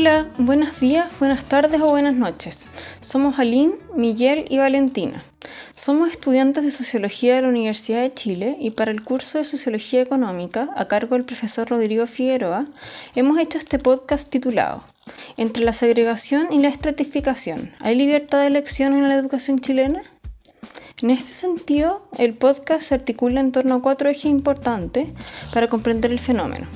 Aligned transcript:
Hola, 0.00 0.26
buenos 0.38 0.80
días, 0.80 1.10
buenas 1.18 1.44
tardes 1.44 1.78
o 1.82 1.90
buenas 1.90 2.14
noches. 2.14 2.68
Somos 3.00 3.38
Aline, 3.38 3.74
Miguel 3.94 4.46
y 4.48 4.56
Valentina. 4.56 5.22
Somos 5.74 6.10
estudiantes 6.10 6.64
de 6.64 6.70
Sociología 6.70 7.36
de 7.36 7.42
la 7.42 7.48
Universidad 7.48 8.00
de 8.00 8.14
Chile 8.14 8.56
y 8.58 8.70
para 8.70 8.92
el 8.92 9.04
curso 9.04 9.36
de 9.36 9.44
Sociología 9.44 10.00
Económica, 10.00 10.70
a 10.74 10.88
cargo 10.88 11.16
del 11.16 11.26
profesor 11.26 11.68
Rodrigo 11.68 12.06
Figueroa, 12.06 12.66
hemos 13.14 13.38
hecho 13.38 13.58
este 13.58 13.78
podcast 13.78 14.30
titulado 14.30 14.84
Entre 15.36 15.64
la 15.64 15.74
segregación 15.74 16.50
y 16.50 16.60
la 16.60 16.68
estratificación, 16.68 17.70
¿hay 17.78 17.94
libertad 17.94 18.40
de 18.40 18.46
elección 18.46 18.94
en 18.94 19.06
la 19.06 19.16
educación 19.16 19.58
chilena? 19.58 20.00
En 21.02 21.10
este 21.10 21.34
sentido, 21.34 22.08
el 22.16 22.32
podcast 22.32 22.88
se 22.88 22.94
articula 22.94 23.42
en 23.42 23.52
torno 23.52 23.74
a 23.74 23.82
cuatro 23.82 24.08
ejes 24.08 24.30
importantes 24.30 25.10
para 25.52 25.68
comprender 25.68 26.10
el 26.10 26.20
fenómeno. 26.20 26.68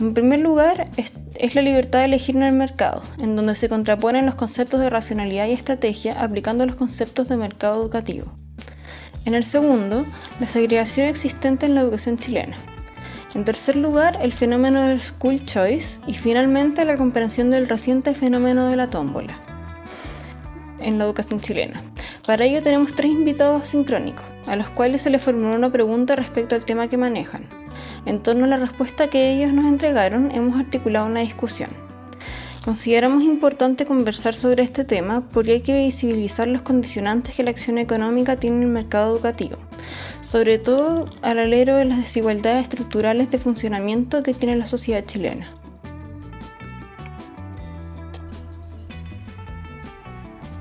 En 0.00 0.14
primer 0.14 0.38
lugar, 0.38 0.84
es, 0.96 1.54
la 1.56 1.62
libertad 1.62 1.98
de 1.98 2.04
elegir 2.04 2.36
en 2.36 2.44
el 2.44 2.54
mercado, 2.54 3.02
en 3.18 3.34
donde 3.34 3.56
se 3.56 3.68
contraponen 3.68 4.26
los 4.26 4.36
conceptos 4.36 4.80
de 4.80 4.90
racionalidad 4.90 5.48
y 5.48 5.52
estrategia 5.52 6.22
aplicando 6.22 6.64
los 6.64 6.76
conceptos 6.76 7.28
de 7.28 7.36
mercado 7.36 7.82
educativo. 7.82 8.32
En 9.24 9.34
el 9.34 9.42
segundo, 9.42 10.06
la 10.38 10.46
segregación 10.46 11.08
existente 11.08 11.66
en 11.66 11.74
la 11.74 11.80
educación 11.80 12.16
chilena. 12.16 12.56
En 13.34 13.44
tercer 13.44 13.74
lugar, 13.74 14.18
el 14.22 14.32
fenómeno 14.32 14.82
del 14.82 15.00
school 15.00 15.44
choice 15.44 16.00
y 16.06 16.14
finalmente 16.14 16.84
la 16.84 16.96
comprensión 16.96 17.50
del 17.50 17.68
reciente 17.68 18.14
fenómeno 18.14 18.68
de 18.68 18.76
la 18.76 18.90
tómbola 18.90 19.36
en 20.80 20.96
la 20.98 21.04
educación 21.04 21.40
chilena. 21.40 21.82
Para 22.24 22.44
ello 22.44 22.62
tenemos 22.62 22.94
tres 22.94 23.10
invitados 23.10 23.66
sincrónicos, 23.66 24.24
a 24.46 24.54
los 24.54 24.70
cuales 24.70 25.02
se 25.02 25.10
les 25.10 25.22
formuló 25.22 25.56
una 25.56 25.72
pregunta 25.72 26.14
respecto 26.14 26.54
al 26.54 26.64
tema 26.64 26.86
que 26.86 26.96
manejan. 26.96 27.57
En 28.06 28.22
torno 28.22 28.44
a 28.44 28.48
la 28.48 28.56
respuesta 28.56 29.08
que 29.08 29.32
ellos 29.32 29.52
nos 29.52 29.66
entregaron, 29.66 30.30
hemos 30.32 30.58
articulado 30.58 31.06
una 31.06 31.20
discusión. 31.20 31.70
Consideramos 32.64 33.22
importante 33.22 33.86
conversar 33.86 34.34
sobre 34.34 34.62
este 34.62 34.84
tema 34.84 35.22
porque 35.32 35.52
hay 35.52 35.60
que 35.62 35.84
visibilizar 35.84 36.48
los 36.48 36.62
condicionantes 36.62 37.34
que 37.34 37.42
la 37.42 37.50
acción 37.50 37.78
económica 37.78 38.36
tiene 38.36 38.56
en 38.56 38.62
el 38.64 38.68
mercado 38.68 39.14
educativo, 39.14 39.56
sobre 40.20 40.58
todo 40.58 41.06
al 41.22 41.38
alero 41.38 41.76
de 41.76 41.86
las 41.86 41.98
desigualdades 41.98 42.64
estructurales 42.64 43.30
de 43.30 43.38
funcionamiento 43.38 44.22
que 44.22 44.34
tiene 44.34 44.56
la 44.56 44.66
sociedad 44.66 45.04
chilena. 45.04 45.48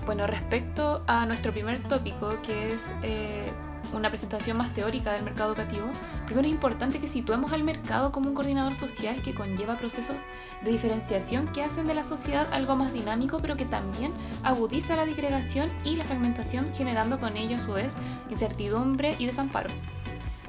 Bueno, 0.06 0.26
respecto 0.26 1.04
a 1.08 1.26
nuestro 1.26 1.52
primer 1.52 1.86
tópico, 1.90 2.42
que 2.42 2.70
es 2.70 2.80
eh, 3.04 3.52
una 3.94 4.10
presentación 4.10 4.58
más 4.58 4.74
teórica 4.74 5.14
del 5.14 5.24
mercado 5.24 5.54
educativo, 5.54 5.88
primero 6.26 6.48
es 6.48 6.54
importante 6.54 7.00
que 7.00 7.08
situemos 7.08 7.52
al 7.54 7.64
mercado 7.64 8.12
como 8.12 8.30
un 8.30 8.36
coordinador 8.36 8.76
social 8.76 9.22
que 9.22 9.34
conlleva 9.34 9.78
procesos 9.78 10.18
de 10.64 10.72
diferenciación 10.72 11.48
que 11.52 11.64
hacen 11.64 11.88
de 11.88 11.94
la 11.94 12.04
sociedad 12.04 12.48
algo 12.54 12.76
más 12.76 12.94
dinámico, 12.94 13.38
pero 13.40 13.58
que 13.58 13.66
también 13.66 14.14
agudiza 14.44 14.96
la 14.96 15.06
disgregación 15.06 15.70
y 15.84 15.96
la 15.96 16.06
fragmentación, 16.06 16.68
generando 16.76 17.20
con 17.20 17.38
ello 17.38 17.58
a 17.58 17.66
su 17.66 17.74
vez 17.74 17.96
incertidumbre 18.30 19.16
y 19.20 19.26
desamparo. 19.26 19.70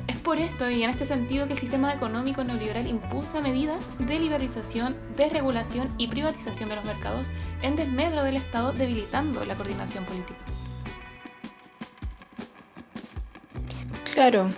Es 0.06 0.18
por 0.18 0.38
esto 0.38 0.70
y 0.70 0.82
en 0.82 0.90
este 0.90 1.04
sentido 1.04 1.46
que 1.46 1.52
el 1.52 1.58
sistema 1.58 1.92
económico 1.92 2.42
neoliberal 2.42 2.86
impulsa 2.86 3.42
medidas 3.42 3.90
de 3.98 4.18
liberalización, 4.18 4.96
desregulación 5.16 5.88
y 5.98 6.08
privatización 6.08 6.70
de 6.70 6.76
los 6.76 6.84
mercados 6.86 7.26
en 7.60 7.76
desmedro 7.76 8.22
del 8.22 8.36
Estado, 8.36 8.72
debilitando 8.72 9.44
la 9.44 9.54
coordinación 9.54 10.04
política. 10.06 10.38
Claro. 14.18 14.50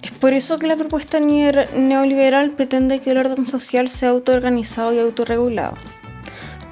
Es 0.00 0.12
por 0.12 0.32
eso 0.32 0.60
que 0.60 0.68
la 0.68 0.76
propuesta 0.76 1.18
neoliberal 1.18 2.52
pretende 2.52 3.00
que 3.00 3.10
el 3.10 3.18
orden 3.18 3.44
social 3.44 3.88
sea 3.88 4.10
autoorganizado 4.10 4.92
y 4.92 5.00
autorregulado. 5.00 5.76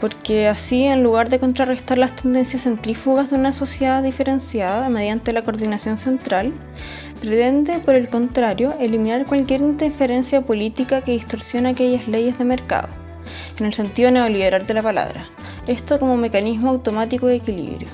Porque 0.00 0.46
así, 0.46 0.84
en 0.84 1.02
lugar 1.02 1.28
de 1.28 1.40
contrarrestar 1.40 1.98
las 1.98 2.14
tendencias 2.14 2.62
centrífugas 2.62 3.30
de 3.32 3.36
una 3.36 3.52
sociedad 3.52 4.00
diferenciada 4.00 4.88
mediante 4.90 5.32
la 5.32 5.42
coordinación 5.42 5.98
central, 5.98 6.52
pretende, 7.20 7.80
por 7.80 7.96
el 7.96 8.08
contrario, 8.08 8.76
eliminar 8.78 9.26
cualquier 9.26 9.62
interferencia 9.62 10.40
política 10.40 11.00
que 11.00 11.10
distorsione 11.10 11.70
aquellas 11.70 12.06
leyes 12.06 12.38
de 12.38 12.44
mercado, 12.44 12.90
en 13.58 13.66
el 13.66 13.74
sentido 13.74 14.12
neoliberal 14.12 14.64
de 14.64 14.74
la 14.74 14.84
palabra. 14.84 15.26
Esto 15.66 15.98
como 15.98 16.16
mecanismo 16.16 16.70
automático 16.70 17.26
de 17.26 17.34
equilibrio. 17.34 17.88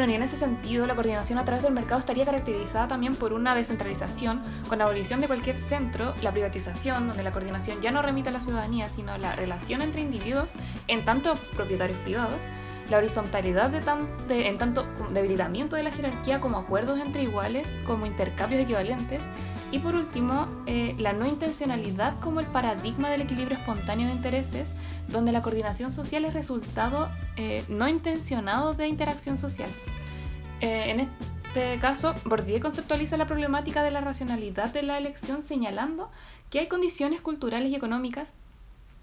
En 0.00 0.22
ese 0.22 0.38
sentido, 0.38 0.86
la 0.86 0.94
coordinación 0.94 1.38
a 1.38 1.44
través 1.44 1.62
del 1.62 1.74
mercado 1.74 2.00
estaría 2.00 2.24
caracterizada 2.24 2.88
también 2.88 3.14
por 3.14 3.34
una 3.34 3.54
descentralización, 3.54 4.40
con 4.66 4.78
la 4.78 4.84
abolición 4.84 5.20
de 5.20 5.26
cualquier 5.26 5.58
centro, 5.58 6.14
la 6.22 6.32
privatización, 6.32 7.06
donde 7.06 7.22
la 7.22 7.30
coordinación 7.30 7.82
ya 7.82 7.90
no 7.90 8.00
remite 8.00 8.30
a 8.30 8.32
la 8.32 8.40
ciudadanía, 8.40 8.88
sino 8.88 9.12
a 9.12 9.18
la 9.18 9.36
relación 9.36 9.82
entre 9.82 10.00
individuos, 10.00 10.52
en 10.88 11.04
tanto 11.04 11.34
propietarios 11.54 11.98
privados, 11.98 12.40
la 12.90 12.98
horizontalidad 12.98 13.70
de, 13.70 14.48
en 14.48 14.58
tanto 14.58 14.84
debilitamiento 15.12 15.76
de 15.76 15.84
la 15.84 15.92
jerarquía 15.92 16.40
como 16.40 16.58
acuerdos 16.58 16.98
entre 16.98 17.22
iguales, 17.22 17.76
como 17.86 18.06
intercambios 18.06 18.62
equivalentes, 18.62 19.22
y 19.70 19.78
por 19.78 19.94
último, 19.94 20.48
eh, 20.66 20.96
la 20.98 21.12
no 21.12 21.26
intencionalidad 21.26 22.18
como 22.18 22.40
el 22.40 22.46
paradigma 22.46 23.08
del 23.08 23.22
equilibrio 23.22 23.56
espontáneo 23.56 24.08
de 24.08 24.14
intereses, 24.14 24.74
donde 25.08 25.30
la 25.30 25.42
coordinación 25.42 25.92
social 25.92 26.24
es 26.24 26.34
resultado 26.34 27.08
eh, 27.36 27.64
no 27.68 27.88
intencionado 27.88 28.74
de 28.74 28.88
interacción 28.88 29.38
social. 29.38 29.70
Eh, 30.60 30.90
en 30.90 31.00
este 31.00 31.78
caso, 31.80 32.14
Bourdieu 32.24 32.60
conceptualiza 32.60 33.16
la 33.16 33.26
problemática 33.26 33.82
de 33.82 33.92
la 33.92 34.00
racionalidad 34.00 34.72
de 34.72 34.82
la 34.82 34.98
elección 34.98 35.42
señalando 35.42 36.10
que 36.50 36.58
hay 36.58 36.66
condiciones 36.66 37.20
culturales 37.20 37.70
y 37.70 37.76
económicas 37.76 38.34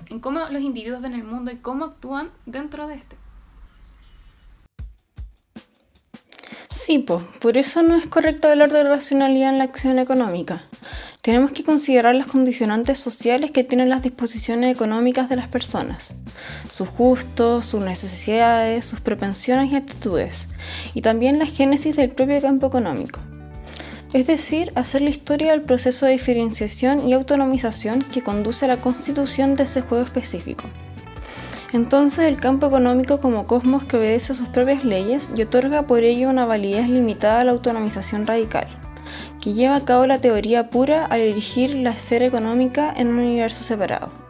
en 0.09 0.19
cómo 0.19 0.41
los 0.49 0.61
individuos 0.61 1.01
ven 1.01 1.13
el 1.13 1.23
mundo 1.23 1.51
y 1.51 1.57
cómo 1.57 1.85
actúan 1.85 2.29
dentro 2.45 2.87
de 2.87 2.95
este. 2.95 3.15
Sí, 6.77 6.99
por 6.99 7.57
eso 7.57 7.81
no 7.81 7.95
es 7.95 8.05
correcto 8.05 8.49
hablar 8.49 8.71
de 8.71 8.83
racionalidad 8.83 9.49
en 9.49 9.57
la 9.57 9.63
acción 9.63 9.97
económica. 9.97 10.61
Tenemos 11.23 11.51
que 11.51 11.63
considerar 11.63 12.13
las 12.13 12.27
condicionantes 12.27 12.99
sociales 12.99 13.49
que 13.49 13.63
tienen 13.63 13.89
las 13.89 14.03
disposiciones 14.03 14.75
económicas 14.75 15.27
de 15.27 15.37
las 15.37 15.47
personas, 15.47 16.13
sus 16.69 16.91
gustos, 16.91 17.65
sus 17.65 17.81
necesidades, 17.81 18.85
sus 18.85 18.99
propensiones 19.01 19.71
y 19.71 19.75
actitudes, 19.75 20.49
y 20.93 21.01
también 21.01 21.39
la 21.39 21.47
génesis 21.47 21.95
del 21.95 22.11
propio 22.11 22.39
campo 22.43 22.67
económico. 22.67 23.19
Es 24.13 24.27
decir, 24.27 24.71
hacer 24.75 25.01
la 25.01 25.09
historia 25.09 25.53
del 25.53 25.63
proceso 25.63 26.05
de 26.05 26.11
diferenciación 26.11 27.09
y 27.09 27.13
autonomización 27.13 28.03
que 28.03 28.21
conduce 28.21 28.65
a 28.65 28.67
la 28.67 28.77
constitución 28.77 29.55
de 29.55 29.63
ese 29.63 29.81
juego 29.81 30.03
específico. 30.03 30.65
Entonces 31.77 32.25
el 32.25 32.37
campo 32.37 32.65
económico 32.65 33.19
como 33.19 33.45
cosmos 33.45 33.85
que 33.85 33.97
obedece 33.97 34.33
a 34.33 34.35
sus 34.35 34.49
propias 34.49 34.83
leyes 34.83 35.29
y 35.35 35.43
otorga 35.43 35.83
por 35.83 36.03
ello 36.03 36.27
una 36.27 36.43
validez 36.43 36.89
limitada 36.89 37.41
a 37.41 37.43
la 37.43 37.51
autonomización 37.51 38.25
radical 38.25 38.65
que 39.39 39.53
lleva 39.53 39.75
a 39.75 39.85
cabo 39.85 40.07
la 40.07 40.19
teoría 40.19 40.71
pura 40.71 41.05
al 41.05 41.21
erigir 41.21 41.75
la 41.75 41.91
esfera 41.91 42.25
económica 42.25 42.91
en 42.97 43.09
un 43.09 43.19
universo 43.19 43.63
separado. 43.63 44.26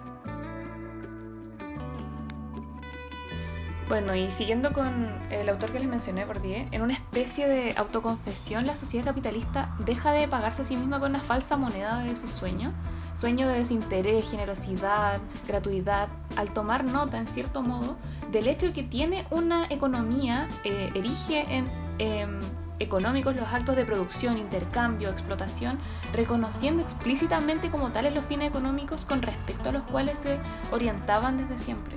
Bueno, 3.88 4.14
y 4.16 4.34
siguiendo 4.34 4.74
con 4.74 5.08
el 5.30 5.48
autor 5.48 5.72
que 5.72 5.80
les 5.80 5.88
mencioné, 5.88 6.26
Bourdieu, 6.26 6.68
en 6.72 6.82
una 6.82 6.94
especie 6.94 7.48
de 7.48 7.74
autoconfesión, 7.78 8.68
la 8.68 8.76
sociedad 8.76 9.06
capitalista 9.06 9.74
deja 9.80 10.12
de 10.12 10.28
pagarse 10.28 10.64
a 10.64 10.66
sí 10.66 10.76
misma 10.76 11.00
con 11.00 11.12
una 11.12 11.22
falsa 11.22 11.56
moneda 11.56 12.00
de 12.00 12.14
su 12.18 12.28
sueño, 12.28 12.74
sueño 13.16 13.48
de 13.48 13.60
desinterés, 13.60 14.30
generosidad, 14.30 15.22
gratuidad, 15.48 16.10
al 16.36 16.54
tomar 16.54 16.84
nota, 16.84 17.18
en 17.18 17.28
cierto 17.28 17.62
modo, 17.62 17.98
del 18.30 18.48
hecho 18.48 18.66
de 18.66 18.74
que 18.74 18.84
tiene 18.84 19.26
una 19.32 19.68
economía, 19.70 20.50
eh, 20.66 20.90
erige 20.94 21.46
en... 21.50 21.66
Em, 22.00 22.42
económicos 22.80 23.36
los 23.36 23.48
actos 23.52 23.76
de 23.76 23.86
producción, 23.86 24.38
intercambio, 24.38 25.10
explotación, 25.10 25.80
reconociendo 26.14 26.84
explícitamente 26.84 27.72
como 27.72 27.90
tales 27.90 28.14
los 28.14 28.24
fines 28.26 28.50
económicos 28.50 29.04
con 29.04 29.24
respecto 29.24 29.70
a 29.70 29.72
los 29.72 29.82
cuales 29.82 30.20
se 30.20 30.38
orientaban 30.72 31.38
desde 31.40 31.58
siempre. 31.58 31.96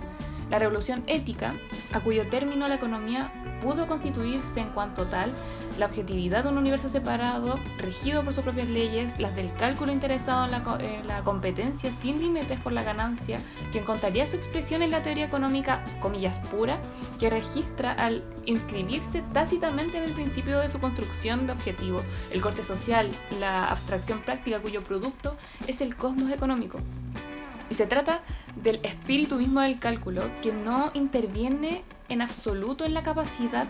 La 0.50 0.58
revolución 0.58 1.05
ética, 1.06 1.55
a 1.93 2.00
cuyo 2.00 2.29
término 2.29 2.67
la 2.67 2.75
economía 2.75 3.32
pudo 3.62 3.87
constituirse 3.87 4.61
en 4.61 4.70
cuanto 4.70 5.06
tal, 5.06 5.31
la 5.79 5.87
objetividad 5.87 6.43
de 6.43 6.50
un 6.50 6.58
universo 6.58 6.88
separado, 6.88 7.58
regido 7.79 8.25
por 8.25 8.35
sus 8.35 8.43
propias 8.43 8.69
leyes, 8.69 9.19
las 9.20 9.37
del 9.37 9.52
cálculo 9.55 9.93
interesado 9.93 10.44
en 10.44 11.06
la, 11.06 11.23
competencia 11.23 11.93
sin 11.93 12.20
límites 12.20 12.58
por 12.58 12.73
la 12.73 12.82
ganancia, 12.82 13.38
que 13.73 13.79
encontraría 13.79 14.26
su 14.26 14.37
expresión 14.37 14.82
en 14.82 14.91
la 14.91 15.02
teoría 15.02 15.26
económica, 15.26 15.85
comillas, 16.00 16.41
pura, 16.50 16.81
que 17.19 17.31
registra 17.31 17.93
al 17.93 18.25
inscribirse 18.44 19.23
tácitamente 19.32 19.99
en 19.99 20.05
el 20.05 20.12
principio 20.12 20.58
de 20.58 20.69
su 20.69 20.81
construcción 20.81 21.47
de 21.47 21.52
objetivo, 21.52 22.00
el 22.32 22.41
corte 22.41 22.64
social, 22.64 23.08
la 23.38 23.67
abstracción 23.67 24.20
práctica 24.20 24.61
cuyo 24.61 24.82
producto 24.82 25.37
es 25.69 25.81
el 25.81 25.94
cosmos 25.94 26.31
económico. 26.31 26.81
Y 27.70 27.75
se 27.75 27.87
trata 27.87 28.20
del 28.56 28.81
espíritu 28.82 29.37
mismo 29.37 29.61
del 29.61 29.78
cálculo 29.78 30.22
que 30.43 30.52
no 30.52 30.90
interviene 30.93 31.82
en 32.08 32.20
absoluto 32.20 32.84
en 32.84 32.93
la 32.94 33.02
capacidad 33.02 33.69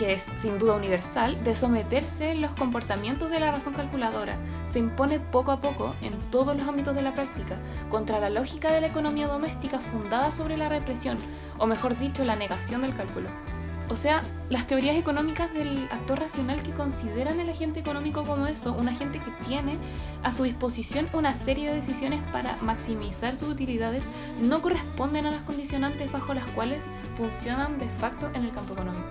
que 0.00 0.14
es 0.14 0.26
sin 0.36 0.58
duda 0.58 0.76
universal, 0.76 1.36
de 1.44 1.54
someterse 1.54 2.34
los 2.34 2.52
comportamientos 2.52 3.30
de 3.30 3.38
la 3.38 3.52
razón 3.52 3.74
calculadora. 3.74 4.38
Se 4.70 4.78
impone 4.78 5.20
poco 5.20 5.50
a 5.52 5.60
poco 5.60 5.94
en 6.00 6.18
todos 6.30 6.56
los 6.56 6.66
ámbitos 6.66 6.94
de 6.94 7.02
la 7.02 7.12
práctica, 7.12 7.58
contra 7.90 8.18
la 8.18 8.30
lógica 8.30 8.72
de 8.72 8.80
la 8.80 8.86
economía 8.86 9.26
doméstica 9.26 9.78
fundada 9.78 10.30
sobre 10.30 10.56
la 10.56 10.70
represión, 10.70 11.18
o 11.58 11.66
mejor 11.66 11.98
dicho, 11.98 12.24
la 12.24 12.34
negación 12.34 12.80
del 12.80 12.96
cálculo. 12.96 13.28
O 13.90 13.96
sea, 13.96 14.22
las 14.50 14.68
teorías 14.68 14.96
económicas 14.96 15.52
del 15.52 15.88
actor 15.90 16.20
racional 16.20 16.62
que 16.62 16.70
consideran 16.70 17.40
el 17.40 17.50
agente 17.50 17.80
económico 17.80 18.22
como 18.22 18.46
eso, 18.46 18.72
un 18.72 18.88
agente 18.88 19.18
que 19.18 19.32
tiene 19.48 19.78
a 20.22 20.32
su 20.32 20.44
disposición 20.44 21.08
una 21.12 21.36
serie 21.36 21.68
de 21.68 21.80
decisiones 21.80 22.20
para 22.30 22.56
maximizar 22.62 23.34
sus 23.34 23.48
utilidades, 23.48 24.04
no 24.40 24.62
corresponden 24.62 25.26
a 25.26 25.32
las 25.32 25.40
condicionantes 25.40 26.12
bajo 26.12 26.34
las 26.34 26.48
cuales 26.52 26.84
funcionan 27.16 27.80
de 27.80 27.88
facto 27.98 28.30
en 28.32 28.44
el 28.44 28.52
campo 28.52 28.74
económico. 28.74 29.08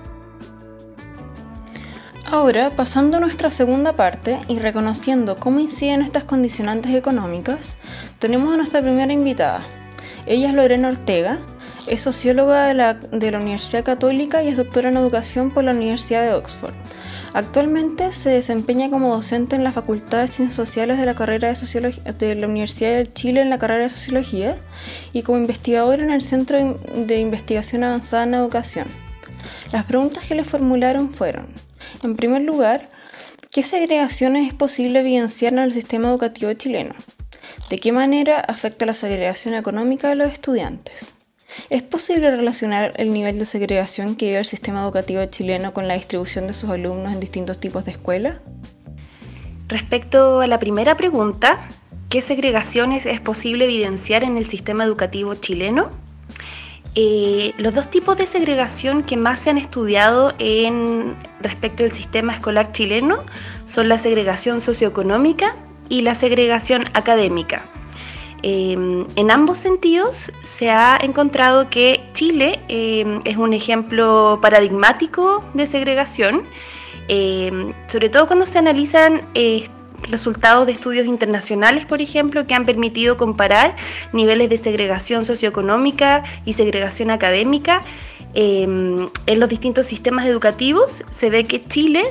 Ahora, 2.25 2.69
pasando 2.69 3.17
a 3.17 3.19
nuestra 3.19 3.51
segunda 3.51 3.97
parte 3.97 4.39
y 4.47 4.59
reconociendo 4.59 5.37
cómo 5.37 5.59
inciden 5.59 6.03
estas 6.03 6.23
condicionantes 6.23 6.95
económicas, 6.95 7.75
tenemos 8.17 8.53
a 8.53 8.57
nuestra 8.57 8.81
primera 8.81 9.11
invitada. 9.11 9.61
Ella 10.25 10.49
es 10.49 10.53
Lorena 10.53 10.87
Ortega, 10.87 11.37
es 11.89 12.03
socióloga 12.03 12.67
de 12.67 12.75
la, 12.75 13.39
Universidad 13.39 13.83
Católica 13.83 14.43
y 14.43 14.47
es 14.47 14.57
doctora 14.57 14.89
en 14.89 14.97
educación 14.97 15.51
por 15.51 15.63
la 15.63 15.71
Universidad 15.71 16.21
de 16.21 16.33
Oxford. 16.33 16.73
Actualmente 17.33 18.13
se 18.13 18.29
desempeña 18.29 18.89
como 18.89 19.13
docente 19.13 19.55
en 19.55 19.63
la 19.63 19.71
Facultad 19.71 20.21
de 20.21 20.27
Ciencias 20.27 20.55
Sociales 20.55 20.99
de 20.99 21.05
la, 21.05 21.15
carrera 21.15 21.47
de, 21.47 21.55
Sociología, 21.55 22.03
de 22.03 22.35
la 22.35 22.47
Universidad 22.47 22.95
de 22.95 23.11
Chile 23.11 23.41
en 23.41 23.49
la 23.49 23.59
carrera 23.59 23.83
de 23.83 23.89
Sociología 23.89 24.55
y 25.13 25.23
como 25.23 25.39
investigadora 25.39 26.03
en 26.03 26.11
el 26.11 26.21
Centro 26.21 26.57
de 26.95 27.19
Investigación 27.19 27.83
Avanzada 27.83 28.23
en 28.23 28.35
Educación. 28.35 28.87
Las 29.71 29.85
preguntas 29.85 30.25
que 30.25 30.35
le 30.35 30.43
formularon 30.43 31.11
fueron, 31.11 31.47
en 32.03 32.15
primer 32.15 32.43
lugar, 32.43 32.87
¿qué 33.51 33.63
segregaciones 33.63 34.47
es 34.47 34.53
posible 34.53 34.99
evidenciar 34.99 35.53
en 35.53 35.59
el 35.59 35.71
sistema 35.71 36.09
educativo 36.09 36.53
chileno? 36.53 36.93
¿De 37.69 37.79
qué 37.79 37.91
manera 37.91 38.39
afecta 38.39 38.85
la 38.85 38.93
segregación 38.93 39.53
económica 39.53 40.09
de 40.09 40.15
los 40.15 40.31
estudiantes? 40.31 41.18
¿Es 41.69 41.83
posible 41.83 42.31
relacionar 42.31 42.93
el 42.97 43.13
nivel 43.13 43.39
de 43.39 43.45
segregación 43.45 44.15
que 44.15 44.27
vive 44.27 44.39
el 44.39 44.45
sistema 44.45 44.81
educativo 44.81 45.23
chileno 45.25 45.73
con 45.73 45.87
la 45.87 45.95
distribución 45.95 46.47
de 46.47 46.53
sus 46.53 46.69
alumnos 46.69 47.13
en 47.13 47.19
distintos 47.19 47.59
tipos 47.59 47.85
de 47.85 47.91
escuelas? 47.91 48.39
Respecto 49.67 50.41
a 50.41 50.47
la 50.47 50.59
primera 50.59 50.95
pregunta, 50.95 51.67
¿qué 52.09 52.21
segregaciones 52.21 53.05
es 53.05 53.21
posible 53.21 53.65
evidenciar 53.65 54.23
en 54.23 54.37
el 54.37 54.45
sistema 54.45 54.83
educativo 54.83 55.35
chileno? 55.35 55.89
Eh, 56.95 57.53
los 57.57 57.75
dos 57.75 57.89
tipos 57.89 58.17
de 58.17 58.25
segregación 58.25 59.03
que 59.03 59.15
más 59.15 59.39
se 59.39 59.51
han 59.51 59.59
estudiado 59.59 60.33
en 60.39 61.15
respecto 61.39 61.83
del 61.83 61.91
sistema 61.91 62.33
escolar 62.33 62.71
chileno 62.71 63.23
son 63.65 63.89
la 63.89 63.99
segregación 63.99 64.59
socioeconómica 64.59 65.55
y 65.87 66.01
la 66.01 66.15
segregación 66.15 66.85
académica. 66.93 67.63
Em, 68.41 69.05
en 69.15 69.31
ambos 69.31 69.59
sentidos 69.59 70.31
se 70.41 70.69
ha 70.69 70.97
encontrado 71.01 71.69
que 71.69 72.01
Chile 72.13 72.59
em, 72.69 73.19
es 73.25 73.37
un 73.37 73.53
ejemplo 73.53 74.39
paradigmático 74.41 75.43
de 75.53 75.65
segregación, 75.65 76.43
em, 77.09 77.73
sobre 77.87 78.09
todo 78.09 78.27
cuando 78.27 78.45
se 78.45 78.59
analizan 78.59 79.21
eh, 79.33 79.65
resultados 80.09 80.65
de 80.65 80.71
estudios 80.71 81.05
internacionales, 81.05 81.85
por 81.85 82.01
ejemplo, 82.01 82.47
que 82.47 82.53
han 82.53 82.65
permitido 82.65 83.17
comparar 83.17 83.75
niveles 84.13 84.49
de 84.49 84.57
segregación 84.57 85.25
socioeconómica 85.25 86.23
y 86.45 86.53
segregación 86.53 87.11
académica. 87.11 87.81
En 88.35 89.09
los 89.39 89.49
distintos 89.49 89.87
sistemas 89.87 90.25
educativos 90.25 91.03
se 91.09 91.29
ve 91.29 91.45
que 91.45 91.59
Chile 91.61 92.03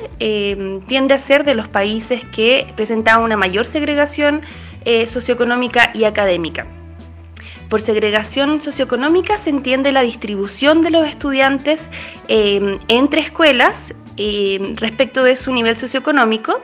tiende 0.87 1.13
a 1.13 1.19
ser 1.19 1.43
de 1.45 1.53
los 1.53 1.67
países 1.67 2.25
que 2.25 2.67
presentan 2.75 3.21
una 3.23 3.37
mayor 3.37 3.65
segregación 3.65 4.41
eh, 4.85 5.05
socioeconómica 5.05 5.91
y 5.93 6.05
académica. 6.05 6.65
Por 7.69 7.81
segregación 7.81 8.61
socioeconómica 8.61 9.37
se 9.37 9.49
entiende 9.49 9.91
la 9.91 10.01
distribución 10.01 10.81
de 10.81 10.89
los 10.89 11.05
estudiantes 11.05 11.91
eh, 12.29 12.79
entre 12.87 13.19
escuelas 13.19 13.93
eh, 14.15 14.73
respecto 14.77 15.23
de 15.23 15.35
su 15.35 15.53
nivel 15.53 15.75
socioeconómico 15.75 16.61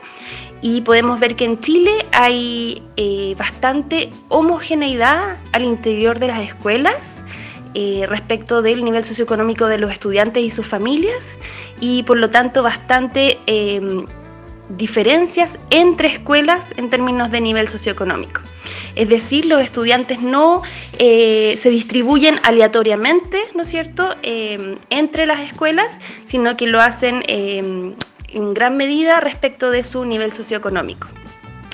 y 0.62 0.80
podemos 0.80 1.20
ver 1.20 1.36
que 1.36 1.44
en 1.44 1.60
Chile 1.60 1.92
hay 2.12 2.82
bastante 3.36 4.10
homogeneidad 4.28 5.36
al 5.52 5.64
interior 5.64 6.18
de 6.18 6.28
las 6.28 6.40
escuelas 6.40 7.22
respecto 8.08 8.62
del 8.62 8.84
nivel 8.84 9.04
socioeconómico 9.04 9.66
de 9.66 9.78
los 9.78 9.92
estudiantes 9.92 10.42
y 10.42 10.50
sus 10.50 10.66
familias 10.66 11.38
y 11.78 12.02
por 12.04 12.16
lo 12.16 12.30
tanto 12.30 12.62
bastante 12.62 13.38
diferencias 14.68 15.58
entre 15.70 16.08
escuelas 16.08 16.72
en 16.76 16.90
términos 16.90 17.30
de 17.30 17.40
nivel 17.40 17.68
socioeconómico. 17.68 18.40
Es 18.94 19.08
decir, 19.08 19.46
los 19.46 19.62
estudiantes 19.62 20.20
no 20.20 20.62
eh, 20.98 21.56
se 21.58 21.70
distribuyen 21.70 22.40
aleatoriamente, 22.42 23.38
¿no 23.54 23.62
es 23.62 23.68
cierto?, 23.68 24.16
eh, 24.22 24.76
entre 24.90 25.26
las 25.26 25.40
escuelas, 25.40 26.00
sino 26.24 26.56
que 26.56 26.66
lo 26.66 26.80
hacen 26.80 27.22
eh, 27.28 27.94
en 28.28 28.54
gran 28.54 28.76
medida 28.76 29.20
respecto 29.20 29.70
de 29.70 29.84
su 29.84 30.04
nivel 30.04 30.32
socioeconómico. 30.32 31.08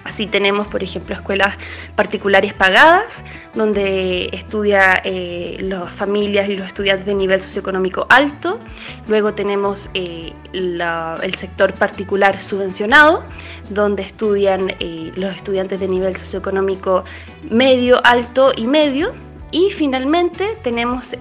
Así 0.05 0.27
tenemos, 0.27 0.67
por 0.67 0.83
ejemplo, 0.83 1.15
escuelas 1.15 1.57
particulares 1.95 2.53
pagadas, 2.55 3.25
donde 3.55 4.31
estudia 4.33 5.01
eh, 5.05 5.59
las 5.61 5.93
familias 5.93 6.49
y 6.49 6.57
los 6.57 6.67
estudiantes 6.67 7.07
de 7.07 7.15
nivel 7.15 7.41
socioeconómico 7.41 8.07
alto. 8.09 8.59
Luego 9.07 9.33
tenemos 9.35 9.91
eh, 9.95 10.33
el 10.53 11.35
sector 11.37 11.73
particular 11.75 12.41
subvencionado, 12.41 13.25
donde 13.71 14.03
estudian 14.03 14.71
eh, 14.81 15.13
los 15.15 15.35
estudiantes 15.37 15.79
de 15.79 15.89
nivel 15.89 16.17
socioeconómico 16.17 17.05
medio, 17.49 18.05
alto 18.05 18.53
y 18.57 18.67
medio. 18.67 19.13
Y 19.53 19.71
finalmente 19.71 20.57
tenemos 20.63 21.15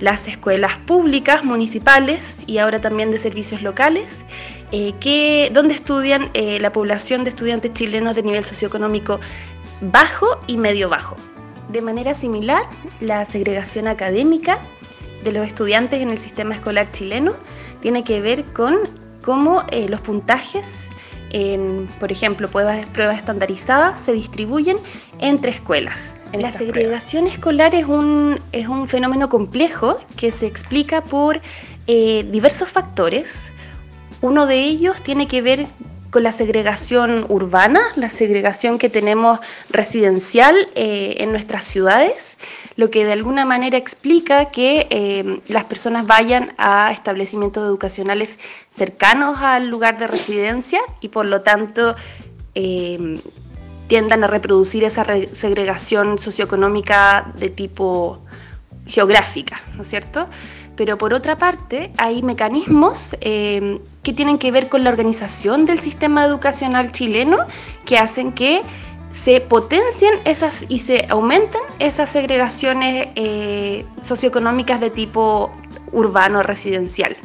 las 0.00 0.28
escuelas 0.28 0.76
públicas, 0.76 1.44
municipales 1.44 2.44
y 2.46 2.58
ahora 2.58 2.80
también 2.80 3.10
de 3.10 3.18
servicios 3.18 3.62
locales, 3.62 4.24
eh, 4.72 4.92
que, 5.00 5.50
donde 5.52 5.74
estudian 5.74 6.30
eh, 6.34 6.58
la 6.60 6.72
población 6.72 7.24
de 7.24 7.30
estudiantes 7.30 7.72
chilenos 7.72 8.14
de 8.14 8.22
nivel 8.22 8.44
socioeconómico 8.44 9.20
bajo 9.80 10.40
y 10.46 10.56
medio 10.56 10.88
bajo. 10.88 11.16
De 11.68 11.82
manera 11.82 12.14
similar, 12.14 12.62
la 13.00 13.24
segregación 13.24 13.88
académica 13.88 14.60
de 15.24 15.32
los 15.32 15.46
estudiantes 15.46 16.00
en 16.00 16.10
el 16.10 16.18
sistema 16.18 16.54
escolar 16.54 16.90
chileno 16.92 17.32
tiene 17.80 18.04
que 18.04 18.20
ver 18.20 18.44
con 18.52 18.78
cómo 19.22 19.64
eh, 19.70 19.88
los 19.88 20.00
puntajes 20.00 20.88
en, 21.30 21.88
por 22.00 22.12
ejemplo, 22.12 22.48
pruebas, 22.48 22.86
pruebas 22.86 23.18
estandarizadas 23.18 24.00
se 24.00 24.12
distribuyen 24.12 24.76
entre 25.18 25.50
escuelas. 25.50 26.16
la 26.32 26.50
segregación 26.52 27.26
escolar 27.26 27.74
es 27.74 27.86
un, 27.86 28.40
es 28.52 28.68
un, 28.68 28.88
fenómeno 28.88 29.28
complejo 29.28 29.98
que 30.16 30.30
se 30.30 30.46
explica 30.46 31.02
por 31.02 31.40
eh, 31.86 32.26
diversos 32.30 32.70
factores. 32.70 33.52
Uno 34.20 34.46
de 34.46 34.56
ellos 34.56 35.00
tiene 35.02 35.26
que 35.26 35.42
ver 35.42 35.66
con 36.10 36.22
la 36.22 36.32
segregación 36.32 37.26
urbana, 37.28 37.80
la 37.96 38.08
segregación 38.08 38.78
que 38.78 38.88
tenemos 38.88 39.40
residencial 39.70 40.56
eh, 40.74 41.16
en 41.18 41.32
nuestras 41.32 41.64
ciudades, 41.64 42.38
lo 42.76 42.90
que 42.90 43.04
de 43.04 43.12
alguna 43.12 43.44
manera 43.44 43.76
explica 43.76 44.50
que 44.50 44.86
eh, 44.90 45.40
las 45.48 45.64
personas 45.64 46.06
vayan 46.06 46.54
a 46.56 46.92
establecimientos 46.92 47.66
educacionales 47.66 48.38
cercanos 48.70 49.38
al 49.40 49.68
lugar 49.68 49.98
de 49.98 50.06
residencia 50.06 50.80
y 51.00 51.08
por 51.08 51.28
lo 51.28 51.42
tanto 51.42 51.94
eh, 52.54 53.20
tiendan 53.88 54.24
a 54.24 54.26
reproducir 54.26 54.84
esa 54.84 55.04
segregación 55.32 56.18
socioeconómica 56.18 57.32
de 57.36 57.50
tipo 57.50 58.22
geográfica, 58.88 59.60
¿no 59.76 59.82
es 59.82 59.88
cierto? 59.88 60.28
pero 60.78 60.96
por 60.96 61.12
otra 61.12 61.36
parte 61.36 61.90
hay 61.96 62.22
mecanismos 62.22 63.16
eh, 63.20 63.80
que 64.04 64.12
tienen 64.12 64.38
que 64.38 64.52
ver 64.52 64.68
con 64.68 64.84
la 64.84 64.90
organización 64.90 65.66
del 65.66 65.80
sistema 65.80 66.24
educacional 66.24 66.92
chileno 66.92 67.38
que 67.84 67.98
hacen 67.98 68.32
que 68.32 68.62
se 69.10 69.40
potencien 69.40 70.14
esas 70.24 70.64
y 70.68 70.78
se 70.78 71.04
aumenten 71.08 71.60
esas 71.80 72.10
segregaciones 72.10 73.08
eh, 73.16 73.84
socioeconómicas 74.00 74.80
de 74.80 74.90
tipo 74.90 75.50
urbano 75.90 76.44
residencial. 76.44 77.16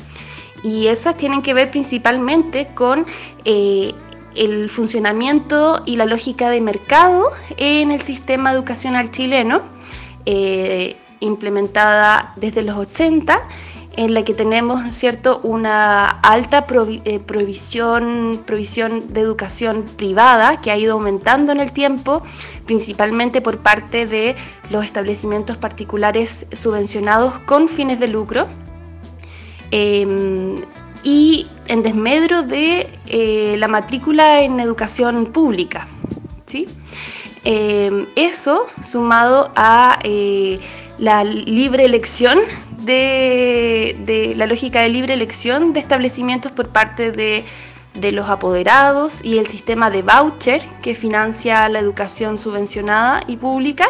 Y 0.64 0.88
esas 0.88 1.16
tienen 1.18 1.44
que 1.44 1.54
ver 1.54 1.70
principalmente 1.70 2.70
con 2.74 3.06
eh, 3.46 3.94
el 4.34 4.68
funcionamiento 4.68 5.84
y 5.86 5.98
la 5.98 6.08
lógica 6.08 6.50
de 6.50 6.60
mercado 6.60 7.30
en 7.58 7.92
el 7.92 8.02
sistema 8.02 8.52
educacional 8.52 9.12
chileno 9.12 9.62
implementada 11.20 12.34
desde 12.36 12.64
los 12.64 12.78
80 12.78 13.48
en 13.96 14.14
la 14.14 14.24
que 14.24 14.34
tenemos 14.34 14.82
cierto? 14.96 15.40
una 15.44 16.10
alta 16.10 16.66
eh, 17.06 17.20
provisión, 17.20 18.44
provisión 18.46 19.14
de 19.14 19.22
educación 19.22 19.84
privada 19.98 20.62
que 20.62 20.72
ha 20.72 20.78
ido 20.78 20.94
aumentando 20.94 21.52
en 21.52 21.60
el 21.60 21.72
tiempo, 21.72 22.24
principalmente 22.66 23.42
por 23.42 23.60
parte 23.60 24.06
de 24.06 24.36
los 24.70 24.84
establecimientos 24.84 25.58
particulares 25.58 26.48
subvencionados 26.52 27.40
con 27.40 27.68
fines 27.68 28.00
de 28.00 28.08
lucro. 28.08 28.48
Em, 29.72 30.62
y 31.04 31.48
en 31.68 31.84
desmedro 31.84 32.44
de 32.44 33.00
eh, 33.08 33.56
la 33.58 33.68
matrícula 33.68 34.42
en 34.42 34.60
educación 34.60 35.26
pública. 35.26 35.88
¿sí? 36.46 36.68
Eh, 37.44 38.08
eso 38.16 38.68
sumado 38.82 39.52
a 39.56 40.00
la 40.98 41.24
libre 41.24 41.86
elección 41.86 42.40
de, 42.80 44.34
la 44.36 44.46
lógica 44.46 44.82
de 44.82 44.90
libre 44.90 45.14
elección 45.14 45.74
de 45.74 45.80
establecimientos 45.80 46.52
por 46.52 46.70
parte 46.70 47.12
de, 47.12 47.46
los 48.12 48.28
apoderados 48.28 49.24
y 49.24 49.38
el 49.38 49.48
sistema 49.48 49.90
de 49.90 50.02
voucher 50.02 50.66
que 50.82 50.96
financia 50.96 51.70
la 51.70 51.80
educación 51.80 52.38
subvencionada 52.38 53.22
y 53.28 53.38
pública, 53.38 53.86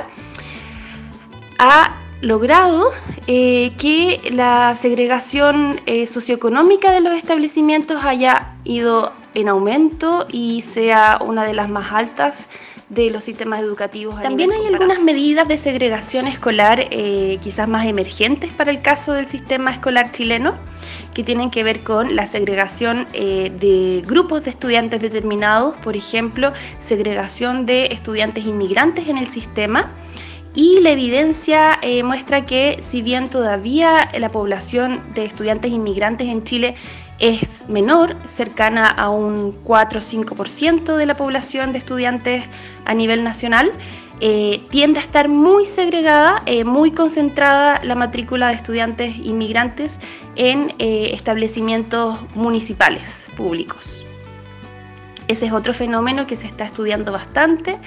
ha 1.58 1.96
logrado 2.22 2.92
eh, 3.28 3.74
que 3.78 4.20
la 4.32 4.78
segregación 4.80 5.80
eh, 5.86 6.08
socioeconómica 6.08 6.92
de 6.92 7.02
los 7.02 7.14
establecimientos 7.14 8.04
haya 8.04 8.56
ido 8.66 9.14
en 9.34 9.50
aumento 9.50 10.26
y 10.32 10.62
sea 10.62 11.20
una 11.22 11.44
de 11.44 11.54
las 11.54 11.70
más 11.70 11.92
altas 11.92 12.50
de 12.94 13.10
los 13.10 13.24
sistemas 13.24 13.62
educativos. 13.62 14.22
También 14.22 14.52
hay 14.52 14.68
algunas 14.68 15.02
medidas 15.02 15.48
de 15.48 15.58
segregación 15.58 16.28
escolar 16.28 16.88
eh, 16.92 17.40
quizás 17.42 17.68
más 17.68 17.86
emergentes 17.86 18.52
para 18.52 18.72
el 18.72 18.82
caso 18.82 19.14
del 19.14 19.26
sistema 19.26 19.72
escolar 19.72 20.12
chileno 20.12 20.56
que 21.14 21.24
tienen 21.24 21.52
que 21.52 21.64
ver 21.64 21.84
con 21.84 22.16
la 22.16 22.26
segregación 22.26 23.08
eh, 23.14 23.52
de 23.60 24.04
grupos 24.06 24.44
de 24.44 24.50
estudiantes 24.50 25.02
determinados, 25.02 25.76
por 25.78 25.96
ejemplo, 25.96 26.54
segregación 26.80 27.66
de 27.66 27.88
estudiantes 27.88 28.46
inmigrantes 28.46 29.08
en 29.08 29.18
el 29.18 29.28
sistema. 29.28 29.92
Y 30.56 30.82
la 30.82 30.92
evidencia 30.92 31.80
eh, 31.82 32.04
muestra 32.04 32.46
que 32.46 32.78
si 32.80 33.02
bien 33.02 33.30
todavía 33.30 34.12
la 34.20 34.30
población 34.30 35.02
de 35.16 35.26
estudiantes 35.26 35.72
inmigrantes 35.72 36.28
en 36.28 36.44
Chile 36.44 36.76
es 37.24 37.70
menor, 37.70 38.18
cercana 38.26 38.86
a 38.86 39.10
un 39.10 39.54
4 39.64 40.00
o 40.00 40.02
5% 40.02 40.98
de 40.98 41.06
la 41.06 41.16
población 41.16 41.72
de 41.72 41.78
estudiantes 41.78 42.44
a 42.84 42.94
nivel 42.94 43.24
nacional, 43.24 43.72
eh, 44.20 44.62
tiende 44.70 45.00
a 45.00 45.04
estar 45.04 45.30
muy 45.30 45.66
segregada, 45.66 46.42
eh, 46.46 46.66
muy 46.66 46.92
concentrada 46.92 47.82
la 47.82 47.96
matrícula 47.96 48.50
de 48.50 48.56
estudiantes 48.56 49.18
inmigrantes 49.18 50.02
en 50.36 50.74
eh, 50.80 51.12
establecimientos 51.14 52.20
municipales 52.36 53.32
públicos. 53.38 54.03
Ese 55.28 55.46
es 55.46 55.52
otro 55.54 55.74
fenómeno 55.74 56.28
que 56.28 56.36
se 56.36 56.48
está 56.48 56.66
estudiando 56.66 57.12
bastante 57.12 57.80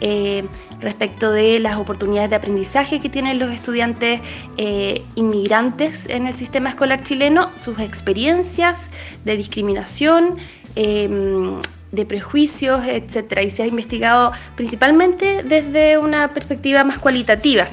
eh, 0.00 0.44
respecto 0.80 1.32
de 1.32 1.58
las 1.58 1.76
oportunidades 1.76 2.30
de 2.30 2.36
aprendizaje 2.36 3.00
que 3.00 3.08
tienen 3.08 3.38
los 3.38 3.52
estudiantes 3.52 4.20
eh, 4.56 5.02
inmigrantes 5.14 6.06
en 6.08 6.26
el 6.26 6.34
sistema 6.34 6.70
escolar 6.70 7.02
chileno, 7.02 7.50
sus 7.56 7.78
experiencias 7.78 8.90
de 9.24 9.36
discriminación. 9.36 10.36
Em, 10.74 11.60
de 11.92 12.06
prejuicios, 12.06 12.80
etcétera, 12.86 13.42
y 13.42 13.50
se 13.50 13.62
ha 13.62 13.66
investigado 13.66 14.32
principalmente 14.56 15.42
desde 15.42 15.98
una 15.98 16.32
perspectiva 16.32 16.84
más 16.84 16.98
cualitativa 16.98 17.68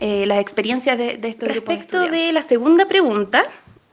eh, 0.00 0.26
las 0.26 0.38
experiencias 0.38 0.98
de, 0.98 1.16
de 1.16 1.28
estos 1.28 1.48
Respecto 1.48 2.08
de 2.08 2.32
la 2.32 2.42
segunda 2.42 2.86
pregunta, 2.86 3.42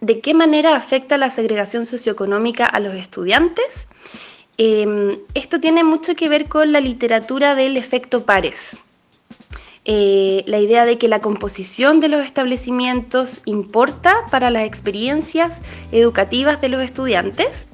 ¿de 0.02 0.20
qué 0.20 0.34
manera 0.34 0.75
afecta 0.75 1.18
la 1.18 1.30
segregación 1.30 1.86
socioeconómica 1.86 2.66
a 2.66 2.80
los 2.80 2.96
estudiantes? 2.96 3.88
Em, 4.57 5.17
esto 5.33 5.59
tiene 5.59 5.83
mucho 5.83 6.15
que 6.15 6.29
ver 6.29 6.47
con 6.47 6.71
la 6.71 6.79
literatura 6.79 7.55
del 7.55 7.75
efecto 7.75 8.25
pares. 8.25 8.77
Eh, 9.83 10.43
la 10.47 10.59
idea 10.59 10.85
de 10.85 10.97
que 10.97 11.07
la 11.07 11.19
composición 11.19 12.00
de 12.00 12.07
los 12.07 12.25
establecimientos 12.25 13.41
importa 13.45 14.25
para 14.31 14.50
las 14.50 14.63
experiencias 14.63 15.62
educativas 15.91 16.59
de 16.62 16.69
los 16.69 16.81
estudiantes 16.81 17.67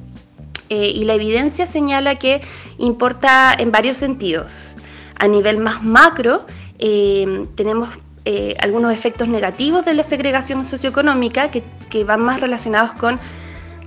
eh, 0.69 0.87
y 0.87 1.05
la 1.05 1.13
evidencia 1.13 1.65
señala 1.67 2.15
que 2.15 2.41
importa 2.79 3.53
en 3.57 3.71
varios 3.71 3.97
sentidos. 3.97 4.75
A 5.19 5.27
nivel 5.27 5.59
más 5.59 5.83
macro, 5.83 6.45
em, 6.79 7.45
tenemos 7.55 7.89
eh, 8.25 8.55
algunos 8.59 8.91
efectos 8.91 9.27
negativos 9.27 9.85
de 9.85 9.93
la 9.93 10.03
segregación 10.03 10.65
socioeconómica 10.65 11.49
que 11.51 12.03
van 12.03 12.21
más 12.21 12.41
relacionados 12.41 12.93
con 12.93 13.19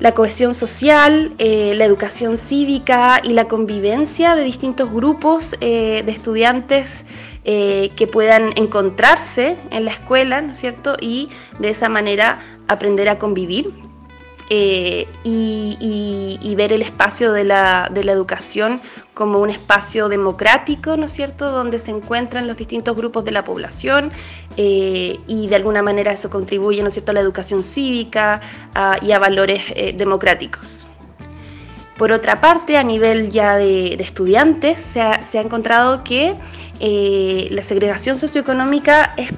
la 0.05 0.13
cohesión 0.13 0.53
social, 0.53 1.33
eh, 1.39 1.73
la 1.75 1.87
educación 1.87 2.37
cívica 2.37 3.23
y 3.25 3.33
la 3.33 3.49
convivencia 3.49 4.37
de 4.37 4.45
distintos 4.45 4.93
grupos 4.93 5.57
eh, 5.63 6.03
de 6.05 6.13
estudiantes 6.13 7.07
eh, 7.45 7.91
que 7.97 8.07
puedan 8.07 8.51
encontrarse 8.57 9.57
en 9.71 9.87
la 9.87 9.93
escuela, 9.93 10.43
¿no 10.43 10.53
es 10.53 10.59
cierto? 10.59 10.95
Y 11.01 11.31
de 11.59 11.71
esa 11.71 11.89
manera 11.89 12.39
aprender 12.69 13.09
a 13.09 13.19
convivir. 13.19 13.73
Eh, 14.51 15.09
y, 15.25 16.55
ver 16.57 16.73
el 16.73 16.83
espacio 16.83 17.33
de 17.33 17.43
la, 17.43 17.91
educación 17.95 18.81
como 19.13 19.41
un 19.41 19.51
espacio 19.51 20.09
democrático, 20.09 20.97
¿no 20.97 21.07
es 21.07 21.13
cierto?, 21.13 21.51
donde 21.51 21.81
se 21.81 21.91
encuentran 21.91 22.47
los 22.47 22.57
distintos 22.57 22.95
grupos 22.95 23.25
de 23.25 23.33
la 23.33 23.43
población 23.43 24.13
eh, 24.57 25.19
y 25.27 25.49
de 25.49 25.57
alguna 25.57 25.83
manera 25.83 26.13
eso 26.13 26.31
contribuye, 26.31 26.81
¿no 26.83 26.89
es 26.89 26.95
cierto?, 26.95 27.11
a 27.11 27.15
la 27.15 27.21
educación 27.21 27.65
cívica 27.65 28.41
y 29.03 29.11
a 29.11 29.19
valores 29.19 29.63
eh, 29.75 29.95
democráticos. 29.97 30.87
Por 31.99 32.13
otra 32.13 32.41
parte, 32.41 32.77
a 32.77 32.85
nivel 32.85 33.31
ya 33.31 33.57
de, 33.57 33.95
estudiantes, 33.95 34.81
se 34.81 35.01
ha, 35.01 35.23
se 35.23 35.39
ha, 35.39 35.43
encontrado 35.43 36.05
que 36.05 36.37
la 37.51 37.63
segregación 37.65 38.17
socioeconómica 38.17 39.15
es 39.17 39.33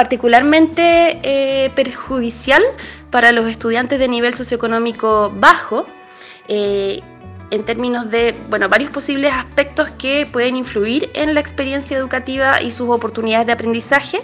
particularmente 0.00 1.70
perjudicial 1.74 2.62
para 3.10 3.32
los 3.32 3.46
estudiantes 3.46 3.98
de 3.98 4.08
nivel 4.08 4.34
socioeconómico 4.34 5.32
bajo, 5.36 5.86
eh, 6.48 7.00
en 7.50 7.64
términos 7.64 8.10
de 8.10 8.34
bueno, 8.48 8.68
varios 8.68 8.92
posibles 8.92 9.32
aspectos 9.34 9.90
que 9.90 10.26
pueden 10.30 10.56
influir 10.56 11.10
en 11.14 11.34
la 11.34 11.40
experiencia 11.40 11.98
educativa 11.98 12.62
y 12.62 12.70
sus 12.70 12.88
oportunidades 12.88 13.46
de 13.48 13.52
aprendizaje, 13.52 14.20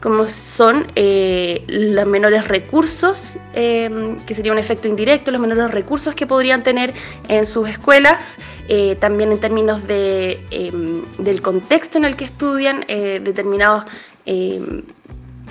como 0.00 0.28
son 0.28 0.86
eh, 0.94 1.64
los 1.66 2.06
menores 2.06 2.46
recursos, 2.46 3.36
em, 3.54 4.16
que 4.26 4.34
sería 4.34 4.52
un 4.52 4.58
efecto 4.58 4.86
indirecto, 4.86 5.32
los 5.32 5.40
menores 5.40 5.72
recursos 5.72 6.14
que 6.14 6.26
podrían 6.26 6.62
tener 6.62 6.92
en 7.28 7.46
sus 7.46 7.68
escuelas, 7.68 8.38
eh, 8.68 8.96
también 9.00 9.32
en 9.32 9.40
términos 9.40 9.84
de, 9.88 10.40
em, 10.52 11.04
del 11.18 11.42
contexto 11.42 11.98
en 11.98 12.04
el 12.04 12.14
que 12.14 12.24
estudian, 12.24 12.84
determinados 12.86 13.84
em, 14.24 14.82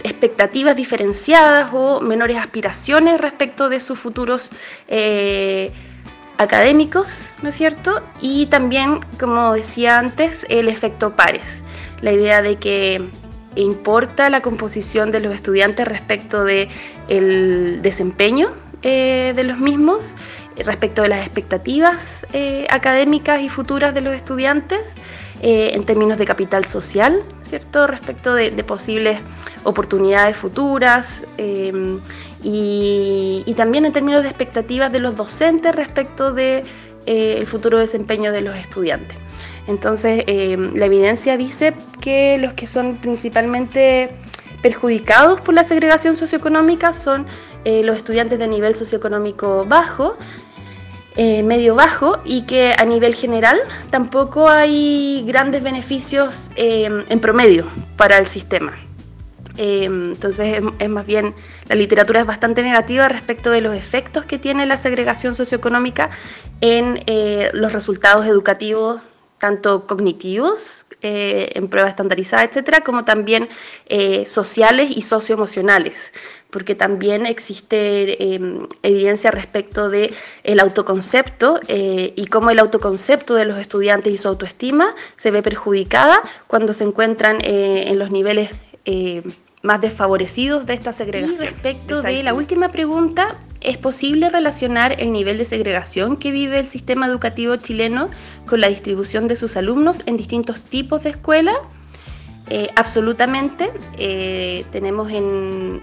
expectativas 0.04 0.76
diferenciadas 0.76 1.70
o 1.74 2.02
menores 2.02 2.38
aspiraciones 2.38 3.20
respecto 3.20 3.70
de 3.70 3.80
sus 3.80 4.00
futuros 4.00 4.52
eh, 4.88 5.72
académicos, 6.38 7.34
¿no 7.42 7.50
es 7.50 7.56
cierto? 7.56 8.02
Y 8.20 8.48
también, 8.48 9.02
como 9.20 9.54
decía 9.54 10.00
antes, 10.00 10.46
el 10.50 10.68
efecto 10.68 11.16
pares, 11.16 11.64
la 12.02 12.12
idea 12.12 12.42
de 12.42 12.56
que 12.56 13.10
importa 13.56 14.30
la 14.30 14.42
composición 14.42 15.12
de 15.12 15.20
los 15.20 15.34
estudiantes 15.36 15.88
respecto 15.88 16.44
del 16.44 16.70
el 17.08 17.82
desempeño 17.82 18.50
eh, 18.82 19.34
de 19.36 19.44
los 19.44 19.60
mismos, 19.60 20.16
respecto 20.66 21.04
de 21.04 21.10
las 21.10 21.20
expectativas 21.20 22.26
eh, 22.34 22.66
académicas 22.70 23.42
y 23.42 23.50
futuras 23.50 23.94
de 23.94 24.02
los 24.02 24.14
estudiantes 24.14 24.96
eh, 25.42 25.72
en 25.74 25.84
términos 25.86 26.18
de 26.18 26.26
capital 26.26 26.66
social, 26.66 27.24
¿cierto? 27.42 27.88
Respecto 27.88 28.34
de, 28.34 28.52
posibles 28.64 29.20
oportunidades 29.64 30.38
futuras 30.38 31.26
em, 31.38 32.00
y, 32.44 33.54
también 33.58 33.86
en 33.86 33.92
términos 33.92 34.24
de 34.24 34.30
expectativas 34.30 34.92
de 34.92 35.00
los 35.00 35.16
docentes 35.16 35.76
respecto 35.76 36.32
del 36.32 36.64
de, 36.64 37.42
eh, 37.42 37.46
futuro 37.46 37.80
desempeño 37.80 38.32
de 38.32 38.42
los 38.42 38.56
estudiantes. 38.56 39.18
Entonces, 39.68 40.26
la 40.28 40.86
evidencia 40.86 41.38
dice 41.38 41.76
que 42.02 42.38
los 42.40 42.54
que 42.54 42.66
son 42.66 42.98
principalmente 42.98 44.10
perjudicados 44.62 45.42
por 45.42 45.54
la 45.54 45.64
segregación 45.64 46.14
socioeconómica 46.14 46.94
son 46.94 47.26
eh, 47.66 47.84
los 47.84 47.98
estudiantes 47.98 48.40
de 48.40 48.48
nivel 48.48 48.76
socioeconómico 48.76 49.66
bajo, 49.68 50.16
eh, 51.16 51.44
medio 51.44 51.76
bajo 51.76 52.20
y 52.24 52.44
que 52.44 52.74
a 52.78 52.86
nivel 52.86 53.14
general 53.16 53.60
tampoco 53.90 54.48
hay 54.48 55.24
grandes 55.28 55.62
beneficios 55.62 56.50
em, 56.56 57.04
en 57.10 57.20
promedio 57.20 57.66
para 57.98 58.18
el 58.18 58.26
sistema. 58.26 58.74
Em, 59.58 60.14
entonces 60.14 60.62
es, 60.80 60.90
más 60.90 61.06
bien, 61.06 61.36
la 61.68 61.76
literatura 61.76 62.22
es 62.22 62.26
bastante 62.26 62.64
negativa 62.64 63.10
respecto 63.10 63.52
de 63.52 63.62
los 63.62 63.76
efectos 63.76 64.26
que 64.26 64.40
tiene 64.40 64.66
la 64.66 64.78
segregación 64.78 65.34
socioeconómica 65.34 66.10
en 66.62 67.04
eh, 67.08 67.50
los 67.54 67.74
resultados 67.74 68.26
educativos 68.26 69.02
tanto 69.42 69.88
cognitivos, 69.88 70.86
eh, 71.04 71.52
en 71.56 71.68
pruebas 71.68 71.90
estandarizadas, 71.90 72.50
etcétera, 72.50 72.82
como 72.82 73.06
también 73.06 73.50
eh, 73.88 74.26
sociales 74.28 74.92
y 74.96 75.02
socioemocionales, 75.02 76.14
porque 76.52 76.76
también 76.76 77.26
existe 77.26 78.36
em, 78.36 78.68
evidencia 78.84 79.32
respecto 79.32 79.90
del 79.90 80.14
el 80.44 80.60
autoconcepto 80.60 81.60
eh, 81.68 82.14
y 82.16 82.28
cómo 82.28 82.52
el 82.52 82.60
autoconcepto 82.60 83.34
de 83.34 83.46
los 83.46 83.58
estudiantes 83.58 84.14
y 84.14 84.18
su 84.18 84.28
autoestima 84.28 84.94
se 85.16 85.32
ve 85.32 85.42
perjudicada 85.42 86.22
cuando 86.46 86.72
se 86.72 86.84
encuentran 86.84 87.40
en 87.44 87.98
los 87.98 88.12
niveles 88.12 88.52
más 89.64 89.82
desfavorecidos 89.82 90.68
de 90.68 90.74
esta 90.76 90.94
segregación. 90.94 91.48
Y 91.48 91.50
respecto 91.50 92.02
de 92.04 92.22
la 92.22 92.34
última 92.36 92.70
pregunta, 92.70 93.40
es 93.62 93.78
posible 93.78 94.30
relacionar 94.30 94.96
el 95.00 95.12
nivel 95.12 95.38
de 95.38 95.46
segregación 95.46 96.18
que 96.18 96.32
vive 96.32 96.60
el 96.60 96.68
sistema 96.68 97.06
educativo 97.06 97.56
chileno 97.56 98.10
con 98.48 98.60
la 98.60 98.68
distribución 98.68 99.28
de 99.28 99.36
sus 99.36 99.56
alumnos 99.56 100.02
en 100.08 100.18
distintos 100.18 100.62
tipos 100.62 101.04
de 101.04 101.12
escuela. 101.12 101.54
Eh, 102.50 102.70
absolutamente. 102.76 103.72
Eh, 103.98 104.66
tenemos 104.72 105.10
en, 105.12 105.82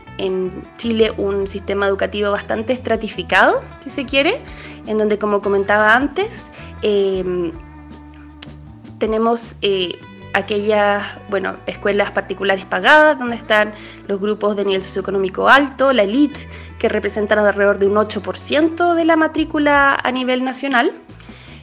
Chile 0.77 1.13
un 1.17 1.49
sistema 1.49 1.87
educativo 1.87 2.31
bastante 2.31 2.73
estratificado, 2.73 3.63
si 3.83 3.91
se 3.91 4.05
quiere, 4.05 4.43
en 4.87 4.99
donde, 4.99 5.17
como 5.17 5.41
comentaba 5.41 5.95
antes, 5.95 6.53
eh, 6.83 7.53
tenemos 8.99 9.57
aquellas 10.35 11.05
bueno, 11.31 11.57
escuelas 11.67 12.11
particulares 12.11 12.65
pagadas, 12.65 13.19
donde 13.19 13.37
están 13.37 13.73
los 14.07 14.21
grupos 14.21 14.57
de 14.57 14.65
nivel 14.65 14.83
socioeconómico 14.83 15.49
alto, 15.49 15.93
la 15.93 16.03
elite, 16.03 16.49
que 16.79 16.89
representan 16.89 17.39
alrededor 17.39 17.79
de 17.79 17.87
un 17.87 17.95
8% 17.95 18.95
de 18.95 19.05
la 19.05 19.17
matrícula 19.17 19.95
a 19.95 20.11
nivel 20.11 20.45
nacional. 20.45 20.93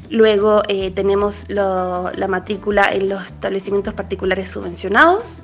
Luego 0.10 0.62
eh, 0.68 0.92
tenemos 0.92 1.50
la 1.50 2.28
matrícula 2.28 2.94
en 2.94 3.10
los 3.10 3.26
establecimientos 3.26 3.94
particulares 3.94 4.50
subvencionados, 4.50 5.42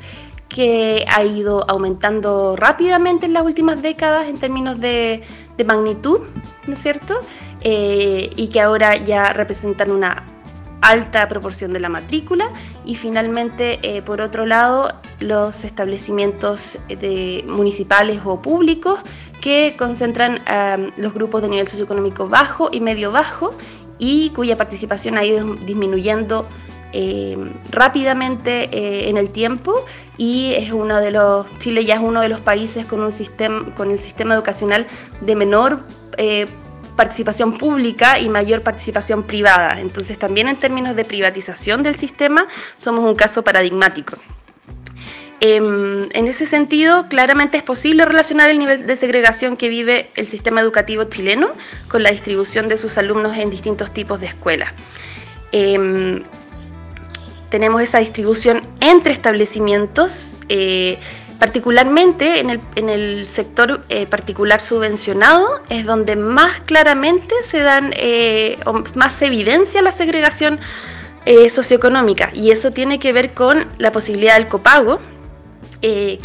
que 0.53 1.05
ha 1.09 1.23
ido 1.23 1.69
aumentando 1.69 2.55
rápidamente 2.57 3.25
en 3.25 3.33
las 3.33 3.43
últimas 3.43 3.81
décadas 3.81 4.27
en 4.27 4.37
términos 4.37 4.79
de, 4.79 5.23
magnitud, 5.65 6.21
¿no 6.65 6.73
es 6.73 6.79
cierto? 6.79 7.21
Eh, 7.61 8.31
y 8.35 8.47
que 8.47 8.59
ahora 8.59 8.97
ya 8.97 9.31
representan 9.31 9.91
una 9.91 10.23
alta 10.81 11.27
proporción 11.27 11.73
de 11.73 11.79
la 11.79 11.89
matrícula. 11.89 12.51
Y 12.85 12.95
finalmente, 12.95 13.79
eh, 13.83 14.01
por 14.01 14.21
otro 14.21 14.45
lado, 14.45 14.93
los 15.19 15.63
establecimientos 15.63 16.79
de, 16.87 17.43
municipales 17.47 18.21
o 18.25 18.41
públicos 18.41 18.99
que 19.41 19.75
concentran 19.77 20.43
los 20.97 21.15
grupos 21.15 21.41
de 21.41 21.49
nivel 21.49 21.67
socioeconómico 21.67 22.27
bajo 22.27 22.69
y 22.71 22.79
medio 22.79 23.11
bajo 23.11 23.55
y 23.97 24.29
cuya 24.31 24.55
participación 24.57 25.17
ha 25.17 25.25
ido 25.25 25.55
disminuyendo 25.55 26.47
eh, 26.93 27.37
rápidamente 27.69 28.63
eh, 28.75 29.09
en 29.09 29.17
el 29.17 29.29
tiempo. 29.29 29.85
Y 30.17 30.53
es 30.55 30.71
uno 30.71 30.97
de 30.99 31.11
los 31.11 31.45
Chile 31.59 31.85
ya 31.85 31.95
es 31.95 32.01
uno 32.01 32.21
de 32.21 32.27
los 32.27 32.41
países 32.41 32.85
con 32.85 33.01
un 33.01 33.11
sistema 33.11 33.73
con 33.75 33.91
el 33.91 33.99
sistema 33.99 34.33
educacional 34.35 34.87
de 35.21 35.35
menor 35.35 35.79
participación 36.95 37.57
pública 37.57 38.19
y 38.19 38.29
mayor 38.29 38.61
participación 38.61 39.23
privada. 39.23 39.79
Entonces 39.79 40.17
también 40.17 40.47
en 40.47 40.57
términos 40.57 40.95
de 40.95 41.05
privatización 41.05 41.83
del 41.83 41.95
sistema 41.95 42.47
somos 42.77 43.03
un 43.03 43.15
caso 43.15 43.43
paradigmático. 43.43 44.17
Em, 45.43 46.07
en 46.13 46.27
ese 46.27 46.45
sentido, 46.45 47.07
claramente 47.09 47.57
es 47.57 47.63
posible 47.63 48.05
relacionar 48.05 48.51
el 48.51 48.59
nivel 48.59 48.85
de 48.85 48.95
segregación 48.95 49.57
que 49.57 49.69
vive 49.69 50.11
el 50.15 50.27
sistema 50.27 50.61
educativo 50.61 51.05
chileno 51.05 51.51
con 51.87 52.03
la 52.03 52.11
distribución 52.11 52.67
de 52.67 52.77
sus 52.77 52.99
alumnos 52.99 53.35
en 53.35 53.49
distintos 53.49 53.91
tipos 53.91 54.19
de 54.19 54.27
escuelas. 54.27 54.71
Em, 55.51 56.23
tenemos 57.49 57.81
esa 57.81 57.97
distribución 57.97 58.61
entre 58.81 59.13
establecimientos, 59.13 60.37
eh, 60.47 60.99
Particularmente 61.41 62.39
en 62.39 62.89
el, 62.89 63.25
sector 63.25 63.83
eh, 63.89 64.05
particular 64.05 64.61
subvencionado 64.61 65.59
es 65.69 65.87
donde 65.87 66.15
más 66.15 66.59
claramente 66.59 67.33
se 67.43 67.61
dan 67.61 67.93
eh, 67.97 68.59
o 68.67 68.83
más 68.93 69.19
evidencia 69.23 69.81
la 69.81 69.91
segregación 69.91 70.59
eh, 71.25 71.49
socioeconómica. 71.49 72.29
Y 72.31 72.51
eso 72.51 72.69
tiene 72.69 72.99
que 72.99 73.11
ver 73.11 73.33
con 73.33 73.65
la 73.79 73.91
posibilidad 73.91 74.35
del 74.35 74.49
copago 74.49 74.99
que, 75.81 76.19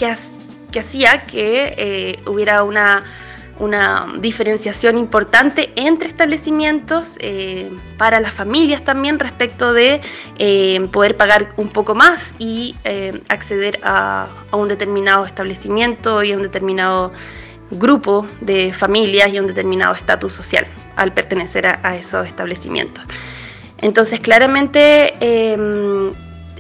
que, 0.71 0.79
hacía 0.81 1.25
que 1.25 2.21
hubiera 2.27 2.63
una 2.63 3.03
una 3.59 4.07
diferenciación 4.19 4.99
importante 4.99 5.71
entre 5.77 6.09
establecimientos 6.09 7.17
eh, 7.21 7.71
para 7.97 8.21
las 8.21 8.33
familias 8.33 8.85
también 8.85 9.19
respecto 9.19 9.73
de 9.73 10.01
eh, 10.39 10.81
poder 10.93 11.17
pagar 11.17 11.53
un 11.57 11.69
poco 11.69 11.95
más 11.95 12.35
y 12.39 12.77
eh, 12.85 13.19
acceder 13.29 13.79
a, 13.83 14.29
un 14.53 14.69
determinado 14.69 15.27
establecimiento 15.27 16.23
y 16.23 16.33
a 16.33 16.37
un 16.37 16.43
determinado 16.43 17.13
grupo 17.71 18.27
de 18.41 18.73
familias 18.73 19.33
y 19.33 19.37
a 19.37 19.43
un 19.43 19.49
determinado 19.49 19.95
estatus 19.95 20.33
social 20.33 20.67
al 20.97 21.13
pertenecer 21.13 21.67
a, 21.67 21.97
esos 21.97 22.27
establecimientos. 22.27 23.05
Entonces 23.79 24.21
claramente 24.21 25.15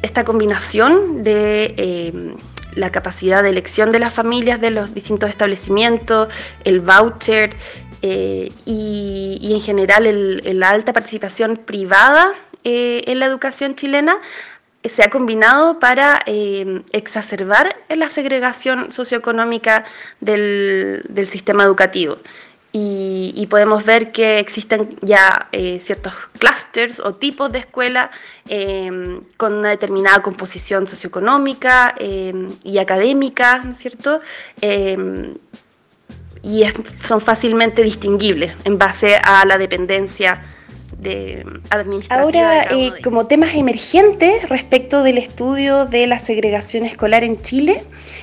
esta 0.02 0.24
combinación 0.24 1.22
de 1.22 2.36
la 2.76 2.92
capacidad 2.92 3.42
de 3.42 3.48
elección 3.48 3.90
de 3.90 3.98
las 3.98 4.14
familias 4.14 4.60
de 4.60 4.70
los 4.70 4.94
distintos 4.94 5.30
establecimientos, 5.30 6.28
el 6.64 6.80
voucher 6.80 7.56
eh, 8.02 8.52
y, 8.66 9.52
en 9.52 9.60
general 9.60 10.40
la 10.58 10.70
alta 10.70 10.92
participación 10.92 11.56
privada 11.56 12.34
eh, 12.62 13.02
en 13.06 13.18
la 13.18 13.26
educación 13.26 13.74
chilena 13.74 14.18
eh, 14.82 14.88
se 14.88 15.02
ha 15.02 15.10
combinado 15.10 15.78
para 15.80 16.22
exacerbar 16.92 17.74
la 17.88 18.08
segregación 18.08 18.92
socioeconómica 18.92 19.84
del, 20.20 21.04
del 21.08 21.28
sistema 21.28 21.64
educativo 21.64 22.18
y, 22.72 23.46
podemos 23.48 23.84
ver 23.86 24.12
que 24.12 24.38
existen 24.38 24.98
ya 25.00 25.48
eh, 25.52 25.78
ciertos 25.80 26.12
clusters 26.38 27.00
o 27.00 27.14
tipos 27.14 27.50
de 27.50 27.60
escuela 27.60 28.10
eh, 28.48 29.20
con 29.38 29.54
una 29.54 29.70
determinada 29.70 30.20
composición 30.20 30.86
socioeconómica 30.86 31.94
eh, 31.98 32.34
y 32.64 32.78
académica, 32.78 33.58
¿no 33.64 33.70
es 33.70 33.78
cierto? 33.78 34.20
y 36.42 36.62
son 37.02 37.20
fácilmente 37.20 37.82
distinguibles 37.82 38.54
en 38.64 38.78
base 38.78 39.16
a 39.16 39.44
la 39.46 39.58
dependencia 39.58 40.42
de 40.98 41.44
Ahora, 42.08 42.64
eh, 42.70 42.92
como 43.02 43.26
temas 43.26 43.54
emergentes 43.54 44.48
respecto 44.48 45.02
del 45.02 45.18
estudio 45.18 45.84
de 45.84 46.06
la 46.06 46.18
segregación 46.18 46.84
escolar 46.84 47.24
en 47.24 47.40
Chile, 47.42 47.82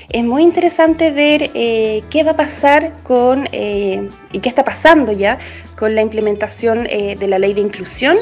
es 0.10 0.24
muy 0.24 0.44
interesante 0.44 1.12
ver 1.12 1.52
eh, 1.54 2.04
qué 2.10 2.24
va 2.24 2.32
a 2.32 2.36
pasar 2.36 2.94
con, 3.04 3.48
eh, 3.52 4.08
y 4.32 4.40
qué 4.40 4.50
está 4.50 4.64
pasando 4.64 5.12
ya, 5.12 5.40
con 5.78 5.96
la 5.96 6.02
implementación 6.02 6.84
de 6.84 7.28
la 7.28 7.40
ley 7.40 7.54
de 7.54 7.62
inclusión, 7.62 8.18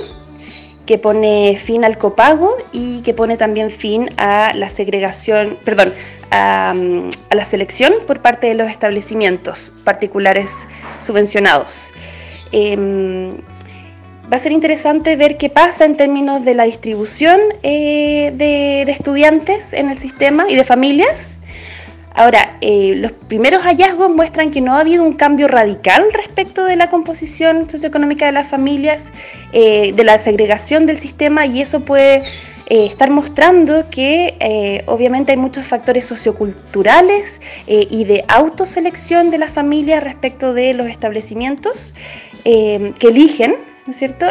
que 0.86 0.98
pone 0.98 1.56
fin 1.58 1.86
al 1.86 1.98
copago 1.98 2.58
y 2.72 3.02
que 3.02 3.14
pone 3.14 3.38
también 3.38 3.70
fin 3.70 4.10
a 4.18 4.54
la 4.56 4.70
segregación, 4.70 5.58
perdón, 5.64 5.94
a, 6.32 6.74
a 7.30 7.36
la 7.36 7.46
selección 7.46 7.94
por 8.08 8.22
parte 8.22 8.48
de 8.48 8.56
los 8.56 8.70
establecimientos 8.70 9.72
particulares 9.84 10.68
subvencionados. 10.98 11.94
Em, 12.52 13.38
va 14.32 14.38
a 14.38 14.40
ser 14.40 14.54
interesante 14.54 15.18
ver 15.18 15.38
qué 15.38 15.50
pasa 15.50 15.84
en 15.84 15.98
términos 15.98 16.46
de 16.46 16.54
la 16.54 16.64
distribución 16.64 17.38
eh, 17.64 18.32
de, 18.36 18.84
estudiantes 18.84 19.74
en 19.74 19.90
el 19.90 19.98
sistema 19.98 20.46
y 20.50 20.56
de 20.56 20.64
familias. 20.64 21.38
Ahora, 22.14 22.58
eh, 22.62 22.94
los 22.98 23.12
primeros 23.28 23.64
hallazgos 23.64 24.10
muestran 24.10 24.52
que 24.52 24.62
no 24.62 24.76
ha 24.76 24.82
habido 24.82 25.04
un 25.04 25.14
cambio 25.14 25.48
radical 25.48 26.06
respecto 26.14 26.66
de 26.66 26.76
la 26.76 26.90
composición 26.90 27.70
socioeconómica 27.70 28.26
de 28.26 28.32
las 28.34 28.48
familias, 28.48 29.12
eh, 29.54 29.92
de 29.94 30.04
la 30.04 30.18
segregación 30.18 30.86
del 30.86 30.98
sistema, 30.98 31.46
y 31.46 31.62
eso 31.62 31.82
puede 31.82 32.22
estar 32.68 33.10
mostrando 33.10 33.90
que 33.90 34.82
obviamente 34.86 35.34
hay 35.34 35.38
muchos 35.38 35.66
factores 35.66 36.06
socioculturales 36.06 37.42
y 37.68 38.06
de 38.06 38.24
autoselección 38.30 39.30
de 39.30 39.40
las 39.40 39.52
familias 39.52 40.02
respecto 40.02 40.54
de 40.54 40.74
los 40.74 40.88
establecimientos 40.88 41.94
que 42.46 42.94
eligen 43.02 43.56
¿no 43.86 43.92
es 43.92 43.98
cierto? 43.98 44.28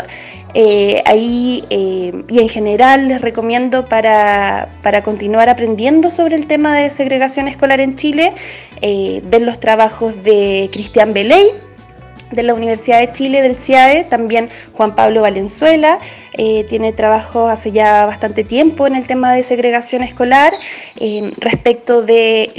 Eh, 0.55 1.03
ahí 1.07 1.65
eh, 1.71 2.13
y 2.29 2.39
en 2.41 2.49
general 2.49 3.09
les 3.09 3.21
recomiendo 3.21 3.87
para, 3.87 4.69
continuar 5.05 5.49
aprendiendo 5.49 6.11
sobre 6.11 6.37
el 6.37 6.47
tema 6.47 6.77
de 6.77 6.91
segregación 6.91 7.49
escolar 7.49 7.81
en 7.81 7.97
Chile, 7.97 8.35
eh, 8.81 9.21
ver 9.25 9.43
los 9.43 9.59
trabajos 9.61 10.23
de 10.23 10.69
Cristian 10.73 11.13
Beley, 11.13 11.53
de 12.31 12.43
la 12.43 12.55
Universidad 12.55 13.01
de 13.01 13.13
Chile, 13.13 13.43
del 13.43 13.57
CIAE, 13.57 14.05
también 14.05 14.49
Juan 14.73 14.95
Pablo 14.95 15.23
Valenzuela, 15.23 15.99
eh, 16.35 16.65
tiene 16.69 16.93
trabajo 16.93 17.49
hace 17.49 17.73
ya 17.73 18.07
bastante 18.07 18.45
tiempo 18.45 18.87
en 18.87 18.95
el 18.95 19.07
tema 19.07 19.33
de 19.33 19.43
segregación 19.43 20.03
escolar, 20.03 20.53
eh, 21.01 21.31
respecto 21.39 22.03
del 22.03 22.51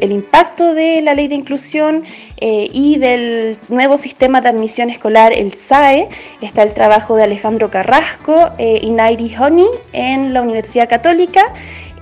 el 0.00 0.12
impacto 0.12 0.74
de 0.74 1.02
la 1.02 1.14
ley 1.14 1.28
de 1.28 1.34
inclusión 1.34 2.04
eh, 2.38 2.68
y 2.72 2.98
del 2.98 3.58
nuevo 3.68 3.98
sistema 3.98 4.40
de 4.40 4.50
admisión 4.50 4.88
escolar, 4.90 5.32
el 5.32 5.52
SAE, 5.52 6.08
está 6.40 6.62
el 6.62 6.72
trabajo 6.72 7.16
de 7.16 7.24
Alejandro 7.24 7.70
Carrasco 7.70 8.50
y 8.58 8.90
Nairi 8.90 9.34
Honey 9.36 9.66
en 9.92 10.32
la 10.32 10.42
Universidad 10.42 10.88
Católica, 10.88 11.52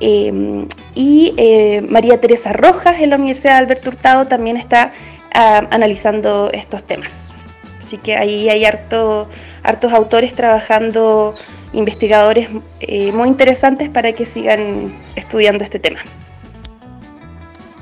y 0.00 1.82
María 1.88 2.20
Teresa 2.20 2.52
Rojas 2.52 3.00
en 3.00 3.10
la 3.10 3.16
Universidad 3.16 3.52
de 3.52 3.58
Alberto 3.58 3.90
Hurtado 3.90 4.26
también 4.26 4.56
está 4.56 4.92
analizando 5.34 6.50
estos 6.52 6.82
temas. 6.84 7.34
Así 7.80 7.98
que 7.98 8.16
ahí 8.16 8.48
hay 8.48 8.64
harto, 8.64 9.28
hartos 9.62 9.92
autores 9.92 10.34
trabajando, 10.34 11.34
investigadores 11.72 12.48
eh, 12.80 13.12
muy 13.12 13.28
interesantes 13.28 13.90
para 13.90 14.12
que 14.12 14.24
sigan 14.24 14.94
estudiando 15.16 15.64
este 15.64 15.78
tema. 15.78 16.00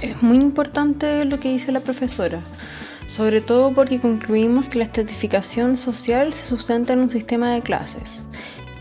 Es 0.00 0.22
muy 0.22 0.38
importante 0.38 1.24
lo 1.24 1.38
que 1.38 1.50
dice 1.50 1.70
la 1.70 1.80
profesora 1.80 2.40
sobre 3.12 3.42
todo 3.42 3.74
porque 3.74 4.00
concluimos 4.00 4.68
que 4.68 4.78
la 4.78 4.84
estratificación 4.84 5.76
social 5.76 6.32
se 6.32 6.46
sustenta 6.46 6.94
en 6.94 7.00
un 7.00 7.10
sistema 7.10 7.52
de 7.52 7.60
clases, 7.60 8.22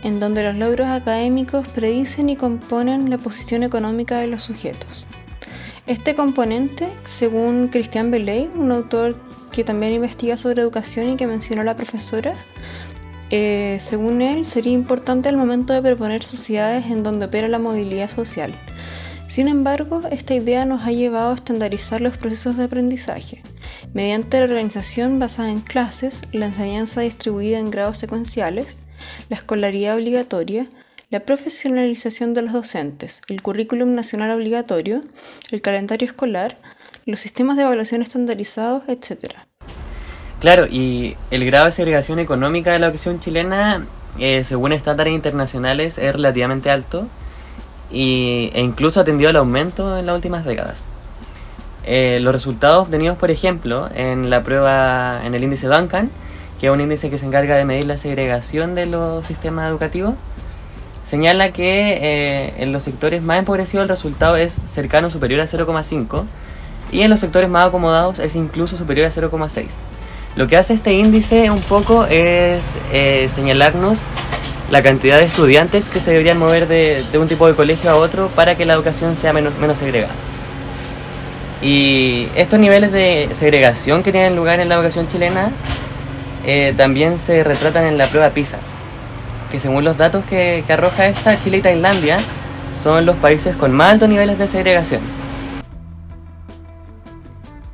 en 0.02 0.20
donde 0.20 0.42
los 0.42 0.56
logros 0.56 0.88
académicos 0.88 1.68
predicen 1.68 2.30
y 2.30 2.36
componen 2.36 3.10
la 3.10 3.18
posición 3.18 3.62
económica 3.62 4.18
de 4.18 4.28
los 4.28 4.42
sujetos. 4.42 5.06
Este 5.86 6.14
componente, 6.14 6.86
según 7.02 7.66
Christian 7.66 8.12
Belay, 8.12 8.48
un 8.54 8.70
autor 8.70 9.16
que 9.50 9.64
también 9.64 9.92
investiga 9.92 10.36
sobre 10.36 10.62
educación 10.62 11.10
y 11.10 11.16
que 11.16 11.26
mencionó 11.26 11.64
la 11.64 11.74
profesora, 11.74 12.34
eh, 13.30 13.78
según 13.80 14.22
él, 14.22 14.46
sería 14.46 14.72
importante 14.72 15.28
al 15.28 15.36
momento 15.36 15.72
de 15.72 15.82
proponer 15.82 16.22
sociedades 16.22 16.86
en 16.86 17.02
donde 17.02 17.26
opera 17.26 17.48
la 17.48 17.58
movilidad 17.58 18.08
social. 18.08 18.54
Sin 19.26 19.48
embargo, 19.48 20.02
esta 20.12 20.34
idea 20.34 20.64
nos 20.66 20.82
ha 20.86 20.92
llevado 20.92 21.32
a 21.32 21.34
estandarizar 21.34 22.00
los 22.00 22.16
procesos 22.16 22.56
de 22.56 22.64
aprendizaje, 22.64 23.42
mediante 23.92 24.38
la 24.38 24.44
organización 24.44 25.18
basada 25.18 25.50
en 25.50 25.60
clases, 25.60 26.22
la 26.30 26.46
enseñanza 26.46 27.00
distribuida 27.00 27.58
en 27.58 27.72
grados 27.72 27.98
secuenciales, 27.98 28.78
la 29.30 29.36
escolaridad 29.36 29.96
obligatoria, 29.96 30.68
la 31.12 31.20
profesionalización 31.20 32.32
de 32.32 32.40
los 32.40 32.54
docentes, 32.54 33.20
el 33.28 33.42
currículum 33.42 33.94
nacional 33.94 34.30
obligatorio, 34.30 35.02
el 35.50 35.60
calendario 35.60 36.06
escolar, 36.06 36.56
los 37.04 37.20
sistemas 37.20 37.58
de 37.58 37.64
evaluación 37.64 38.00
estandarizados, 38.00 38.84
etc. 38.88 39.34
Claro, 40.40 40.66
y 40.66 41.18
el 41.30 41.44
grado 41.44 41.66
de 41.66 41.72
segregación 41.72 42.18
económica 42.18 42.72
de 42.72 42.78
la 42.78 42.86
educación 42.86 43.20
chilena, 43.20 43.86
eh, 44.18 44.42
según 44.42 44.72
estándares 44.72 45.12
internacionales, 45.12 45.98
es 45.98 46.14
relativamente 46.14 46.70
alto 46.70 47.06
y, 47.90 48.50
e 48.54 48.62
incluso 48.62 48.98
ha 48.98 49.04
tendido 49.04 49.28
al 49.28 49.36
aumento 49.36 49.98
en 49.98 50.06
las 50.06 50.14
últimas 50.14 50.46
décadas. 50.46 50.78
Eh, 51.84 52.20
los 52.22 52.32
resultados 52.32 52.86
obtenidos, 52.86 53.18
por 53.18 53.30
ejemplo, 53.30 53.90
en 53.94 54.30
la 54.30 54.42
prueba, 54.42 55.20
en 55.22 55.34
el 55.34 55.44
índice 55.44 55.66
Duncan, 55.66 56.10
que 56.58 56.68
es 56.68 56.72
un 56.72 56.80
índice 56.80 57.10
que 57.10 57.18
se 57.18 57.26
encarga 57.26 57.56
de 57.56 57.66
medir 57.66 57.84
la 57.84 57.98
segregación 57.98 58.74
de 58.74 58.86
los 58.86 59.26
sistemas 59.26 59.68
educativos, 59.68 60.14
señala 61.12 61.52
que 61.52 61.98
eh, 62.00 62.54
en 62.56 62.72
los 62.72 62.84
sectores 62.84 63.20
más 63.20 63.38
empobrecidos 63.38 63.82
el 63.82 63.90
resultado 63.90 64.36
es 64.36 64.58
cercano 64.72 65.10
superior 65.10 65.42
a 65.42 65.44
0,5 65.44 66.24
y 66.90 67.02
en 67.02 67.10
los 67.10 67.20
sectores 67.20 67.50
más 67.50 67.68
acomodados 67.68 68.18
es 68.18 68.34
incluso 68.34 68.78
superior 68.78 69.08
a 69.08 69.10
0,6. 69.10 69.66
Lo 70.36 70.48
que 70.48 70.56
hace 70.56 70.72
este 70.72 70.94
índice 70.94 71.50
un 71.50 71.60
poco 71.60 72.06
es 72.06 72.62
eh, 72.94 73.28
señalarnos 73.34 73.98
la 74.70 74.82
cantidad 74.82 75.18
de 75.18 75.26
estudiantes 75.26 75.90
que 75.90 76.00
se 76.00 76.12
deberían 76.12 76.38
mover 76.38 76.66
de, 76.66 77.04
un 77.18 77.28
tipo 77.28 77.46
de 77.46 77.52
colegio 77.52 77.90
a 77.90 77.96
otro 77.96 78.28
para 78.28 78.54
que 78.54 78.64
la 78.64 78.72
educación 78.72 79.14
sea 79.20 79.34
menos, 79.34 79.52
menos 79.58 79.76
segregada. 79.76 80.14
Y 81.60 82.26
estos 82.36 82.58
niveles 82.58 82.90
de 82.90 83.28
segregación 83.38 84.02
que 84.02 84.12
tienen 84.12 84.34
lugar 84.34 84.60
en 84.60 84.70
la 84.70 84.76
educación 84.76 85.08
chilena 85.08 85.52
eh, 86.46 86.72
también 86.74 87.18
se 87.18 87.44
retratan 87.44 87.84
en 87.84 87.98
la 87.98 88.06
prueba 88.06 88.30
PISA, 88.30 88.56
que 89.52 89.60
según 89.60 89.84
los 89.84 89.98
datos 89.98 90.24
que, 90.24 90.64
arroja 90.66 91.08
esta, 91.08 91.38
Chile 91.38 91.58
y 91.58 91.60
Tailandia 91.60 92.18
son 92.82 93.04
los 93.04 93.16
países 93.16 93.54
con 93.54 93.70
más 93.72 93.92
altos 93.92 94.08
niveles 94.08 94.38
de 94.38 94.48
segregación. 94.48 95.02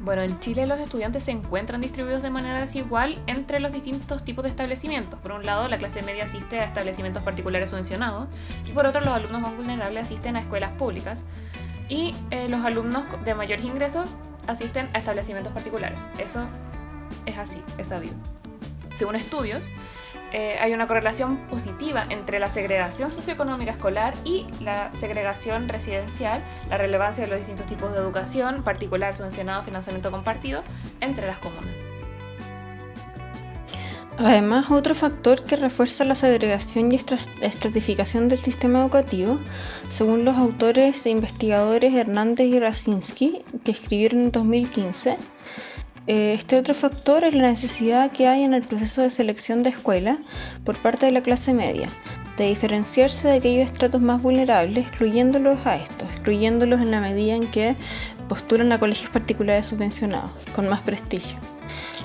Bueno, 0.01 0.23
en 0.23 0.41
Chile 0.41 0.67
los 0.67 0.81
estudiantes 0.81 1.23
se 1.23 1.31
encuentran 1.31 1.81
distribuidos 1.81 2.23
de 2.23 2.31
manera 2.31 2.61
desigual 2.61 3.23
entre 3.29 3.61
los 3.61 3.71
distintos 3.71 4.25
tipos 4.25 4.43
de 4.43 4.51
establecimientos. 4.51 5.21
Por 5.21 5.31
un 5.31 5.47
lado, 5.47 5.69
la 5.69 5.79
clase 5.79 6.03
media 6.03 6.25
asiste 6.25 6.59
a 6.59 6.65
establecimientos 6.65 7.23
particulares 7.23 7.71
subvencionados 7.71 8.29
y 8.67 8.73
por 8.73 8.85
otro, 8.85 9.01
los 9.01 9.15
alumnos 9.15 9.41
más 9.41 9.57
vulnerables 9.57 10.03
asisten 10.03 10.35
a 10.35 10.41
escuelas 10.41 10.73
públicas 10.73 11.23
y 11.89 12.13
eh, 12.33 12.49
los 12.49 12.65
alumnos 12.65 13.05
de 13.25 13.35
mayores 13.37 13.65
ingresos 13.65 14.17
asisten 14.49 14.91
a 14.95 14.99
establecimientos 14.99 15.53
particulares. 15.53 16.01
Eso 16.19 16.45
es 17.25 17.39
así, 17.39 17.63
es 17.77 17.87
sabido. 17.87 18.15
Según 18.97 19.15
estudios, 19.15 19.65
eh, 20.33 20.59
hay 20.61 20.73
una 20.75 20.87
correlación 20.87 21.39
positiva 21.49 22.07
entre 22.11 22.39
la 22.39 22.51
segregación 22.51 23.11
socioeconómica 23.11 23.71
escolar 23.71 24.15
y 24.25 24.47
la 24.61 24.93
segregación 24.93 25.69
residencial, 25.69 26.43
la 26.69 26.77
relevancia 26.77 27.25
de 27.25 27.31
los 27.31 27.39
distintos 27.39 27.67
tipos 27.67 27.93
de 27.93 27.99
educación, 27.99 28.63
particular, 28.63 29.17
subvencionado, 29.17 29.63
financiamiento 29.63 30.11
compartido, 30.11 30.63
entre 31.01 31.27
las 31.27 31.39
comunas. 31.39 31.89
Además, 34.19 34.69
otro 34.73 34.97
factor 34.97 35.45
que 35.45 35.55
refuerza 35.55 36.05
la 36.05 36.17
segregación 36.17 36.91
y 36.91 36.97
estratificación 36.97 38.27
del 38.27 38.39
sistema 38.39 38.81
educativo, 38.81 39.37
según 39.89 40.25
los 40.25 40.37
autores 40.37 41.07
e 41.07 41.11
investigadores 41.11 41.95
Hernández 41.95 42.49
y 42.49 42.59
Racinski, 42.59 43.45
que 43.63 43.71
escribieron 43.71 44.23
en 44.23 44.33
2015, 44.33 45.11
eh, 45.13 45.17
este 46.09 46.57
otro 46.57 46.73
factor 46.73 47.23
es 47.25 47.35
la 47.35 47.51
necesidad 47.51 48.11
que 48.11 48.29
hay 48.29 48.43
en 48.43 48.55
el 48.55 48.63
proceso 48.63 49.03
de 49.03 49.11
selección 49.11 49.63
de 49.63 49.69
escuela 49.69 50.17
por 50.65 50.79
parte 50.79 51.05
de 51.05 51.13
la 51.13 51.21
clase 51.21 51.53
media, 51.53 51.91
de 52.39 52.47
diferenciarse 52.47 53.29
de 53.29 53.35
aquellos 53.35 53.67
estratos 53.67 54.01
más 54.01 54.23
vulnerables, 54.23 54.87
excluyéndolos 54.87 55.67
a 55.67 55.77
estos, 55.77 56.09
excluyéndolos 56.09 56.81
en 56.81 56.93
la 56.93 57.03
medida 57.03 57.35
en 57.35 57.51
que 57.51 57.77
postulan 58.27 58.73
a 58.73 58.79
colegios 58.79 59.11
particulares 59.11 59.67
subvencionados, 59.67 60.31
con 60.55 60.67
más 60.67 60.81
prestigio. 60.81 61.39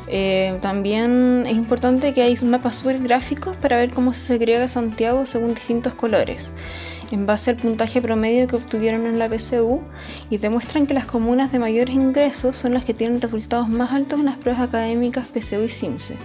Eh, 0.08 0.58
también 0.62 1.46
es 1.48 1.56
importante 1.56 2.13
que 2.13 2.24
hay 2.24 2.36
mapas 2.44 2.76
super 2.76 3.00
gráficos 3.00 3.56
para 3.56 3.78
ver 3.78 3.92
cómo 3.92 4.13
se 4.13 4.20
segrega 4.20 4.68
Santiago 4.68 5.26
según 5.26 5.54
distintos 5.54 5.94
colores 5.94 6.52
en 7.13 7.28
base 7.28 7.52
al 7.52 7.58
puntaje 7.58 8.02
promedio 8.02 8.48
que 8.48 8.56
obtuvieron 8.56 9.06
en 9.06 9.20
la 9.20 9.30
PCU 9.30 9.82
y 10.32 10.38
demuestran 10.38 10.88
que 10.88 10.96
las 10.96 11.06
comunas 11.06 11.52
de 11.52 11.60
mayores 11.60 11.94
ingresos 11.94 12.58
son 12.58 12.74
las 12.74 12.86
que 12.86 12.96
tienen 12.96 13.22
resultados 13.22 13.70
más 13.70 13.92
altos 13.92 14.20
en 14.20 14.26
las 14.26 14.38
pruebas 14.38 14.63
académicas 14.63 15.28
PCU 15.28 15.63
y 15.63 15.70
CIMSE. 15.70 16.18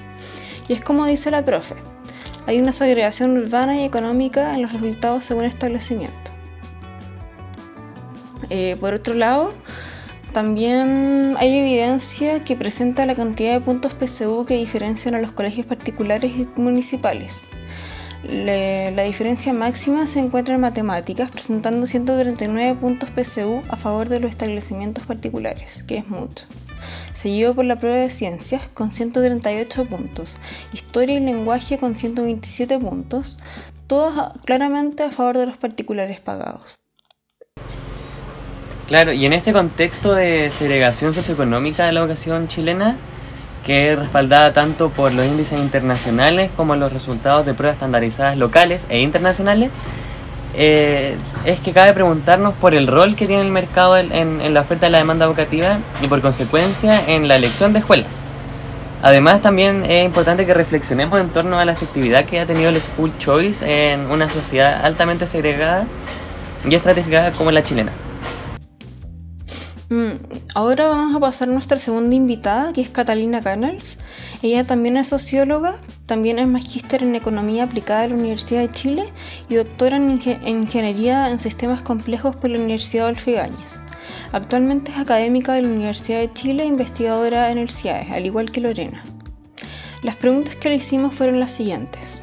Y 0.67 0.73
es 0.73 0.81
como 0.81 1.05
dice 1.05 1.31
la 1.31 1.45
profe, 1.45 1.75
hay 2.47 2.59
una 2.59 2.73
segregación 2.73 3.37
urbana 3.37 3.77
y 3.77 3.85
económica 3.85 4.55
en 4.55 4.63
los 4.63 4.73
resultados 4.73 5.25
según 5.27 5.45
establecimiento. 5.45 6.17
Eh, 8.49 8.77
por 8.81 8.95
otro 8.95 9.13
lado, 9.13 9.53
también 10.33 11.37
hay 11.39 11.59
evidencia 11.59 12.45
que 12.45 12.57
presenta 12.57 13.07
la 13.07 13.15
cantidad 13.15 13.53
de 13.53 13.61
puntos 13.61 13.95
PCU 13.95 14.45
que 14.45 14.57
diferencian 14.57 15.15
a 15.15 15.21
los 15.21 15.33
colegios 15.33 15.67
particulares 15.67 16.33
y 16.37 16.49
municipales 16.61 17.49
la 18.25 19.03
diferencia 19.05 19.53
máxima 19.53 20.07
se 20.07 20.19
encuentra 20.19 20.55
en 20.55 20.61
matemáticas, 20.61 21.31
presentando 21.31 21.87
139 21.87 22.79
puntos 22.81 23.11
PSU 23.11 23.63
a 23.69 23.77
favor 23.77 24.09
de 24.09 24.21
los 24.21 24.31
establecimientos 24.31 25.05
particulares, 25.07 25.85
que 25.85 25.99
es 25.99 26.09
mucho. 26.09 26.47
Seguido 27.13 27.55
por 27.55 27.65
la 27.65 27.79
prueba 27.79 27.97
de 27.97 28.11
ciencias 28.11 28.69
con 28.69 28.93
138 28.93 29.87
puntos, 29.87 30.37
historia 30.73 31.17
y 31.17 31.21
lenguaje 31.21 31.79
con 31.79 31.97
127 31.97 32.79
puntos, 32.79 33.39
todos 33.87 34.33
claramente 34.45 35.05
a 35.05 35.11
favor 35.11 35.39
de 35.39 35.47
los 35.47 35.57
particulares 35.57 36.21
pagados. 36.21 36.75
Claro, 38.89 39.13
y 39.13 39.27
en 39.27 39.35
este 39.35 39.53
contexto 39.53 40.15
de 40.15 40.51
segregación 40.59 41.13
socioeconómica 41.13 41.85
de 41.85 41.93
la 41.93 42.01
educación 42.01 42.49
chilena, 42.49 42.97
que 43.63 43.93
es 43.93 43.99
respaldada 43.99 44.55
tanto 44.55 44.89
por 44.89 45.13
los 45.13 45.27
índices 45.27 45.61
internacionales 45.61 46.51
como 46.57 46.75
los 46.75 46.91
resultados 46.91 47.45
de 47.45 47.53
pruebas 47.53 47.75
estandarizadas 47.75 48.39
locales 48.39 48.87
e 48.89 49.01
internacionales, 49.01 49.71
eh, 50.57 51.17
es 51.45 51.61
que 51.61 51.73
cabe 51.73 51.93
preguntarnos 51.93 52.55
por 52.55 52.75
el 52.75 52.87
rol 52.87 53.15
que 53.15 53.27
tiene 53.27 53.43
el 53.43 53.53
mercado 53.53 53.99
en, 53.99 54.55
la 54.55 54.63
oferta 54.63 54.87
de 54.87 54.91
la 54.93 54.99
demanda 54.99 55.27
educativa 55.27 55.81
y 56.01 56.07
por 56.07 56.23
consecuencia 56.23 57.09
en 57.09 57.29
la 57.29 57.37
elección 57.37 57.75
de 57.75 57.81
escuelas. 57.81 58.09
Además 59.03 59.43
también 59.43 59.85
es 59.85 60.03
importante 60.03 60.47
que 60.47 60.55
reflexionemos 60.55 61.21
en 61.21 61.29
torno 61.29 61.59
a 61.59 61.67
la 61.67 61.73
efectividad 61.73 62.25
que 62.25 62.41
ha 62.41 62.47
tenido 62.47 62.71
el 62.71 62.81
School 62.81 63.13
Choice 63.19 63.93
en 63.93 64.11
una 64.11 64.31
sociedad 64.31 64.83
altamente 64.83 65.27
segregada 65.27 65.85
y 66.67 66.75
estratificada 66.75 67.33
como 67.33 67.51
la 67.51 67.63
chilena. 67.63 67.93
Mm, 69.91 70.21
ahora 70.55 70.87
vamos 70.89 71.17
a 71.17 71.21
pasar 71.21 71.49
a 71.49 71.53
nuestra 71.53 71.79
segunda 71.79 72.15
invitada, 72.15 72.75
que 72.75 72.83
es 72.83 72.91
Catalina 72.91 73.41
Canals. 73.41 73.97
Ella 74.43 74.63
también 74.63 74.99
es 74.99 75.09
socióloga, 75.09 75.77
también 76.05 76.39
es 76.39 76.47
magíster 76.47 77.03
en 77.03 77.15
Economía 77.15 77.65
Aplicada 77.65 78.03
de 78.03 78.09
la 78.09 78.17
Universidad 78.17 78.61
de 78.61 78.71
Chile 78.71 79.05
y 79.49 79.55
doctora 79.55 79.97
en, 79.97 80.21
Ingeniería 80.47 81.31
en 81.31 81.41
Sistemas 81.41 81.81
Complejos 81.81 82.37
por 82.37 82.51
la 82.51 82.59
Universidad 82.59 83.07
Adolfo 83.07 83.31
Ibáñez. 83.31 83.81
Actualmente 84.33 84.91
es 84.91 84.99
académica 84.99 85.55
de 85.55 85.63
la 85.63 85.69
Universidad 85.69 86.19
de 86.19 86.35
Chile 86.35 86.65
e 86.65 86.67
investigadora 86.67 87.51
en 87.51 87.57
el 87.57 87.71
CIAE, 87.71 88.13
al 88.13 88.27
igual 88.27 88.51
que 88.51 88.61
Lorena. 88.61 89.03
Las 90.03 90.17
preguntas 90.17 90.55
que 90.57 90.69
le 90.69 90.77
hicimos 90.77 91.15
fueron 91.15 91.41
las 91.41 91.53
siguientes. 91.53 92.21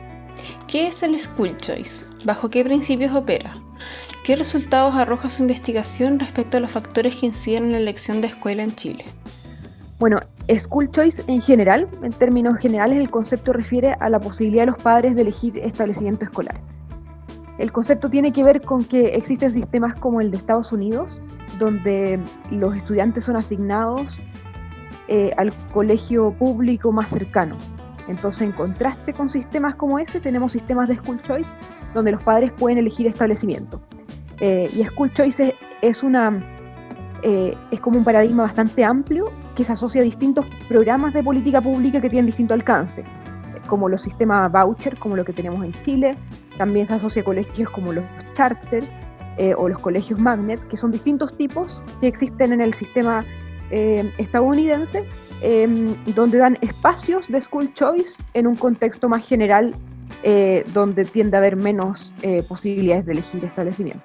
¿Qué 0.67 0.85
es 0.85 1.01
el 1.01 1.19
School 1.19 1.57
Choice? 1.57 2.05
¿Bajo 2.25 2.51
qué 2.51 2.63
principios 2.63 3.13
opera? 3.13 3.54
¿Qué 4.25 4.35
resultados 4.35 4.95
arroja 4.95 5.29
su 5.29 5.43
investigación 5.43 6.19
respecto 6.19 6.57
a 6.57 6.59
los 6.59 6.71
factores 6.71 7.15
que 7.15 7.27
inciden 7.27 7.65
en 7.65 7.71
la 7.73 7.77
elección 7.77 8.21
de 8.21 8.27
escuela 8.27 8.63
en 8.63 8.73
Chile? 8.73 9.05
Bueno, 9.99 10.19
School 10.49 10.89
Choice 10.89 11.21
en 11.27 11.43
general, 11.43 11.87
en 12.01 12.11
términos 12.11 12.57
generales, 12.57 12.97
el 12.97 13.11
concepto 13.11 13.53
refiere 13.53 13.93
a 13.99 14.09
la 14.09 14.19
posibilidad 14.19 14.63
de 14.63 14.71
los 14.71 14.81
padres 14.81 15.15
de 15.15 15.21
elegir 15.21 15.59
establecimiento 15.59 16.25
escolar. 16.25 16.59
El 17.59 17.71
concepto 17.71 18.09
tiene 18.09 18.33
que 18.33 18.43
ver 18.43 18.61
con 18.61 18.83
que 18.83 19.09
existen 19.09 19.53
sistemas 19.53 19.93
como 19.99 20.19
el 20.21 20.31
de 20.31 20.37
Estados 20.37 20.71
Unidos, 20.71 21.19
donde 21.59 22.19
los 22.49 22.75
estudiantes 22.75 23.25
son 23.25 23.35
asignados 23.35 24.07
eh, 25.07 25.33
al 25.37 25.53
colegio 25.71 26.31
público 26.31 26.91
más 26.91 27.09
cercano. 27.09 27.57
Entonces, 28.07 28.43
en 28.43 28.51
contraste 28.51 29.13
con 29.13 29.29
sistemas 29.29 29.75
como 29.75 29.99
ese, 29.99 30.19
tenemos 30.19 30.51
sistemas 30.51 30.87
de 30.87 30.95
school 30.95 31.21
choice 31.23 31.49
donde 31.93 32.11
los 32.11 32.23
padres 32.23 32.51
pueden 32.51 32.77
elegir 32.77 33.07
establecimiento. 33.07 33.81
Eh, 34.39 34.69
y 34.73 34.83
school 34.83 35.11
choice 35.13 35.55
es, 35.81 36.03
una, 36.03 36.39
eh, 37.23 37.55
es 37.71 37.79
como 37.79 37.97
un 37.97 38.03
paradigma 38.03 38.43
bastante 38.43 38.83
amplio 38.83 39.31
que 39.55 39.63
se 39.63 39.71
asocia 39.71 40.01
a 40.01 40.03
distintos 40.03 40.45
programas 40.67 41.13
de 41.13 41.23
política 41.23 41.61
pública 41.61 42.01
que 42.01 42.09
tienen 42.09 42.25
distinto 42.25 42.53
alcance, 42.53 43.03
como 43.67 43.89
los 43.89 44.01
sistemas 44.01 44.51
voucher, 44.51 44.97
como 44.97 45.15
lo 45.15 45.23
que 45.23 45.33
tenemos 45.33 45.63
en 45.63 45.71
Chile, 45.85 46.17
también 46.57 46.87
se 46.87 46.93
asocia 46.93 47.21
a 47.21 47.25
colegios 47.25 47.69
como 47.69 47.93
los 47.93 48.03
charter 48.33 48.83
o 49.57 49.67
los 49.67 49.79
colegios 49.79 50.17
magnet, 50.17 50.65
que 50.69 50.77
son 50.77 50.91
distintos 50.91 51.35
tipos 51.35 51.81
que 51.99 52.07
existen 52.07 52.53
en 52.53 52.61
el 52.61 52.73
sistema 52.73 53.25
eh, 53.71 54.11
estadounidense, 54.17 55.03
em, 55.41 55.95
donde 56.13 56.37
dan 56.37 56.57
espacios 56.61 57.27
de 57.27 57.41
school 57.41 57.73
choice 57.73 58.15
en 58.33 58.47
un 58.47 58.55
contexto 58.55 59.09
más 59.09 59.25
general, 59.27 59.73
eh, 60.23 60.63
donde 60.73 61.03
tiende 61.05 61.37
a 61.37 61.39
haber 61.39 61.55
menos 61.55 62.13
eh, 62.21 62.43
posibilidades 62.47 63.05
de 63.05 63.13
elegir 63.13 63.43
establecimiento. 63.43 64.03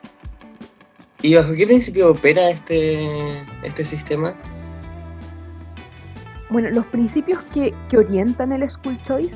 ¿Y 1.23 1.35
bajo 1.35 1.53
qué 1.53 1.67
principio 1.67 2.11
opera 2.11 2.49
este, 2.49 3.07
este 3.63 3.85
sistema? 3.85 4.35
Bueno, 6.49 6.71
los 6.71 6.87
principios 6.87 7.43
que, 7.53 7.75
que 7.91 7.99
orientan 7.99 8.53
el 8.53 8.69
school 8.69 8.99
choice, 9.07 9.35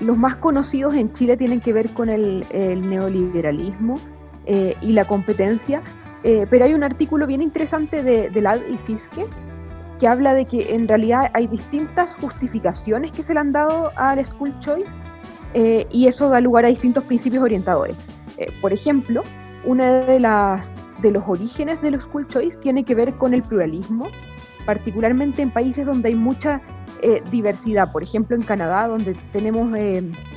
los 0.00 0.16
más 0.16 0.36
conocidos 0.36 0.94
en 0.94 1.12
Chile 1.12 1.36
tienen 1.36 1.60
que 1.60 1.72
ver 1.72 1.90
con 1.90 2.08
el, 2.08 2.46
el 2.52 2.88
neoliberalismo 2.88 3.98
y 4.46 4.92
la 4.92 5.04
competencia, 5.04 5.82
eh, 6.24 6.46
pero 6.50 6.64
hay 6.64 6.74
un 6.74 6.82
artículo 6.82 7.26
bien 7.26 7.42
interesante 7.42 8.02
de, 8.02 8.30
de 8.30 8.40
Lad 8.40 8.60
y 8.68 8.76
Fiske 8.78 9.24
que 10.00 10.08
habla 10.08 10.34
de 10.34 10.44
que 10.44 10.74
en 10.74 10.86
realidad 10.86 11.30
hay 11.34 11.46
distintas 11.48 12.14
justificaciones 12.16 13.12
que 13.12 13.22
se 13.22 13.34
le 13.34 13.40
han 13.40 13.50
dado 13.50 13.90
al 13.96 14.24
School 14.24 14.54
Choice 14.60 14.90
eh, 15.54 15.86
y 15.90 16.06
eso 16.06 16.28
da 16.28 16.40
lugar 16.40 16.64
a 16.64 16.68
distintos 16.68 17.04
principios 17.04 17.42
orientadores. 17.42 17.96
Eh, 18.36 18.52
por 18.60 18.72
ejemplo, 18.72 19.24
uno 19.64 19.84
de, 19.84 20.20
las, 20.20 20.72
de 21.02 21.10
los 21.10 21.24
orígenes 21.26 21.80
del 21.82 22.00
School 22.00 22.28
Choice 22.28 22.58
tiene 22.60 22.84
que 22.84 22.94
ver 22.94 23.14
con 23.14 23.34
el 23.34 23.42
pluralismo, 23.42 24.08
particularmente 24.64 25.42
en 25.42 25.50
países 25.50 25.86
donde 25.86 26.10
hay 26.10 26.14
mucha 26.14 26.60
diversidad. 27.30 27.92
Por 27.92 28.02
ejemplo, 28.02 28.34
en 28.34 28.42
Canadá, 28.42 28.88
donde 28.88 29.14
tenemos 29.32 29.72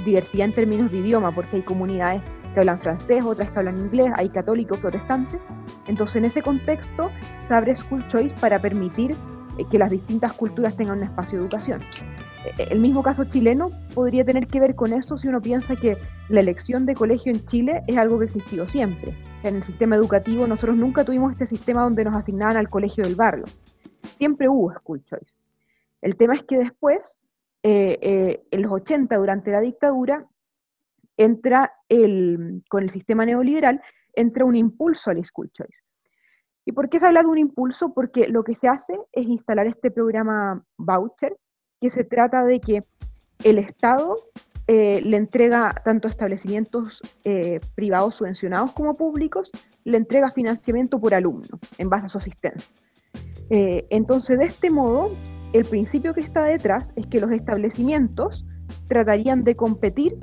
diversidad 0.05 0.45
en 0.45 0.53
términos 0.53 0.91
de 0.91 0.99
idioma, 0.99 1.31
porque 1.31 1.55
hay 1.55 1.61
comunidades 1.63 2.21
que 2.53 2.59
hablan 2.59 2.79
francés, 2.79 3.23
otras 3.23 3.49
que 3.49 3.59
hablan 3.59 3.79
inglés, 3.79 4.11
hay 4.15 4.29
católicos, 4.29 4.79
protestantes. 4.79 5.39
Entonces, 5.87 6.17
en 6.17 6.25
ese 6.25 6.41
contexto, 6.41 7.09
se 7.47 7.53
abre 7.53 7.75
School 7.75 8.07
Choice 8.09 8.35
para 8.39 8.59
permitir 8.59 9.15
eh, 9.57 9.65
que 9.69 9.77
las 9.77 9.91
distintas 9.91 10.33
culturas 10.33 10.75
tengan 10.75 10.99
un 10.99 11.03
espacio 11.03 11.37
de 11.37 11.45
educación. 11.45 11.81
Eh, 12.45 12.67
el 12.69 12.79
mismo 12.79 13.03
caso 13.03 13.25
chileno 13.25 13.71
podría 13.93 14.23
tener 14.23 14.47
que 14.47 14.59
ver 14.59 14.75
con 14.75 14.93
esto 14.93 15.17
si 15.17 15.27
uno 15.27 15.41
piensa 15.41 15.75
que 15.75 15.97
la 16.29 16.41
elección 16.41 16.85
de 16.85 16.95
colegio 16.95 17.31
en 17.31 17.45
Chile 17.45 17.83
es 17.87 17.97
algo 17.97 18.17
que 18.17 18.25
ha 18.25 18.27
existido 18.27 18.67
siempre. 18.67 19.15
En 19.43 19.55
el 19.55 19.63
sistema 19.63 19.95
educativo 19.95 20.47
nosotros 20.47 20.77
nunca 20.77 21.03
tuvimos 21.03 21.33
este 21.33 21.47
sistema 21.47 21.83
donde 21.83 22.05
nos 22.05 22.15
asignaban 22.15 22.57
al 22.57 22.69
colegio 22.69 23.03
del 23.03 23.15
barrio. 23.15 23.45
Siempre 24.17 24.47
hubo 24.47 24.71
School 24.73 25.03
Choice. 25.05 25.33
El 26.01 26.15
tema 26.15 26.35
es 26.35 26.43
que 26.43 26.57
después, 26.57 27.19
eh, 27.63 28.43
en 28.49 28.61
los 28.61 28.71
80, 28.71 29.15
durante 29.17 29.51
la 29.51 29.59
dictadura, 29.59 30.25
entra 31.23 31.71
el, 31.89 32.63
con 32.69 32.83
el 32.83 32.89
sistema 32.89 33.25
neoliberal, 33.25 33.81
entra 34.13 34.45
un 34.45 34.55
impulso 34.55 35.11
al 35.11 35.23
school 35.23 35.51
choice. 35.51 35.79
¿Y 36.65 36.73
por 36.73 36.89
qué 36.89 36.99
se 36.99 37.07
habla 37.07 37.23
de 37.23 37.27
un 37.27 37.37
impulso? 37.37 37.93
Porque 37.93 38.27
lo 38.27 38.43
que 38.43 38.55
se 38.55 38.67
hace 38.67 38.93
es 39.11 39.27
instalar 39.27 39.67
este 39.67 39.91
programa 39.91 40.63
voucher, 40.77 41.35
que 41.79 41.89
se 41.89 42.03
trata 42.03 42.43
de 42.43 42.59
que 42.59 42.83
el 43.43 43.57
Estado 43.57 44.15
eh, 44.67 45.01
le 45.01 45.17
entrega 45.17 45.73
tanto 45.83 46.07
establecimientos 46.07 47.01
eh, 47.23 47.59
privados 47.73 48.15
subvencionados 48.15 48.73
como 48.73 48.95
públicos, 48.95 49.49
le 49.83 49.97
entrega 49.97 50.29
financiamiento 50.29 50.99
por 50.99 51.15
alumno 51.15 51.59
en 51.77 51.89
base 51.89 52.05
a 52.05 52.09
su 52.09 52.19
asistencia. 52.19 52.71
Eh, 53.49 53.87
entonces, 53.89 54.37
de 54.37 54.45
este 54.45 54.69
modo, 54.69 55.11
el 55.53 55.65
principio 55.65 56.13
que 56.13 56.21
está 56.21 56.45
detrás 56.45 56.91
es 56.95 57.07
que 57.07 57.19
los 57.19 57.31
establecimientos 57.31 58.45
tratarían 58.87 59.43
de 59.43 59.55
competir 59.55 60.17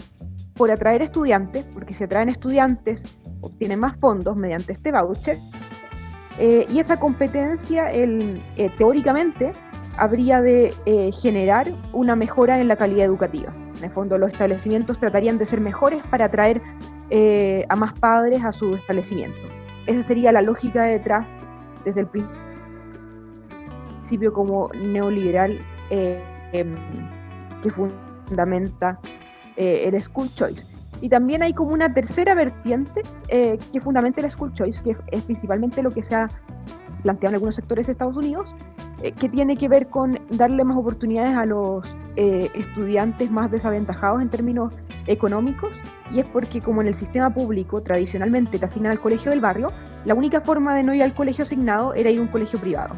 por 0.59 0.71
atraer 0.73 1.01
estudiantes, 1.03 1.65
porque 1.73 1.95
si 1.95 2.05
atraen 2.05 2.29
estudiantes 2.29 3.03
obtienen 3.41 3.79
más 3.79 3.97
fondos 3.99 4.37
mediante 4.37 4.73
este 4.73 4.91
voucher, 4.91 5.39
eh, 6.41 6.67
y 6.69 6.81
esa 6.81 7.01
competencia 7.01 7.93
eh, 7.93 8.41
teóricamente 8.77 9.53
habría 9.97 10.43
de 10.43 10.75
eh, 10.87 11.11
generar 11.13 11.67
una 11.93 12.15
mejora 12.17 12.61
en 12.61 12.69
la 12.69 12.77
calidad 12.77 13.07
educativa. 13.07 13.53
En 13.79 13.85
el 13.85 13.91
fondo 13.91 14.19
los 14.19 14.33
establecimientos 14.33 14.99
tratarían 14.99 15.39
de 15.39 15.47
ser 15.47 15.61
mejores 15.61 16.03
para 16.11 16.27
atraer 16.27 16.61
a 17.71 17.77
más 17.77 17.99
padres 17.99 18.45
a 18.45 18.53
su 18.53 18.75
establecimiento. 18.75 19.39
Esa 19.87 20.03
sería 20.03 20.31
la 20.31 20.43
lógica 20.43 20.83
detrás 20.83 21.27
desde 21.83 22.01
el 22.01 22.09
principio 24.03 24.35
como 24.35 24.69
neoliberal 24.75 25.59
em, 25.89 26.75
que 27.63 27.71
fundamenta 27.71 29.01
eh, 29.59 29.89
el 29.89 30.01
School 30.01 30.29
Choice. 30.37 30.65
Y 31.01 31.09
también 31.09 31.43
hay 31.43 31.53
como 31.53 31.73
una 31.73 31.93
tercera 31.93 32.33
vertiente 32.35 33.03
eh, 33.27 33.59
que 33.73 33.81
fundamenta 33.81 34.21
el 34.21 34.31
School 34.31 34.55
Choice, 34.55 34.81
que 34.85 34.97
es 35.11 35.23
principalmente 35.25 35.83
lo 35.83 35.91
que 35.91 36.05
se 36.05 36.15
ha 36.15 36.29
planteado 37.03 37.33
en 37.33 37.35
algunos 37.35 37.57
sectores 37.57 37.87
de 37.87 37.93
Estados 37.93 38.17
Unidos, 38.17 38.49
eh, 39.03 39.11
que 39.11 39.29
tiene 39.29 39.57
que 39.57 39.69
ver 39.69 39.89
con 39.89 40.17
darle 40.31 40.63
más 40.63 40.77
oportunidades 40.77 41.37
a 41.37 41.45
los 41.45 41.85
estudiantes 42.17 43.31
más 43.31 43.49
desaventajados 43.49 44.21
en 44.21 44.29
términos 44.29 44.75
económicos, 45.07 45.71
y 46.13 46.19
es 46.19 46.29
porque 46.29 46.61
como 46.61 46.81
en 46.81 46.89
el 46.89 46.97
sistema 46.97 47.33
público 47.33 47.81
tradicionalmente 47.81 48.59
te 48.59 48.65
asignan 48.65 48.91
al 48.91 48.99
colegio 48.99 49.31
del 49.31 49.41
barrio, 49.41 49.69
la 50.05 50.15
única 50.15 50.41
forma 50.41 50.75
de 50.75 50.83
no 50.83 50.93
ir 50.95 51.05
al 51.05 51.15
colegio 51.15 51.45
asignado 51.45 51.95
era 51.95 52.11
ir 52.11 52.19
a 52.19 52.23
un 52.23 52.29
colegio 52.29 52.59
privado. 52.59 52.97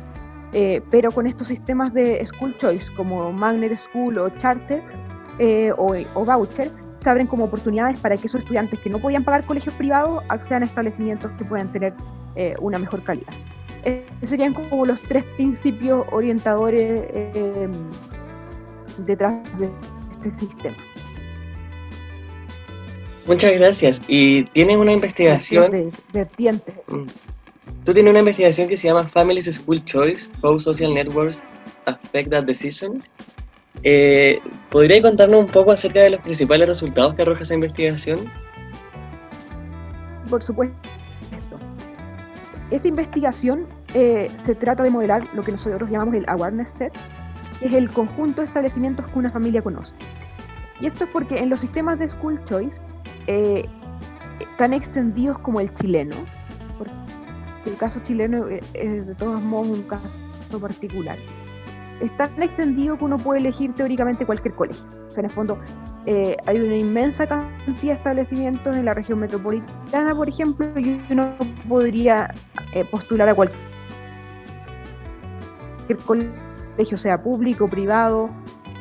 pero 0.91 1.13
con 1.13 1.27
estos 1.27 1.49
sistemas 1.49 1.93
de 1.93 2.25
School 2.27 2.57
Choice 2.59 2.87
como 2.97 3.31
Magnet 3.31 3.77
School 3.77 4.17
o 4.19 4.31
Charter, 4.31 4.83
eh, 5.41 5.73
o, 5.77 6.25
voucher 6.25 6.71
se 7.03 7.09
abren 7.09 7.27
como 7.27 7.45
oportunidades 7.45 7.99
para 7.99 8.15
que 8.17 8.29
esos 8.29 8.43
estudiantes 8.43 8.79
que 8.79 8.91
no 8.91 8.99
podían 8.99 9.25
pagar 9.25 9.43
colegios 9.47 9.75
privados 9.75 10.23
accedan 10.29 10.65
a 10.65 10.67
establecimientos 10.67 11.31
que 11.39 11.47
puedan 11.47 11.73
tener 11.73 11.95
eh, 12.37 12.55
una 12.61 12.79
mejor 12.79 13.03
calidad. 13.03 13.33
Eh, 13.85 14.05
serían 14.23 14.53
como 14.53 14.85
los 14.85 15.01
tres 15.01 15.25
principios 15.37 16.07
orientadores 16.13 17.01
detrás 18.99 19.35
de 19.59 19.71
este 20.13 20.41
sistema. 20.41 20.77
Muchas 23.27 23.55
gracias. 23.55 24.03
Y 24.07 24.45
tienes 24.45 24.77
una 24.77 24.93
investigación. 24.93 25.91
Vertiente. 26.13 26.75
Mm. 26.89 27.07
Tú 27.85 27.95
tienes 27.95 28.11
una 28.11 28.19
investigación 28.19 28.69
que 28.69 28.77
se 28.77 28.89
llama 28.89 29.05
Families 29.05 29.47
School 29.47 29.83
Choice: 29.87 30.29
How 30.43 30.61
Social 30.61 30.93
Networks 30.93 31.43
Affect 31.87 32.31
That 32.31 32.45
Decision. 32.45 33.03
Eh, 33.83 34.39
¿Podría 34.71 35.01
contarnos 35.01 35.41
un 35.41 35.51
poco 35.51 35.73
acerca 35.73 36.01
de 36.01 36.11
los 36.11 36.21
principales 36.21 36.69
resultados 36.69 37.15
que 37.15 37.23
arroja 37.23 37.43
esa 37.43 37.55
investigación? 37.55 38.31
Por 40.29 40.43
supuesto. 40.43 40.77
Esa 42.71 42.87
investigación 42.87 43.67
eh, 43.95 44.31
se 44.45 44.55
trata 44.55 44.85
de 44.85 44.91
modelar 44.91 45.23
lo 45.35 45.43
que 45.43 45.51
nosotros 45.51 45.91
llamamos 45.91 46.15
el 46.15 46.25
awareness 46.29 46.69
set, 46.79 46.93
que 47.59 47.67
es 47.67 47.75
el 47.75 47.91
conjunto 47.91 48.43
de 48.43 48.47
establecimientos 48.47 49.09
que 49.11 49.19
una 49.19 49.31
familia 49.31 49.61
conoce. 49.61 49.93
Y 50.81 50.87
esto 50.87 51.05
es 51.05 51.11
porque 51.11 51.39
en 51.39 51.51
los 51.51 51.59
sistemas 51.59 51.99
de 51.99 52.09
school 52.09 52.41
choice, 52.49 52.81
eh, 53.27 53.65
tan 54.57 54.73
extendidos 54.73 55.39
como 55.41 55.61
el 55.61 55.75
chileno, 55.75 56.15
porque 56.79 56.93
el 57.67 57.77
caso 57.77 58.01
chileno 58.05 58.47
es 58.49 59.07
de 59.07 59.15
todos 59.17 59.43
modos 59.43 59.79
un 59.79 59.83
caso 59.83 60.09
particular, 60.61 61.19
es 62.01 62.17
tan 62.17 62.43
extendido 62.43 62.97
que 62.97 63.05
uno 63.05 63.19
puede 63.19 63.41
elegir 63.41 63.75
teóricamente 63.75 64.25
cualquier 64.27 64.55
colegio. 64.55 64.83
O 65.07 65.11
sea, 65.11 65.21
en 65.21 65.27
el 65.27 65.31
fondo, 65.31 65.59
eh, 66.07 66.37
hay 66.47 66.61
una 66.61 66.77
inmensa 66.77 67.27
cantidad 67.27 67.93
de 67.93 67.93
establecimientos 67.93 68.77
en 68.77 68.85
la 68.85 68.95
región 68.95 69.19
metropolitana, 69.19 70.15
por 70.15 70.29
ejemplo, 70.29 70.67
y 70.79 71.01
uno 71.11 71.35
podría 71.69 72.33
eh, 72.75 72.85
postular 72.85 73.29
a 73.29 73.35
cualquier 73.35 73.59
colegio, 76.07 76.97
sea 76.97 77.23
público, 77.23 77.69
privado, 77.69 78.31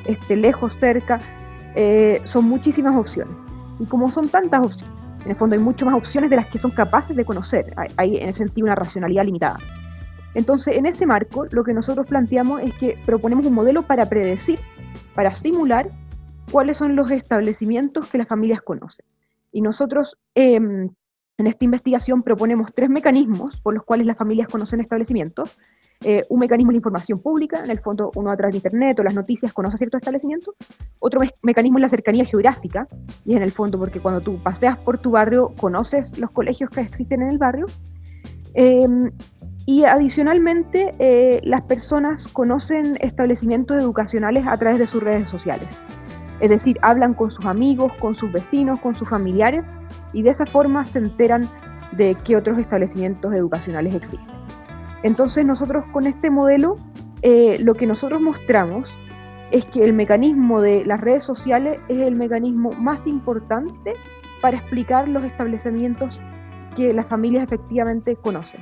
esté 0.06 0.36
lejos, 0.36 0.78
cerca. 0.80 1.20
Eh, 1.76 2.22
son 2.24 2.46
muchísimas 2.46 2.96
opciones. 2.96 3.36
Y 3.80 3.86
como 3.86 4.10
son 4.10 4.30
tantas 4.30 4.66
opciones, 4.66 5.00
en 5.26 5.32
el 5.32 5.38
fondo 5.38 5.56
hay 5.56 5.62
muchas 5.62 5.88
más 5.88 5.96
opciones 5.96 6.30
de 6.30 6.36
las 6.38 6.48
que 6.48 6.58
son 6.58 6.72
capaces 6.72 7.16
de 7.16 7.26
conocer. 7.26 7.74
Hay, 7.98 8.18
en 8.18 8.30
ese 8.30 8.40
sentido 8.40 8.66
una 8.66 8.76
racionalidad 8.76 9.26
limitada. 9.26 9.58
Entonces, 10.36 10.78
en 10.78 10.86
ese 10.86 11.06
marco, 11.06 11.46
lo 11.52 11.64
que 11.64 11.74
nosotros 11.74 12.06
planteamos 12.08 12.62
es 12.62 12.74
que 12.76 12.98
proponemos 13.06 13.46
un 13.46 13.54
modelo 13.54 13.82
para 13.82 14.08
predecir, 14.08 14.60
para 15.16 15.32
simular 15.32 15.90
cuáles 16.52 16.78
son 16.78 16.96
los 16.96 17.12
establecimientos 17.12 18.08
que 18.10 18.18
las 18.18 18.28
familias 18.28 18.62
conocen. 18.62 19.06
Y 19.52 19.62
nosotros 19.62 20.18
em, 20.36 20.90
En 21.40 21.48
esta 21.48 21.64
investigación 21.64 22.22
proponemos 22.22 22.74
tres 22.76 22.90
mecanismos 22.90 23.62
por 23.62 23.74
los 23.74 23.84
cuales 23.84 24.06
las 24.06 24.18
familias 24.18 24.50
conocen 24.50 24.82
establecimientos. 24.82 25.58
Eh, 26.04 26.22
un 26.28 26.38
mecanismo 26.38 26.72
de 26.72 26.78
información 26.78 27.20
pública, 27.20 27.64
en 27.64 27.72
el 27.72 27.80
fondo 27.80 28.12
uno 28.16 28.30
a 28.30 28.36
través 28.36 28.56
de 28.56 28.58
Internet 28.58 29.00
o 29.00 29.04
las 29.04 29.16
noticias 29.16 29.54
conoce 29.54 29.78
ciertos 29.78 30.00
establecimientos. 30.00 30.54
Otro 31.00 31.22
mecanismo 31.42 31.78
es 31.78 31.84
la 31.84 31.90
cercanía 31.90 32.26
geográfica, 32.26 32.90
y 33.24 33.32
es 33.32 33.38
en 33.38 33.44
el 33.44 33.52
fondo 33.52 33.80
porque 33.80 34.02
cuando 34.02 34.20
tú 34.20 34.38
paseas 34.44 34.78
por 34.80 34.98
tu 34.98 35.12
barrio 35.12 35.54
conoces 35.58 36.20
los 36.20 36.30
colegios 36.32 36.70
que 36.72 36.82
existen 36.82 37.22
en 37.22 37.30
el 37.30 37.38
barrio. 37.38 37.68
Em, 38.54 39.12
y 39.66 39.86
adicionalmente, 39.86 40.96
eh, 41.00 41.42
las 41.44 41.62
personas 41.64 42.28
conocen 42.28 42.98
establecimientos 43.02 43.78
educacionales 43.82 44.48
a 44.48 44.58
través 44.58 44.80
de 44.80 44.88
sus 44.88 45.04
redes 45.04 45.28
sociales. 45.28 45.68
Es 46.40 46.50
decir, 46.50 46.78
hablan 46.82 47.14
con 47.14 47.32
sus 47.32 47.46
amigos, 47.46 47.94
con 48.00 48.16
sus 48.16 48.32
vecinos, 48.32 48.80
con 48.80 48.96
sus 48.96 49.10
familiares 49.10 49.64
y 50.14 50.22
de 50.22 50.30
esa 50.30 50.46
forma 50.46 50.86
se 50.86 51.00
enteran 51.00 51.44
de 51.92 52.16
qué 52.24 52.38
otros 52.38 52.58
establecimientos 52.58 53.34
educacionales 53.34 53.94
existen. 53.94 54.34
Entonces 55.04 55.46
nosotros 55.46 55.86
con 55.92 56.08
este 56.08 56.30
modelo 56.30 56.78
eh, 57.22 57.58
lo 57.62 57.74
que 57.74 57.86
nosotros 57.86 58.22
mostramos 58.22 58.90
es 59.52 59.66
que 59.66 59.84
el 59.84 59.94
mecanismo 59.94 60.62
de 60.62 60.86
las 60.86 61.02
redes 61.02 61.24
sociales 61.24 61.80
es 61.90 62.00
el 62.00 62.16
mecanismo 62.16 62.72
más 62.72 63.08
importante 63.08 63.94
para 64.42 64.58
explicar 64.58 65.08
los 65.08 65.24
establecimientos 65.24 66.20
que 66.76 66.94
las 66.94 67.08
familias 67.08 67.44
efectivamente 67.44 68.16
conocen. 68.16 68.62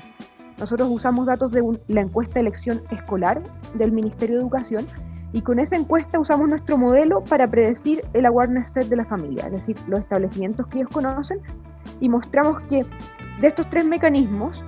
Nosotros 0.60 0.90
usamos 0.90 1.28
datos 1.28 1.52
de 1.52 1.64
la 1.88 2.02
encuesta 2.02 2.36
de 2.36 2.42
elección 2.42 2.82
escolar 2.90 3.42
del 3.76 3.92
Ministerio 3.92 4.38
de 4.38 4.42
Educación 4.42 4.86
y 5.34 5.42
con 5.42 5.60
esa 5.60 5.76
encuesta 5.76 6.20
usamos 6.20 6.50
nuestro 6.50 6.78
modelo 6.78 7.24
para 7.24 7.50
predecir 7.50 8.02
el 8.14 8.26
awareness 8.26 8.70
set 8.74 8.88
de 8.88 8.96
la 8.96 9.06
familia, 9.06 9.46
es 9.46 9.52
decir, 9.52 9.76
los 9.88 10.00
establecimientos 10.00 10.66
que 10.68 10.80
ellos 10.80 10.90
conocen, 10.92 11.40
y 12.00 12.10
mostramos 12.10 12.66
que 12.68 12.86
de 13.40 13.48
estos 13.48 13.70
tres 13.70 13.86
mecanismos, 13.86 14.64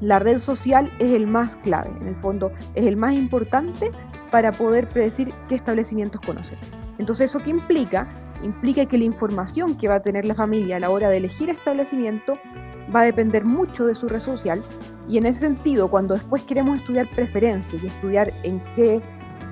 la 0.00 0.18
red 0.18 0.38
social 0.38 0.90
es 0.98 1.12
el 1.12 1.26
más 1.26 1.56
clave, 1.56 1.90
en 2.00 2.08
el 2.08 2.16
fondo 2.16 2.50
es 2.74 2.86
el 2.86 2.96
más 2.96 3.14
importante 3.14 3.90
para 4.30 4.52
poder 4.52 4.88
predecir 4.88 5.32
qué 5.48 5.56
establecimientos 5.56 6.20
conocen. 6.22 6.58
Entonces, 6.98 7.30
¿eso 7.30 7.38
qué 7.40 7.50
implica? 7.50 8.08
Implica 8.42 8.86
que 8.86 8.98
la 8.98 9.04
información 9.04 9.76
que 9.76 9.88
va 9.88 9.96
a 9.96 10.00
tener 10.00 10.24
la 10.26 10.34
familia 10.34 10.76
a 10.76 10.80
la 10.80 10.90
hora 10.90 11.08
de 11.08 11.18
elegir 11.18 11.50
establecimiento 11.50 12.38
va 12.94 13.00
a 13.00 13.04
depender 13.04 13.44
mucho 13.44 13.86
de 13.86 13.94
su 13.94 14.08
red 14.08 14.20
social. 14.20 14.62
Y 15.08 15.18
en 15.18 15.26
ese 15.26 15.40
sentido, 15.40 15.88
cuando 15.88 16.14
después 16.14 16.42
queremos 16.42 16.78
estudiar 16.78 17.08
preferencias 17.10 17.82
y 17.82 17.86
estudiar 17.86 18.32
en 18.42 18.60
qué 18.74 19.00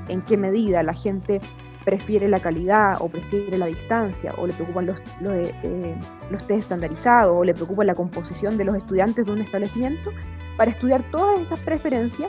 en 0.09 0.23
qué 0.23 0.37
medida 0.37 0.83
la 0.83 0.95
gente 0.95 1.41
prefiere 1.85 2.29
la 2.29 2.41
calidad 2.41 2.97
o 3.01 3.09
prefiere 3.09 3.57
la 3.57 3.67
distancia 3.67 4.35
o 4.37 4.47
le 4.47 4.53
preocupan 4.53 4.87
los, 4.87 4.99
los, 5.21 5.33
eh, 5.35 5.97
los 6.31 6.47
test 6.47 6.61
estandarizados 6.61 7.35
o 7.35 7.45
le 7.45 7.55
preocupa 7.55 7.85
la 7.85 7.95
composición 7.95 8.59
de 8.59 8.65
los 8.65 8.77
estudiantes 8.77 9.25
de 9.25 9.33
un 9.33 9.41
establecimiento, 9.41 10.11
para 10.57 10.73
estudiar 10.73 11.03
todas 11.11 11.41
esas 11.41 11.61
preferencias 11.61 12.29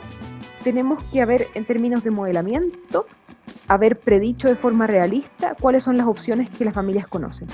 tenemos 0.62 1.02
que 1.04 1.20
haber 1.20 1.46
en 1.54 1.64
términos 1.64 2.04
de 2.04 2.10
modelamiento, 2.10 3.06
haber 3.70 4.00
predicho 4.00 4.48
de 4.48 4.56
forma 4.56 4.88
realista 4.88 5.54
cuáles 5.54 5.84
son 5.84 5.96
las 5.96 6.08
opciones 6.08 6.50
que 6.50 6.64
las 6.64 6.74
familias 6.74 7.06
conocen. 7.06 7.46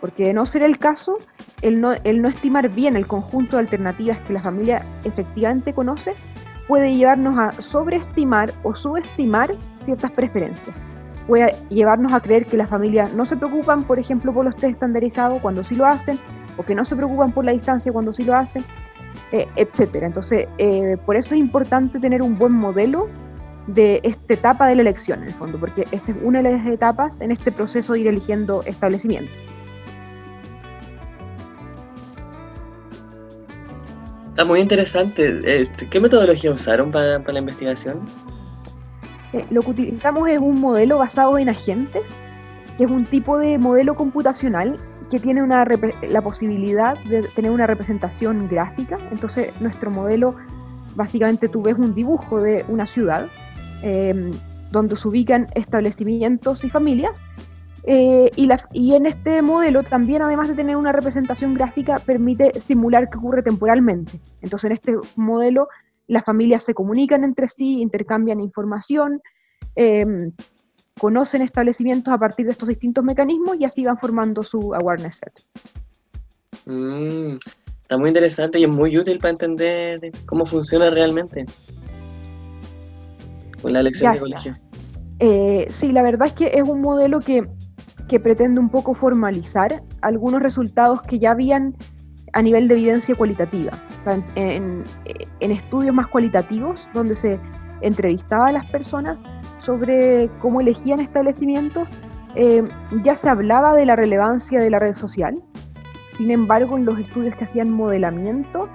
Porque 0.00 0.26
de 0.26 0.32
no 0.32 0.46
ser 0.46 0.62
el 0.62 0.78
caso, 0.78 1.18
el 1.60 1.80
no, 1.80 1.92
estimar 1.92 2.68
bien 2.68 2.94
el 2.94 3.08
conjunto 3.08 3.56
de 3.56 3.62
alternativas 3.62 4.20
que 4.20 4.32
la 4.32 4.42
familia 4.42 4.84
efectivamente 5.02 5.72
conoce 5.72 6.14
puede 6.68 6.94
llevarnos 6.94 7.36
a 7.36 7.50
sobreestimar 7.60 8.52
o 8.62 8.76
subestimar 8.76 9.56
ciertas 9.84 10.12
preferencias. 10.12 10.76
Puede 11.26 11.52
llevarnos 11.68 12.12
a 12.12 12.20
creer 12.20 12.46
que 12.46 12.56
las 12.56 12.68
familias 12.68 13.12
no 13.12 13.26
se 13.26 13.36
preocupan, 13.36 13.82
por 13.82 13.98
ejemplo, 13.98 14.32
por 14.32 14.44
los 14.44 14.54
test 14.54 14.74
estandarizados 14.74 15.42
cuando 15.42 15.64
sí 15.64 15.74
lo 15.74 15.84
hacen, 15.84 16.16
o 16.58 16.62
que 16.62 16.76
no 16.76 16.84
se 16.84 16.94
preocupan 16.94 17.32
por 17.32 17.44
la 17.44 17.50
distancia 17.50 17.92
cuando 17.92 18.12
sí 18.12 18.22
lo 18.22 18.36
hacen, 18.36 18.62
eh, 19.32 19.48
etcétera. 19.56 20.06
Entonces, 20.06 20.46
eh, 20.58 20.96
por 21.04 21.16
eso 21.16 21.34
es 21.34 21.40
importante 21.40 21.98
tener 21.98 22.22
un 22.22 22.38
buen 22.38 22.52
modelo 22.52 23.08
de 23.66 24.00
esta 24.02 24.34
etapa 24.34 24.66
de 24.66 24.76
la 24.76 24.82
elección, 24.82 25.22
en 25.22 25.28
el 25.28 25.34
fondo, 25.34 25.58
porque 25.58 25.82
esta 25.90 26.12
es 26.12 26.16
una 26.22 26.42
de 26.42 26.52
las 26.52 26.66
etapas 26.66 27.20
en 27.20 27.30
este 27.30 27.52
proceso 27.52 27.92
de 27.92 28.00
ir 28.00 28.06
eligiendo 28.08 28.62
establecimientos. 28.64 29.34
muy 34.44 34.60
interesante. 34.60 35.60
Este, 35.60 35.88
¿Qué 35.88 36.00
metodología 36.00 36.50
usaron 36.50 36.90
para, 36.90 37.18
la 37.18 37.38
investigación? 37.38 38.00
Eh, 39.32 39.44
lo 39.50 39.62
que 39.62 39.70
utilizamos 39.70 40.28
es 40.28 40.38
un 40.38 40.60
modelo 40.60 40.98
basado 40.98 41.38
en 41.38 41.48
agentes, 41.48 42.02
que 42.76 42.84
es 42.84 42.90
un 42.90 43.04
tipo 43.04 43.38
de 43.38 43.58
modelo 43.58 43.94
computacional 43.94 44.76
que 45.10 45.18
tiene 45.18 45.42
una 45.42 45.64
la 46.08 46.22
posibilidad 46.22 46.96
de 47.04 47.22
tener 47.22 47.50
una 47.50 47.66
representación 47.66 48.48
gráfica. 48.48 48.96
Entonces, 49.10 49.60
nuestro 49.60 49.90
modelo, 49.90 50.36
básicamente 50.94 51.48
tú 51.48 51.62
ves 51.62 51.76
un 51.76 51.94
dibujo 51.94 52.40
de 52.40 52.64
una 52.68 52.86
ciudad 52.86 53.28
eh, 53.82 54.30
donde 54.70 54.96
se 54.96 55.08
ubican 55.08 55.46
establecimientos 55.54 56.64
y 56.64 56.70
familias 56.70 57.20
eh, 57.84 58.30
y, 58.36 58.48
y, 58.72 58.94
en 58.94 59.06
este 59.06 59.40
modelo 59.40 59.82
también, 59.82 60.22
además 60.22 60.48
de 60.48 60.54
tener 60.54 60.76
una 60.76 60.92
representación 60.92 61.54
gráfica, 61.54 61.96
permite 62.04 62.60
simular 62.60 63.08
que 63.08 63.18
ocurre 63.18 63.42
temporalmente. 63.42 64.20
Entonces, 64.42 64.70
en 64.70 64.74
este 64.74 64.94
modelo, 65.16 65.68
las 66.06 66.24
familias 66.24 66.64
se 66.64 66.74
comunican 66.74 67.24
entre 67.24 67.48
sí, 67.48 67.80
intercambian 67.80 68.40
información, 68.40 69.22
em, 69.76 70.32
conocen 70.98 71.40
establecimientos 71.40 72.12
a 72.12 72.18
partir 72.18 72.46
de 72.46 72.52
estos 72.52 72.68
distintos 72.68 73.02
mecanismos 73.02 73.56
y 73.58 73.64
así 73.64 73.84
van 73.84 73.96
formando 73.96 74.42
su 74.42 74.74
awareness 74.74 75.20
set. 75.20 75.32
Mm, 76.66 77.38
está 77.80 77.96
muy 77.96 78.08
interesante 78.08 78.58
y 78.58 78.64
es 78.64 78.70
muy 78.70 78.98
útil 78.98 79.18
para 79.18 79.30
entender 79.30 80.00
cómo 80.26 80.44
funciona 80.44 80.90
realmente 80.90 81.46
con 83.60 83.72
la 83.72 83.80
elección 83.80 84.12
de 84.12 84.18
colegio. 84.18 84.52
Eh, 85.18 85.66
sí, 85.70 85.92
la 85.92 86.02
verdad 86.02 86.28
es 86.28 86.34
que 86.34 86.52
es 86.54 86.68
un 86.68 86.80
modelo 86.80 87.20
que 87.20 87.46
que 88.10 88.18
pretende 88.18 88.58
un 88.58 88.70
poco 88.70 88.92
formalizar 88.92 89.84
algunos 90.02 90.42
resultados 90.42 91.00
que 91.02 91.20
ya 91.20 91.30
habían 91.30 91.76
a 92.32 92.42
nivel 92.42 92.66
de 92.66 92.74
evidencia 92.74 93.14
cualitativa. 93.14 93.70
en, 94.34 94.82
estudios 95.38 95.94
más 95.94 96.08
cualitativos, 96.08 96.88
donde 96.92 97.14
se 97.14 97.38
entrevistaba 97.82 98.46
a 98.46 98.52
las 98.52 98.68
personas 98.68 99.22
sobre 99.60 100.28
cómo 100.40 100.60
elegían 100.60 100.98
establecimientos, 100.98 101.86
eh, 102.34 102.64
ya 103.04 103.16
se 103.16 103.28
hablaba 103.28 103.76
de 103.76 103.86
la 103.86 103.94
relevancia 103.94 104.58
de 104.58 104.70
la 104.70 104.80
red 104.80 104.94
social. 104.94 105.40
Sin 106.16 106.32
embargo, 106.32 106.76
en 106.76 106.86
los 106.86 106.98
estudios 106.98 107.36
que 107.36 107.44
hacían 107.44 107.70
modelamiento, 107.70 108.68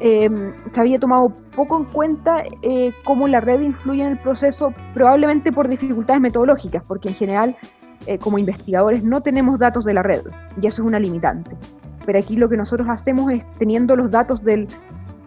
eh, 0.00 0.28
se 0.74 0.80
había 0.80 0.98
tomado 0.98 1.32
poco 1.54 1.78
en 1.78 1.84
cuenta 1.84 2.42
eh, 2.62 2.92
cómo 3.04 3.28
la 3.28 3.40
red 3.40 3.60
influye 3.60 4.02
en 4.02 4.10
el 4.10 4.18
proceso, 4.18 4.72
probablemente 4.94 5.52
por 5.52 5.68
dificultades 5.68 6.20
metodológicas, 6.20 6.82
porque 6.86 7.10
en 7.10 7.14
general 7.14 7.56
eh, 8.06 8.18
como 8.18 8.38
investigadores 8.38 9.04
no 9.04 9.20
tenemos 9.20 9.58
datos 9.58 9.84
de 9.84 9.92
la 9.92 10.02
red 10.02 10.22
y 10.60 10.66
eso 10.66 10.82
es 10.82 10.88
una 10.88 10.98
limitante. 10.98 11.50
Pero 12.06 12.18
aquí 12.18 12.36
lo 12.36 12.48
que 12.48 12.56
nosotros 12.56 12.88
hacemos 12.88 13.30
es 13.30 13.44
teniendo 13.58 13.94
los 13.94 14.10
datos 14.10 14.42
del, 14.42 14.68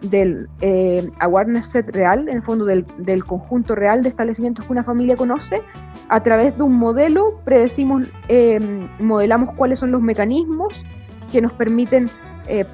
del 0.02 0.48
eh, 0.60 1.08
awareness 1.20 1.66
set 1.66 1.94
real, 1.94 2.28
en 2.28 2.36
el 2.36 2.42
fondo 2.42 2.64
del, 2.64 2.84
del, 2.98 3.24
conjunto 3.24 3.76
real 3.76 4.02
de 4.02 4.08
establecimientos 4.08 4.66
que 4.66 4.72
una 4.72 4.82
familia 4.82 5.14
conoce, 5.14 5.62
a 6.08 6.20
través 6.20 6.56
de 6.56 6.64
un 6.64 6.76
modelo 6.76 7.40
predecimos, 7.44 8.12
eh, 8.28 8.58
modelamos 8.98 9.54
cuáles 9.54 9.78
son 9.78 9.92
los 9.92 10.02
mecanismos 10.02 10.84
que 11.30 11.40
nos 11.40 11.52
permiten 11.52 12.06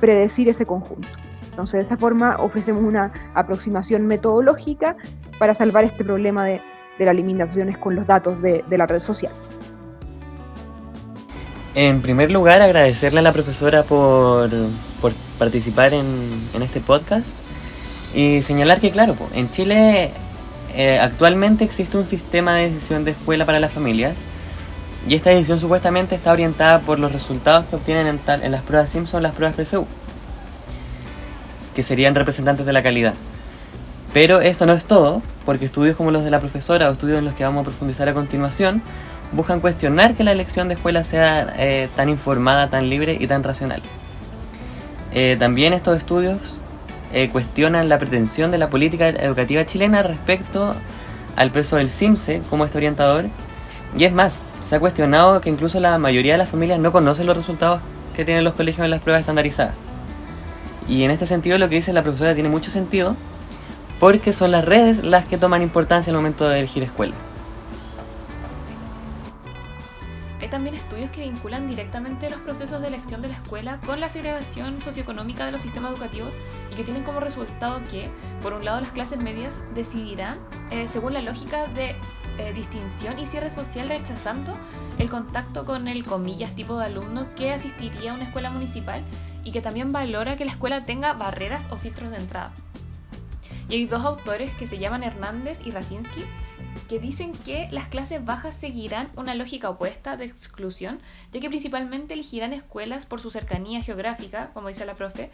predecir 0.01 0.49
ese 0.49 0.67
conjunto. 0.67 1.09
Entonces, 1.51 1.75
de 1.75 1.83
esa 1.83 1.97
forma 1.97 2.37
ofrecemos 2.39 2.83
una 2.83 3.13
aproximación 3.35 4.07
metodológica 4.07 4.97
para 5.39 5.55
salvar 5.55 5.85
este 5.85 6.05
problema 6.05 6.45
de, 6.45 6.61
de 7.01 7.07
las 7.07 7.17
limitaciones 7.17 7.79
con 7.79 7.97
los 7.97 8.07
datos 8.07 8.41
de, 8.43 8.63
la 8.71 8.87
red 8.87 9.01
social. 9.01 9.33
En 11.75 12.03
primer 12.03 12.31
lugar, 12.31 12.61
agradecerle 12.61 13.21
a 13.21 13.23
la 13.23 13.33
profesora 13.33 13.83
por, 13.85 14.51
participar 15.39 15.95
en, 15.95 16.51
este 16.61 16.81
podcast 16.81 17.27
y 18.15 18.43
señalar 18.43 18.81
que, 18.81 18.91
claro, 18.91 19.17
en 19.33 19.51
Chile 19.51 20.11
eh, 20.75 20.99
actualmente 20.99 21.65
existe 21.65 21.97
un 21.97 22.05
sistema 22.05 22.55
de 22.55 22.71
decisión 22.71 23.05
de 23.05 23.13
escuela 23.13 23.47
para 23.47 23.61
las 23.61 23.73
familias 23.73 24.15
y 25.09 25.15
esta 25.15 25.31
decisión 25.31 25.59
supuestamente 25.59 26.15
está 26.17 26.33
orientada 26.33 26.81
por 26.81 26.99
los 26.99 27.13
resultados 27.13 27.65
que 27.67 27.77
obtienen 27.77 28.07
en, 28.09 28.43
en 28.43 28.53
las 28.53 28.63
pruebas 28.63 28.91
Simpson, 28.91 29.23
las 29.23 29.35
pruebas 29.35 29.57
PSU, 29.57 29.87
que 31.81 31.85
serían 31.85 32.15
representantes 32.15 32.67
de 32.67 32.75
la 32.75 32.83
calidad. 32.83 33.15
Pero 34.13 34.43
esto 34.43 34.67
no 34.67 34.75
es 34.75 34.85
todo, 34.85 35.23
porque 35.47 35.65
estudios 35.65 35.97
como 35.97 36.11
los 36.11 36.25
de 36.25 36.31
la 36.31 36.39
profesora 36.39 36.91
o 36.91 36.93
estudios 36.93 37.21
en 37.21 37.25
los 37.25 37.33
que 37.33 37.43
vamos 37.43 37.63
a 37.63 37.65
profundizar 37.65 38.07
a 38.07 38.13
continuación 38.13 38.83
buscan 39.33 39.61
cuestionar 39.61 40.15
que 40.15 40.23
la 40.23 40.33
elección 40.33 40.69
de 40.69 40.75
escuela 40.75 41.05
sea 41.05 41.55
eh, 41.57 41.89
tan 41.97 42.11
informada, 42.11 42.69
tan 42.69 42.91
libre 42.91 43.17
y 43.19 43.27
tan 43.27 43.43
racional. 43.43 43.81
Eh, 45.15 45.37
también 45.39 45.73
estos 45.73 45.97
estudios 45.97 46.61
eh, 47.15 47.31
cuestionan 47.31 47.89
la 47.89 47.99
pretensión 47.99 48.51
de 48.51 48.59
la 48.59 48.69
política 48.69 49.09
educativa 49.09 49.65
chilena 49.65 50.03
respecto 50.03 50.75
al 51.35 51.51
peso 51.51 51.77
del 51.77 51.89
CIMSE 51.89 52.43
como 52.51 52.67
este 52.67 52.77
orientador. 52.77 53.25
Y 53.97 54.05
es 54.05 54.13
más, 54.13 54.43
se 54.69 54.77
ha 54.77 54.81
cuestionado 54.81 55.41
que 55.41 55.49
incluso 55.49 55.81
la 55.81 55.97
mayoría 55.97 56.33
de 56.33 56.39
las 56.39 56.51
familias 56.51 56.79
no 56.79 56.93
conocen 56.93 57.27
los 57.27 57.39
resultados 57.39 57.81
que 58.15 58.27
tienen 58.27 58.45
los 58.45 58.53
colegios 58.53 58.85
en 58.85 58.91
las 58.91 59.01
pruebas 59.01 59.21
estandarizadas. 59.21 59.73
Y 60.89 61.05
en 61.05 61.11
este 61.11 61.27
sentido 61.27 61.59
lo 61.59 61.69
que 61.69 61.77
dice 61.77 61.93
la 61.93 62.03
profesora 62.03 62.35
tiene 62.35 62.49
mucho 62.49 62.71
sentido 62.71 63.17
porque 64.01 64.33
son 64.33 64.51
las 64.51 64.65
redes 64.65 65.05
las 65.05 65.27
que 65.27 65.37
toman 65.39 65.63
importancia 65.63 66.11
el 66.11 66.17
momento 66.17 66.49
de 66.49 66.59
elegir 66.59 66.83
escuela. 66.83 67.15
Hay 70.41 70.49
también 70.49 70.75
estudios 70.75 71.11
que 71.11 71.21
vinculan 71.21 71.69
directamente 71.69 72.31
los 72.31 72.41
procesos 72.41 72.81
de 72.81 72.89
elección 72.89 73.21
de 73.21 73.29
la 73.29 73.35
escuela 73.35 73.79
con 73.85 74.01
la 74.01 74.09
segregación 74.09 74.81
socioeconómica 74.81 75.45
de 75.45 75.53
los 75.53 75.61
sistemas 75.61 75.93
educativos 75.93 76.31
y 76.73 76.77
que 76.77 76.83
tienen 76.83 77.03
como 77.03 77.21
resultado 77.21 77.83
que, 77.91 78.09
por 78.41 78.55
un 78.55 78.65
lado, 78.65 78.81
las 78.81 78.91
clases 78.91 79.23
medias 79.23 79.63
decidirán 79.75 80.39
eh, 80.71 80.89
según 80.89 81.13
la 81.13 81.21
lógica 81.21 81.67
de 81.67 81.95
eh, 82.39 82.55
distinción 82.55 83.19
y 83.19 83.27
cierre 83.27 83.51
social 83.51 83.91
rechazando 83.91 84.57
el 84.97 85.11
contacto 85.11 85.67
con 85.67 85.89
el 85.89 86.07
comillas 86.07 86.55
tipo 86.55 86.79
de 86.79 86.87
alumno 86.87 87.27
que 87.37 87.53
asistiría 87.53 88.13
a 88.13 88.15
una 88.15 88.25
escuela 88.25 88.49
municipal 88.51 89.03
y 89.45 89.53
que 89.53 89.61
también 89.61 89.93
valora 89.93 90.37
que 90.37 90.45
la 90.45 90.53
escuela 90.53 90.85
tenga 90.85 91.13
barreras 91.13 91.67
o 91.71 91.77
filtros 91.77 92.11
de 92.11 92.17
entrada. 92.17 92.53
Y 93.69 93.75
hay 93.75 93.87
dos 93.87 94.05
autores 94.05 94.53
que 94.55 94.67
se 94.67 94.79
llaman 94.79 95.05
Hernández 95.05 95.65
y 95.65 95.71
Racinski 95.71 96.25
que 96.89 96.99
dicen 96.99 97.33
que 97.33 97.69
las 97.71 97.87
clases 97.87 98.25
bajas 98.25 98.57
seguirán 98.57 99.09
una 99.17 99.35
lógica 99.35 99.71
opuesta 99.71 100.17
de 100.17 100.25
exclusión, 100.25 101.01
ya 101.33 101.41
que 101.41 101.49
principalmente 101.49 102.15
elegirán 102.15 102.53
escuelas 102.53 103.07
por 103.07 103.21
su 103.21 103.31
cercanía 103.31 103.81
geográfica, 103.81 104.51
como 104.55 104.69
dice 104.69 104.85
la 104.87 104.97
profe. 104.97 105.31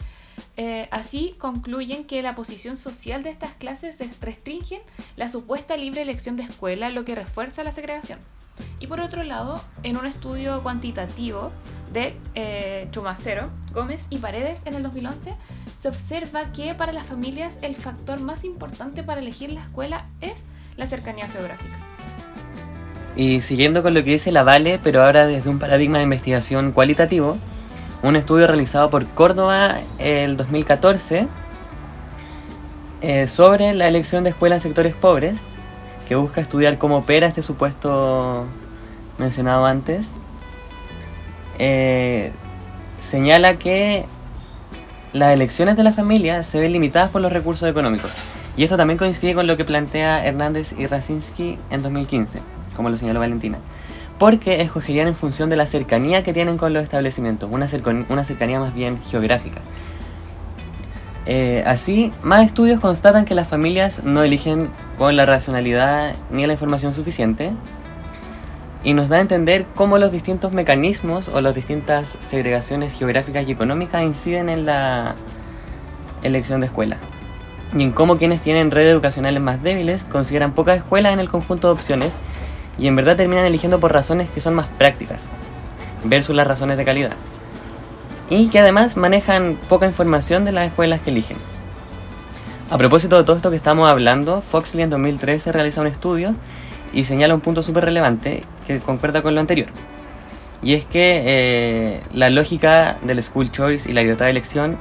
Eh, 0.59 0.86
así 0.90 1.34
concluyen 1.38 2.04
que 2.04 2.22
la 2.22 2.34
posición 2.34 2.76
social 2.76 3.22
de 3.22 3.30
estas 3.30 3.54
clases 3.54 3.98
restringen 4.20 4.82
la 5.16 5.30
supuesta 5.30 5.76
libre 5.76 6.02
elección 6.02 6.36
de 6.36 6.42
escuela, 6.42 6.90
lo 6.90 7.07
que 7.07 7.14
refuerza 7.14 7.64
la 7.64 7.72
segregación. 7.72 8.18
Y 8.78 8.86
por 8.86 9.00
otro 9.00 9.22
lado, 9.22 9.61
en 9.82 9.96
un 9.96 10.07
estudio 10.07 10.62
cuantitativo 10.62 11.50
de 11.92 12.16
eh, 12.34 12.88
Chumacero, 12.90 13.48
Gómez 13.72 14.07
y 14.11 14.18
Paredes 14.18 14.66
en 14.66 14.74
el 14.74 14.82
2011, 14.82 15.34
se 15.80 15.88
observa 15.88 16.52
que 16.52 16.74
para 16.74 16.92
las 16.92 17.07
familias 17.07 17.59
el 17.62 17.76
factor 17.76 18.20
más 18.20 18.44
importante 18.44 19.02
para 19.02 19.20
elegir 19.20 19.52
la 19.52 19.62
escuela 19.62 20.07
es 20.20 20.44
la 20.76 20.86
cercanía 20.86 21.28
geográfica. 21.28 21.76
Y 23.16 23.40
siguiendo 23.40 23.82
con 23.82 23.94
lo 23.94 24.04
que 24.04 24.11
dice 24.11 24.30
la 24.30 24.42
Vale, 24.42 24.78
pero 24.82 25.02
ahora 25.02 25.26
desde 25.26 25.48
un 25.48 25.59
paradigma 25.59 25.98
de 25.98 26.04
investigación 26.04 26.72
cualitativo, 26.72 27.38
un 28.02 28.14
estudio 28.14 28.46
realizado 28.46 28.90
por 28.90 29.07
Córdoba 29.07 29.76
el 29.98 30.36
2014 30.36 31.26
eh, 33.00 33.26
sobre 33.26 33.72
la 33.72 33.88
elección 33.88 34.22
de 34.24 34.30
escuelas 34.30 34.64
en 34.64 34.70
sectores 34.70 34.94
pobres, 34.94 35.40
que 36.07 36.14
busca 36.14 36.40
estudiar 36.40 36.78
cómo 36.78 36.98
opera 36.98 37.26
este 37.26 37.42
supuesto 37.42 38.44
mencionado 39.18 39.66
antes, 39.66 40.07
eh, 41.59 42.32
señala 43.09 43.57
que 43.57 44.04
las 45.12 45.32
elecciones 45.32 45.76
de 45.76 45.82
la 45.82 45.92
familia 45.92 46.42
se 46.42 46.61
ven 46.61 46.72
limitadas 46.72 47.11
por 47.11 47.22
los 47.22 47.32
recursos 47.32 47.68
económicos. 47.68 48.11
Y 48.57 48.64
esto 48.64 48.76
también 48.76 48.98
coincide 48.98 49.34
con 49.34 49.46
lo 49.46 49.57
que 49.57 49.64
plantea 49.64 50.24
Hernández 50.24 50.72
y 50.78 50.86
Racinski 50.86 51.59
en 51.70 51.82
2015, 51.82 52.40
como 52.74 52.88
lo 52.88 52.96
señaló 52.96 53.20
Valentina. 53.20 53.59
Porque 54.18 54.62
escogerían 54.62 55.09
en 55.09 55.14
función 55.14 55.50
de 55.50 55.57
la 55.57 55.66
cercanía 55.66 56.22
que 56.22 56.32
tienen 56.32 56.57
con 56.57 56.72
los 56.72 56.82
establecimientos, 56.82 57.50
una, 57.52 57.68
una 58.09 58.24
cercanía 58.24 58.59
más 58.59 58.74
bien 58.74 59.02
geográfica. 59.11 59.61
Eh, 61.27 61.64
así, 61.66 62.12
más 62.22 62.47
estudios 62.47 62.81
constatan 62.81 63.24
que 63.24 63.35
las 63.35 63.49
familias 63.49 64.05
no 64.05 64.22
eligen 64.22 64.70
con 64.97 65.16
la 65.16 65.27
racionalidad 65.27 66.14
ni 66.31 66.47
la 66.47 66.53
información 66.53 66.95
suficiente, 66.95 67.53
y 68.87 68.95
nos 68.95 69.09
da 69.09 69.16
a 69.16 69.20
entender 69.20 69.66
cómo 69.74 69.99
los 69.99 70.12
distintos 70.12 70.53
mecanismos 70.53 71.29
o 71.29 71.41
las 71.41 71.57
distintas 71.57 72.16
segregaciones 72.20 72.93
geográficas 72.93 73.49
y 73.49 73.51
económicas 73.51 74.05
inciden 74.05 74.49
en 74.49 74.64
la 74.64 75.16
elección 76.22 76.61
de 76.61 76.66
escuela. 76.66 76.99
Y 77.77 77.83
en 77.83 77.91
cómo 77.91 78.16
quienes 78.16 78.43
tienen 78.43 78.70
redes 78.70 78.93
educacionales 78.93 79.43
más 79.43 79.61
débiles 79.61 80.05
consideran 80.05 80.53
pocas 80.53 80.77
escuelas 80.77 81.12
en 81.12 81.18
el 81.18 81.29
conjunto 81.29 81.66
de 81.66 81.74
opciones 81.74 82.12
y 82.79 82.87
en 82.87 82.95
verdad 82.95 83.16
terminan 83.16 83.45
eligiendo 83.45 83.81
por 83.81 83.93
razones 83.93 84.31
que 84.31 84.41
son 84.41 84.55
más 84.55 84.68
prácticas 84.79 85.22
versus 86.05 86.37
las 86.37 86.47
razones 86.47 86.77
de 86.77 86.85
calidad 86.85 87.16
y 88.31 88.49
que 88.49 88.59
además 88.59 88.97
manejan 88.97 89.59
poca 89.68 89.87
información 89.87 90.45
de 90.45 90.53
las 90.53 90.68
escuelas 90.68 91.01
que 91.01 91.11
eligen. 91.11 91.37
A 92.70 92.79
propósito 92.79 93.16
de 93.16 93.24
todo 93.24 93.37
esto 93.37 93.51
que 93.51 93.57
estamos 93.57 93.89
hablando, 93.89 94.41
Foxley 94.41 94.83
en 94.83 94.91
2013 94.91 95.53
realiza 95.53 95.81
un 95.81 95.87
estudio 95.87 96.35
y 96.93 97.05
señala 97.05 97.35
un 97.35 97.41
punto 97.41 97.62
súper 97.62 97.85
relevante 97.85 98.45
que 98.66 98.81
concuerda 98.81 99.22
con 99.22 99.35
lo 99.35 99.41
anterior. 99.41 99.68
Y 100.62 100.74
es 100.74 100.85
que 100.85 101.22
eh, 101.27 102.03
la 102.12 102.31
lógica 102.31 102.99
del 103.03 103.22
school 103.22 103.53
choice 103.53 103.89
y 103.89 103.93
la 103.93 104.03
libertad 104.03 104.24
de 104.24 104.33
elección 104.33 104.79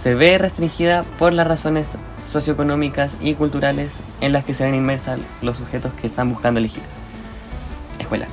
se 0.00 0.14
ve 0.14 0.38
restringida 0.38 1.02
por 1.18 1.32
las 1.32 1.48
razones 1.48 1.88
socioeconómicas 2.30 3.12
y 3.20 3.34
culturales 3.34 3.90
en 4.20 4.32
las 4.32 4.44
que 4.44 4.54
se 4.54 4.64
ven 4.64 4.74
inmersas 4.74 5.18
los 5.42 5.56
sujetos 5.56 5.92
que 6.00 6.06
están 6.06 6.30
buscando 6.30 6.60
elegir 6.60 6.82
escuela. 7.98 8.26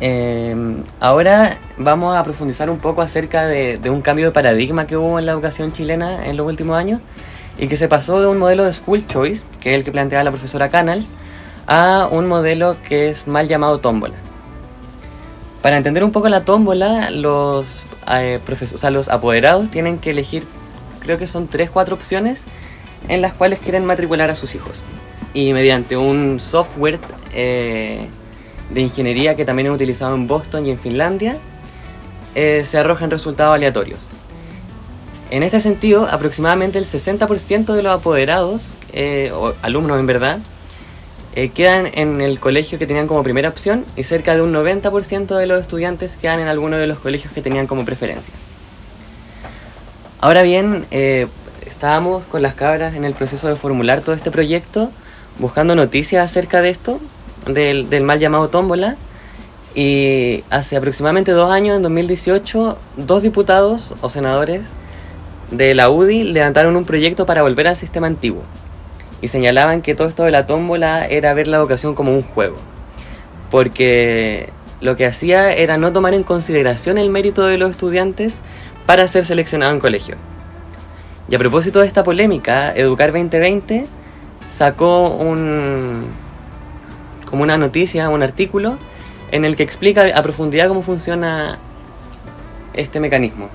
Em, 0.00 0.82
ahora 1.00 1.58
vamos 1.78 2.16
a 2.16 2.22
profundizar 2.22 2.68
un 2.68 2.78
poco 2.78 3.00
acerca 3.00 3.46
de, 3.46 3.78
de, 3.78 3.88
un 3.88 4.02
cambio 4.02 4.26
de 4.26 4.32
paradigma 4.32 4.86
que 4.86 4.96
hubo 4.96 5.18
en 5.18 5.24
la 5.24 5.32
educación 5.32 5.72
chilena 5.72 6.26
en 6.26 6.36
los 6.36 6.46
últimos 6.46 6.76
años 6.76 7.00
y 7.58 7.68
que 7.68 7.76
se 7.76 7.88
pasó 7.88 8.20
de 8.20 8.26
un 8.26 8.38
modelo 8.38 8.64
de 8.64 8.72
school 8.72 9.06
choice, 9.06 9.42
que 9.60 9.70
es 9.70 9.78
el 9.78 9.84
que 9.84 9.92
planteaba 9.92 10.24
la 10.24 10.30
profesora 10.30 10.68
Canals, 10.68 11.08
a 11.66 12.08
un 12.10 12.26
modelo 12.26 12.76
que 12.88 13.08
es 13.08 13.26
mal 13.26 13.48
llamado 13.48 13.78
tómbola. 13.78 14.14
Para 15.62 15.78
entender 15.78 16.04
un 16.04 16.12
poco 16.12 16.28
la 16.28 16.44
tómbola, 16.44 17.10
los, 17.10 17.86
eh, 18.08 18.40
los 18.90 19.08
apoderados 19.08 19.70
tienen 19.70 19.98
que 19.98 20.10
elegir, 20.10 20.44
creo 21.00 21.18
que 21.18 21.26
son 21.26 21.48
3-4 21.48 21.92
opciones 21.92 22.40
en 23.08 23.22
las 23.22 23.32
cuales 23.32 23.58
quieren 23.58 23.84
matricular 23.84 24.30
a 24.30 24.34
sus 24.34 24.54
hijos. 24.54 24.82
Y 25.34 25.52
mediante 25.52 25.96
un 25.96 26.38
software 26.40 26.98
eh, 27.32 28.08
de 28.70 28.80
ingeniería 28.80 29.36
que 29.36 29.44
también 29.44 29.68
es 29.68 29.74
utilizado 29.74 30.14
en 30.14 30.26
Boston 30.26 30.66
y 30.66 30.70
en 30.70 30.78
Finlandia, 30.78 31.38
eh, 32.34 32.64
se 32.64 32.78
arrojan 32.78 33.10
resultados 33.10 33.54
aleatorios. 33.54 34.08
En 35.30 35.42
este 35.42 35.60
sentido, 35.60 36.06
aproximadamente 36.10 36.78
el 36.78 36.84
60% 36.84 37.74
de 37.74 37.82
los 37.82 37.98
apoderados, 37.98 38.74
o 39.32 39.54
alumnos 39.62 39.98
en 39.98 40.06
verdad, 40.06 40.38
eh, 41.36 41.50
quedan 41.50 41.90
en 41.92 42.22
el 42.22 42.40
colegio 42.40 42.78
que 42.78 42.86
tenían 42.86 43.06
como 43.06 43.22
primera 43.22 43.50
opción 43.50 43.84
y 43.94 44.04
cerca 44.04 44.34
de 44.34 44.40
un 44.40 44.54
90% 44.54 45.36
de 45.36 45.46
los 45.46 45.60
estudiantes 45.60 46.16
quedan 46.16 46.40
en 46.40 46.48
alguno 46.48 46.78
de 46.78 46.86
los 46.86 46.98
colegios 46.98 47.30
que 47.34 47.42
tenían 47.42 47.66
como 47.66 47.84
preferencia. 47.84 48.32
Ahora 50.18 50.40
bien, 50.40 50.86
eh, 50.90 51.26
estábamos 51.66 52.22
con 52.22 52.40
las 52.40 52.54
cabras 52.54 52.94
en 52.94 53.04
el 53.04 53.12
proceso 53.12 53.48
de 53.48 53.56
formular 53.56 54.00
todo 54.00 54.14
este 54.14 54.30
proyecto, 54.30 54.90
buscando 55.38 55.74
noticias 55.74 56.24
acerca 56.24 56.62
de 56.62 56.70
esto, 56.70 57.00
del, 57.46 58.02
mal 58.02 58.18
llamado 58.18 58.48
tómbola, 58.48 58.96
y 59.74 60.42
hace 60.50 60.76
aproximadamente 60.76 61.32
dos 61.32 61.50
años, 61.50 61.76
en 61.76 61.82
2018, 61.82 62.78
dos 62.96 63.22
diputados 63.22 63.94
o 64.00 64.08
senadores 64.08 64.62
de 65.50 65.74
la 65.74 65.90
UDI 65.90 66.24
levantaron 66.24 66.76
un 66.76 66.84
proyecto 66.84 67.26
para 67.26 67.42
volver 67.42 67.68
al 67.68 67.76
sistema 67.76 68.06
antiguo 68.06 68.42
y 69.20 69.28
señalaban 69.28 69.82
que 69.82 69.94
todo 69.94 70.08
esto 70.08 70.24
de 70.24 70.30
la 70.30 70.46
tómbola 70.46 71.06
era 71.06 71.34
ver 71.34 71.46
la 71.48 71.58
educación 71.58 71.94
como 71.94 72.12
un 72.12 72.22
juego, 72.22 72.56
porque 73.50 74.50
lo 74.80 74.96
que 74.96 75.06
hacía 75.06 75.52
era 75.52 75.78
no 75.78 75.92
tomar 75.92 76.14
en 76.14 76.22
consideración 76.22 76.98
el 76.98 77.10
mérito 77.10 77.46
de 77.46 77.58
los 77.58 77.70
estudiantes 77.70 78.38
para 78.84 79.08
ser 79.08 79.24
seleccionado 79.24 79.72
en 79.72 79.80
colegio. 79.80 80.16
Y 81.28 81.34
a 81.34 81.38
propósito 81.38 81.80
de 81.80 81.86
esta 81.86 82.04
polémica, 82.04 82.72
Educar 82.74 83.12
2020 83.12 83.86
sacó 84.54 85.08
un 85.08 86.04
como 87.36 87.44
una 87.44 87.58
noticia, 87.58 88.08
un 88.08 88.22
artículo 88.22 88.78
en 89.30 89.44
el 89.44 89.56
que 89.56 89.62
explica 89.62 90.06
a 90.14 90.22
profundidad 90.22 90.68
cómo 90.68 90.80
funciona 90.80 91.58
este 92.72 92.98
mecanismo. 92.98 93.50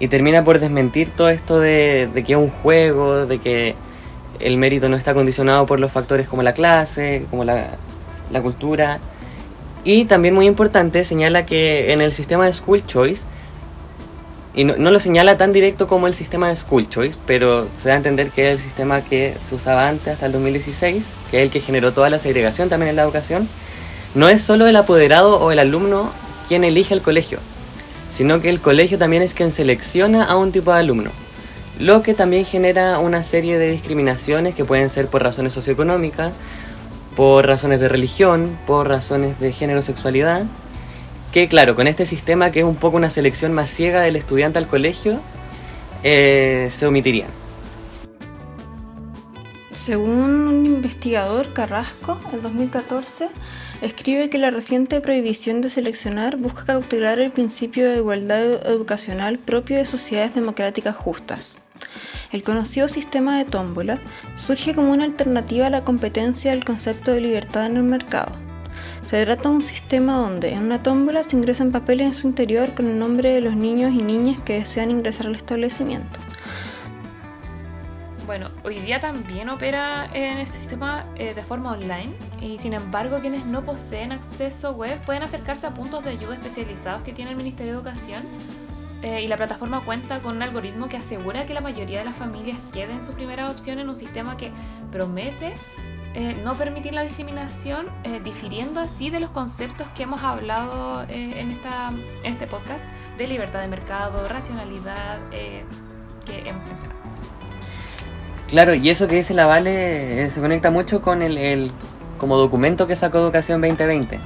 Y 0.00 0.08
termina 0.08 0.44
por 0.44 0.58
desmentir 0.58 1.10
todo 1.10 1.28
esto 1.28 1.60
de, 1.60 2.10
que 2.26 2.32
es 2.32 2.36
un 2.36 2.50
juego, 2.50 3.24
de 3.26 3.38
que 3.38 3.76
el 4.40 4.58
mérito 4.58 4.88
no 4.88 4.96
está 4.96 5.14
condicionado 5.14 5.66
por 5.66 5.78
los 5.78 5.92
factores 5.92 6.26
como 6.26 6.42
la 6.42 6.52
clase, 6.52 7.24
como 7.30 7.44
la, 7.44 7.78
cultura. 8.42 8.98
Y 9.84 10.06
también 10.06 10.34
muy 10.34 10.48
importante, 10.48 11.04
señala 11.04 11.46
que 11.46 11.92
en 11.92 12.00
el 12.00 12.12
sistema 12.12 12.46
de 12.46 12.54
School 12.54 12.84
Choice, 12.86 13.22
y 14.56 14.64
no, 14.64 14.90
lo 14.90 14.98
señala 14.98 15.38
tan 15.38 15.52
directo 15.52 15.86
como 15.86 16.08
el 16.08 16.14
sistema 16.14 16.48
de 16.48 16.56
School 16.56 16.88
Choice, 16.88 17.16
pero 17.26 17.68
se 17.80 17.88
da 17.88 17.94
a 17.94 17.98
entender 17.98 18.30
que 18.30 18.50
es 18.50 18.58
el 18.58 18.64
sistema 18.64 19.02
que 19.02 19.34
se 19.48 19.54
usaba 19.54 19.88
antes, 19.88 20.14
hasta 20.14 20.26
el 20.26 20.32
2016, 20.32 21.04
que 21.30 21.38
es 21.38 21.42
el 21.44 21.50
que 21.50 21.60
generó 21.60 21.92
toda 21.92 22.10
la 22.10 22.18
segregación 22.18 22.68
también 22.68 22.90
en 22.90 22.96
la 22.96 23.02
educación, 23.02 23.48
no 24.14 24.28
es 24.28 24.42
solo 24.42 24.66
el 24.66 24.74
apoderado 24.74 25.38
o 25.40 25.52
el 25.52 25.60
alumno 25.60 26.10
quien 26.48 26.64
elige 26.64 26.94
el 26.94 27.02
colegio, 27.02 27.38
sino 28.12 28.40
que 28.40 28.48
el 28.48 28.60
colegio 28.60 28.98
también 28.98 29.22
es 29.22 29.34
quien 29.34 29.52
selecciona 29.52 30.24
a 30.24 30.36
un 30.36 30.50
tipo 30.50 30.72
de 30.72 30.80
alumno 30.80 31.12
lo 31.78 32.02
que 32.02 32.14
también 32.14 32.44
genera 32.44 32.98
una 32.98 33.22
serie 33.22 33.58
de 33.58 33.70
discriminaciones 33.70 34.54
que 34.54 34.64
pueden 34.64 34.88
ser 34.88 35.08
por 35.08 35.22
razones 35.22 35.52
socioeconómicas, 35.52 36.32
por 37.14 37.46
razones 37.46 37.80
de 37.80 37.88
religión, 37.88 38.58
por 38.66 38.88
razones 38.88 39.38
de 39.40 39.52
género 39.52 39.82
sexualidad, 39.82 40.44
que, 41.36 41.48
claro, 41.48 41.76
con 41.76 41.86
este 41.86 42.06
sistema 42.06 42.50
que 42.50 42.60
es 42.60 42.64
un 42.64 42.76
poco 42.76 42.96
una 42.96 43.10
selección 43.10 43.52
más 43.52 43.68
ciega 43.68 44.00
del 44.00 44.16
estudiante 44.16 44.58
al 44.58 44.66
colegio, 44.66 45.20
eh, 46.02 46.70
se 46.72 46.86
omitirían. 46.86 47.28
Según 49.70 50.48
un 50.48 50.64
investigador, 50.64 51.52
Carrasco, 51.52 52.18
en 52.32 52.40
2014, 52.40 53.28
escribe 53.82 54.30
que 54.30 54.38
la 54.38 54.50
reciente 54.50 55.02
prohibición 55.02 55.60
de 55.60 55.68
seleccionar 55.68 56.38
busca 56.38 56.64
cautelar 56.64 57.18
el 57.18 57.32
principio 57.32 57.86
de 57.86 57.98
igualdad 57.98 58.66
educacional 58.70 59.38
propio 59.38 59.76
de 59.76 59.84
sociedades 59.84 60.34
democráticas 60.34 60.96
justas. 60.96 61.58
El 62.32 62.44
conocido 62.44 62.88
sistema 62.88 63.36
de 63.36 63.44
tómbola 63.44 64.00
surge 64.36 64.74
como 64.74 64.90
una 64.90 65.04
alternativa 65.04 65.66
a 65.66 65.70
la 65.70 65.84
competencia 65.84 66.52
del 66.52 66.64
concepto 66.64 67.12
de 67.12 67.20
libertad 67.20 67.66
en 67.66 67.76
el 67.76 67.82
mercado. 67.82 68.45
Se 69.06 69.24
trata 69.24 69.48
de 69.48 69.54
un 69.54 69.62
sistema 69.62 70.16
donde 70.16 70.52
en 70.52 70.64
una 70.64 70.82
tómbola 70.82 71.22
se 71.22 71.36
ingresan 71.36 71.70
papeles 71.70 72.08
en 72.08 72.14
su 72.14 72.26
interior 72.26 72.74
con 72.74 72.86
el 72.86 72.98
nombre 72.98 73.30
de 73.30 73.40
los 73.40 73.54
niños 73.54 73.92
y 73.92 74.02
niñas 74.02 74.40
que 74.40 74.54
desean 74.54 74.90
ingresar 74.90 75.28
al 75.28 75.36
establecimiento. 75.36 76.18
Bueno, 78.26 78.50
hoy 78.64 78.80
día 78.80 78.98
también 78.98 79.48
opera 79.48 80.10
en 80.12 80.38
este 80.38 80.58
sistema 80.58 81.06
eh, 81.14 81.34
de 81.34 81.44
forma 81.44 81.70
online 81.70 82.14
y 82.40 82.58
sin 82.58 82.72
embargo 82.72 83.20
quienes 83.20 83.46
no 83.46 83.64
poseen 83.64 84.10
acceso 84.10 84.72
web 84.72 85.00
pueden 85.04 85.22
acercarse 85.22 85.68
a 85.68 85.72
puntos 85.72 86.02
de 86.02 86.10
ayuda 86.10 86.34
especializados 86.34 87.02
que 87.02 87.12
tiene 87.12 87.30
el 87.30 87.36
Ministerio 87.36 87.74
de 87.74 87.78
Educación 87.78 88.24
eh, 89.04 89.22
y 89.22 89.28
la 89.28 89.36
plataforma 89.36 89.82
cuenta 89.82 90.18
con 90.18 90.34
un 90.34 90.42
algoritmo 90.42 90.88
que 90.88 90.96
asegura 90.96 91.46
que 91.46 91.54
la 91.54 91.60
mayoría 91.60 92.00
de 92.00 92.06
las 92.06 92.16
familias 92.16 92.58
queden 92.72 93.04
su 93.04 93.12
primera 93.12 93.48
opción 93.52 93.78
en 93.78 93.88
un 93.88 93.96
sistema 93.96 94.36
que 94.36 94.50
promete 94.90 95.54
eh, 96.16 96.40
no 96.42 96.54
permitir 96.54 96.94
la 96.94 97.02
discriminación, 97.02 97.86
difiriendo 98.24 98.80
así 98.80 99.10
de 99.10 99.20
los 99.20 99.30
conceptos 99.30 99.86
que 99.94 100.02
hemos 100.02 100.22
hablado 100.22 101.04
en, 101.08 101.50
esta, 101.50 101.92
este 102.24 102.46
podcast 102.46 102.84
de 103.16 103.28
libertad 103.28 103.60
de 103.60 103.68
mercado, 103.68 104.26
racionalidad, 104.26 105.18
que 105.30 105.64
hemos 106.48 106.66
mencionado. 106.66 106.96
Claro, 108.48 108.74
y 108.74 108.90
eso 108.90 109.08
que 109.08 109.16
dice 109.16 109.34
la 109.34 109.46
Vale 109.46 110.24
eh, 110.24 110.30
se 110.30 110.40
conecta 110.40 110.70
mucho 110.70 111.02
con 111.02 111.20
el, 111.22 111.70
como 112.18 112.36
documento 112.36 112.86
que 112.86 112.94
sacó 112.94 113.18
Educación 113.18 113.60
2020. 113.60 114.20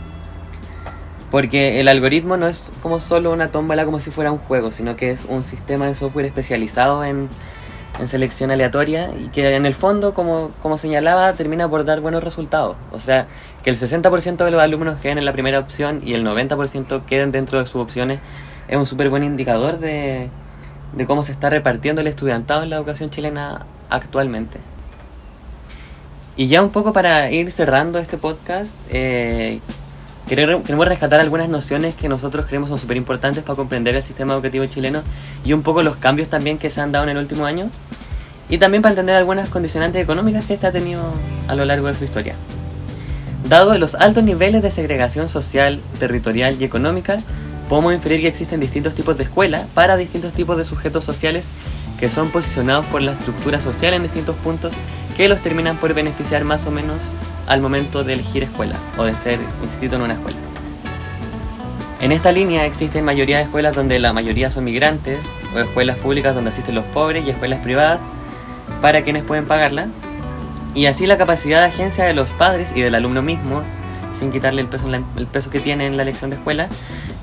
Porque 1.31 1.81
el 1.81 1.89
algoritmo 1.89 2.37
no 2.37 2.47
es 2.47 2.73
como 2.83 3.01
solo 3.01 3.33
una 3.33 3.51
tómbola 3.51 3.85
como 3.85 4.01
si 4.01 4.11
fuera 4.11 4.31
un 4.31 4.39
juego, 4.39 4.73
sino 4.73 4.97
que 4.97 5.13
es 5.13 5.25
un 5.27 5.43
sistema 5.43 5.87
de 5.87 5.95
software 5.95 6.27
especializado 6.27 7.03
en, 7.05 7.29
selección 8.07 8.51
aleatoria 8.51 9.11
y 9.19 9.29
que 9.29 9.55
en 9.55 9.67
el 9.67 9.75
fondo, 9.75 10.15
como, 10.15 10.51
como 10.63 10.79
señalaba, 10.79 11.33
termina 11.35 11.69
por 11.69 11.85
dar 11.85 12.01
buenos 12.01 12.25
resultados. 12.25 12.77
O 12.93 13.01
sea, 13.01 13.27
que 13.63 13.71
el 13.71 13.79
60% 13.79 14.45
de 14.45 14.51
los 14.51 14.61
alumnos 14.61 14.99
queden 15.01 15.19
en 15.19 15.25
la 15.25 15.33
primera 15.33 15.59
opción 15.59 16.01
y 16.05 16.15
el 16.15 16.25
90% 16.25 17.05
queden 17.05 17.31
dentro 17.33 17.59
de 17.59 17.67
sus 17.67 17.77
opciones 17.77 18.21
es 18.69 18.77
un 18.77 18.87
súper 18.87 19.11
buen 19.11 19.25
indicador 19.25 19.79
de, 19.79 20.31
de 20.95 21.07
cómo 21.07 21.23
se 21.23 21.33
está 21.33 21.51
repartiendo 21.51 22.01
el 22.01 22.07
estudiantado 22.07 22.63
en 22.63 22.71
la 22.71 22.77
educación 22.77 23.11
chilena 23.11 23.67
actualmente. 23.89 24.59
Y 26.37 26.49
ya 26.49 26.63
un 26.63 26.71
poco 26.71 26.93
para 26.93 27.31
ir 27.31 27.53
cerrando 27.53 27.99
este 27.99 28.17
podcast, 28.17 28.71
eh, 28.89 29.61
queremos 30.37 30.87
rescatar 30.87 31.19
algunas 31.19 31.49
nociones 31.49 31.97
que 31.97 32.09
nosotros 32.09 32.47
creemos 32.47 32.69
son 32.69 32.79
súper 32.79 32.97
importantes 32.97 33.43
para 33.43 33.57
comprender 33.57 33.97
el 33.97 34.05
sistema 34.05 34.33
educativo 34.35 34.65
chileno 34.67 35.03
y 35.45 35.55
un 35.55 35.63
poco 35.63 35.83
los 35.83 35.97
cambios 35.97 36.29
también 36.29 36.57
que 36.57 36.71
se 36.71 36.81
han 36.81 36.93
dado 36.93 37.03
en 37.05 37.11
el 37.11 37.17
último 37.17 37.47
año 37.47 37.69
y 38.49 38.59
también 38.59 38.81
para 38.81 38.93
entender 38.93 39.17
algunas 39.17 39.49
condicionantes 39.49 40.01
económicas 40.01 40.47
que 40.47 40.55
este 40.55 40.69
ha 40.69 40.73
tenido 40.73 41.03
a 41.49 41.57
lo 41.57 41.65
largo 41.65 41.89
de 41.89 41.97
su 41.97 42.05
historia. 42.05 42.37
Dado 43.49 43.77
los 43.77 43.97
altos 43.97 44.23
niveles 44.23 44.63
de 44.63 44.71
segregación 44.71 45.29
social, 45.29 45.81
territorial 45.99 46.57
y 46.61 46.65
económica, 46.65 47.19
podemos 47.69 47.93
inferir 47.93 48.21
que 48.21 48.29
existen 48.29 48.61
distintos 48.61 48.95
tipos 48.95 49.17
de 49.17 49.25
escuelas 49.25 49.67
para 49.75 49.97
distintos 49.97 50.33
tipos 50.33 50.57
de 50.57 50.65
sujetos 50.65 51.05
sociales 51.05 51.45
que 51.99 52.09
son 52.09 52.31
posicionados 52.31 52.87
por 52.87 53.03
la 53.03 53.13
estructura 53.13 53.61
social 53.61 53.95
en 53.95 54.05
distintos 54.05 54.37
puntos 54.37 54.75
que 55.17 55.29
los 55.29 55.41
terminan 55.41 55.77
por 55.77 55.93
beneficiar 55.93 56.45
más 56.45 56.67
o 56.67 56.71
menos 56.71 56.99
al 57.51 57.61
momento 57.61 58.05
de 58.05 58.13
elegir 58.13 58.45
escuela 58.45 58.77
o 58.97 59.03
de 59.03 59.15
ser 59.17 59.41
inscrito 59.63 59.97
en 59.97 60.03
una 60.03 60.15
escuela. 60.15 60.39
En 62.01 62.13
esta 62.13 62.31
línea 62.31 62.65
existen 62.65 63.05
mayoría 63.05 63.39
de 63.39 63.43
escuelas 63.43 63.75
donde 63.75 63.99
la 63.99 64.13
mayoría 64.13 64.51
son 64.51 64.65
migrantes, 64.65 65.19
o 65.55 65.59
escuelas 65.59 65.99
públicas 65.99 66.33
donde 66.35 66.51
asisten 66.51 66.77
los 66.77 66.85
pobres 66.87 67.27
y 67.27 67.31
escuelas 67.31 67.59
privadas 67.59 68.01
para 68.81 69.03
quienes 69.03 69.25
pueden 69.25 69.47
pagarla. 69.47 69.89
Y 70.77 70.87
así 70.87 71.07
la 71.07 71.19
capacidad 71.19 71.61
de 71.61 71.67
agencia 71.67 72.05
de 72.05 72.15
los 72.15 72.31
padres 72.33 72.69
y 72.75 72.83
del 72.83 72.95
alumno 72.95 73.21
mismo, 73.21 73.63
sin 74.17 74.31
quitarle 74.31 74.63
el 74.63 74.69
peso, 74.69 74.89
el 74.89 75.27
peso 75.27 75.51
que 75.51 75.59
tiene 75.59 75.87
en 75.87 75.97
la 75.97 76.05
elección 76.05 76.31
de 76.31 76.37
escuela, 76.37 76.69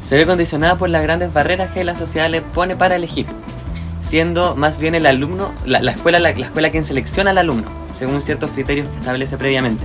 se 0.07 0.17
ve 0.17 0.25
condicionada 0.25 0.75
por 0.75 0.89
las 0.89 1.03
grandes 1.03 1.31
barreras 1.31 1.71
que 1.71 1.85
la 1.85 1.97
sociedad 1.97 2.29
le 2.29 2.41
pone 2.41 2.75
para 2.75 2.97
elegir 2.97 3.27
siendo 4.07 4.55
más 4.55 4.79
bien 4.79 4.95
el 4.95 5.05
alumno, 5.05 5.53
la, 5.65 5.79
escuela, 5.91 6.19
la, 6.19 6.29
escuela 6.29 6.71
quien 6.71 6.85
selecciona 6.85 7.31
al 7.31 7.37
alumno, 7.37 7.67
según 7.97 8.21
ciertos 8.21 8.51
criterios 8.51 8.87
que 8.87 8.95
establece 8.97 9.37
previamente. 9.37 9.83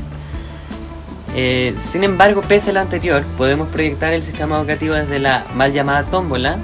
Eh, 1.35 1.75
sin 1.79 2.05
embargo, 2.05 2.43
pese 2.43 2.71
a 2.71 2.73
lo 2.75 2.81
anterior, 2.81 3.25
podemos 3.39 3.69
proyectar 3.69 4.13
el 4.13 4.23
sistema 4.23 4.59
educativo 4.59 4.95
desde 4.95 5.19
la 5.19 5.47
mal 5.55 5.73
llamada 5.73 6.05
tómbola, 6.05 6.59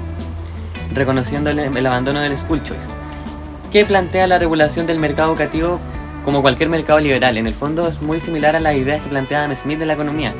reconociendo 0.93 1.49
el, 1.49 1.85
abandono 1.85 2.19
del 2.19 2.37
school 2.37 2.61
choice, 2.63 2.81
que 3.71 3.85
plantea 3.85 4.27
la 4.27 4.37
regulación 4.37 4.85
del 4.85 4.99
mercado 4.99 5.29
educativo 5.29 5.79
como 6.23 6.41
cualquier 6.41 6.69
mercado 6.69 6.99
liberal. 6.99 7.37
En 7.37 7.47
el 7.47 7.55
fondo 7.55 7.87
es 7.87 8.01
muy 8.01 8.19
similar 8.19 8.55
a 8.55 8.59
las 8.59 8.75
ideas 8.75 9.01
que 9.01 9.09
plantea 9.09 9.39
Adam 9.43 9.55
Smith 9.55 9.79
de 9.79 9.87
la 9.87 9.93
economía, 9.93 10.33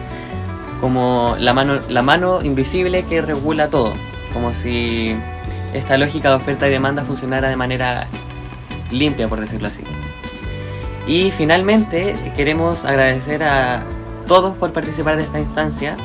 como 0.80 1.36
la 1.40 1.54
mano, 1.54 1.80
la 1.90 2.04
mano 2.04 2.44
invisible 2.44 3.04
que 3.04 3.22
regula 3.22 3.70
todo, 3.70 3.94
como 4.32 4.54
si 4.54 5.16
esta 5.74 5.98
lógica 5.98 6.30
de 6.30 6.36
oferta 6.36 6.68
y 6.68 6.72
demanda 6.72 7.04
funcionara 7.04 7.50
de 7.50 7.56
manera 7.56 8.08
limpia, 8.92 9.28
por 9.28 9.40
decirlo 9.40 9.68
así. 9.68 9.82
Y 11.08 11.32
finalmente 11.32 12.16
queremos 12.36 12.86
agradecer 12.86 13.44
a 13.44 13.84
todos 14.30 14.56
por 14.56 14.72
participar 14.72 15.18
de 15.18 15.24
esta 15.24 15.40
instancia, 15.40 15.98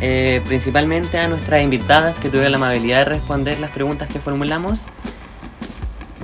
eh, 0.00 0.42
principalmente 0.46 1.18
a 1.18 1.28
nuestras 1.28 1.62
invitadas 1.62 2.18
que 2.18 2.30
tuvieron 2.30 2.52
la 2.52 2.56
amabilidad 2.56 3.00
de 3.00 3.04
responder 3.04 3.60
las 3.60 3.70
preguntas 3.70 4.08
que 4.08 4.18
formulamos 4.18 4.86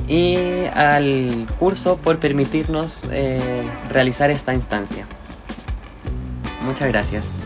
y 0.09 0.65
al 0.75 1.47
curso 1.59 1.99
por 1.99 2.19
permitirnos 2.19 3.05
eh, 3.13 3.63
realizar 3.91 4.31
esta 4.31 4.55
instancia. 4.55 5.07
Muchas 6.63 6.89
gracias. 6.89 7.40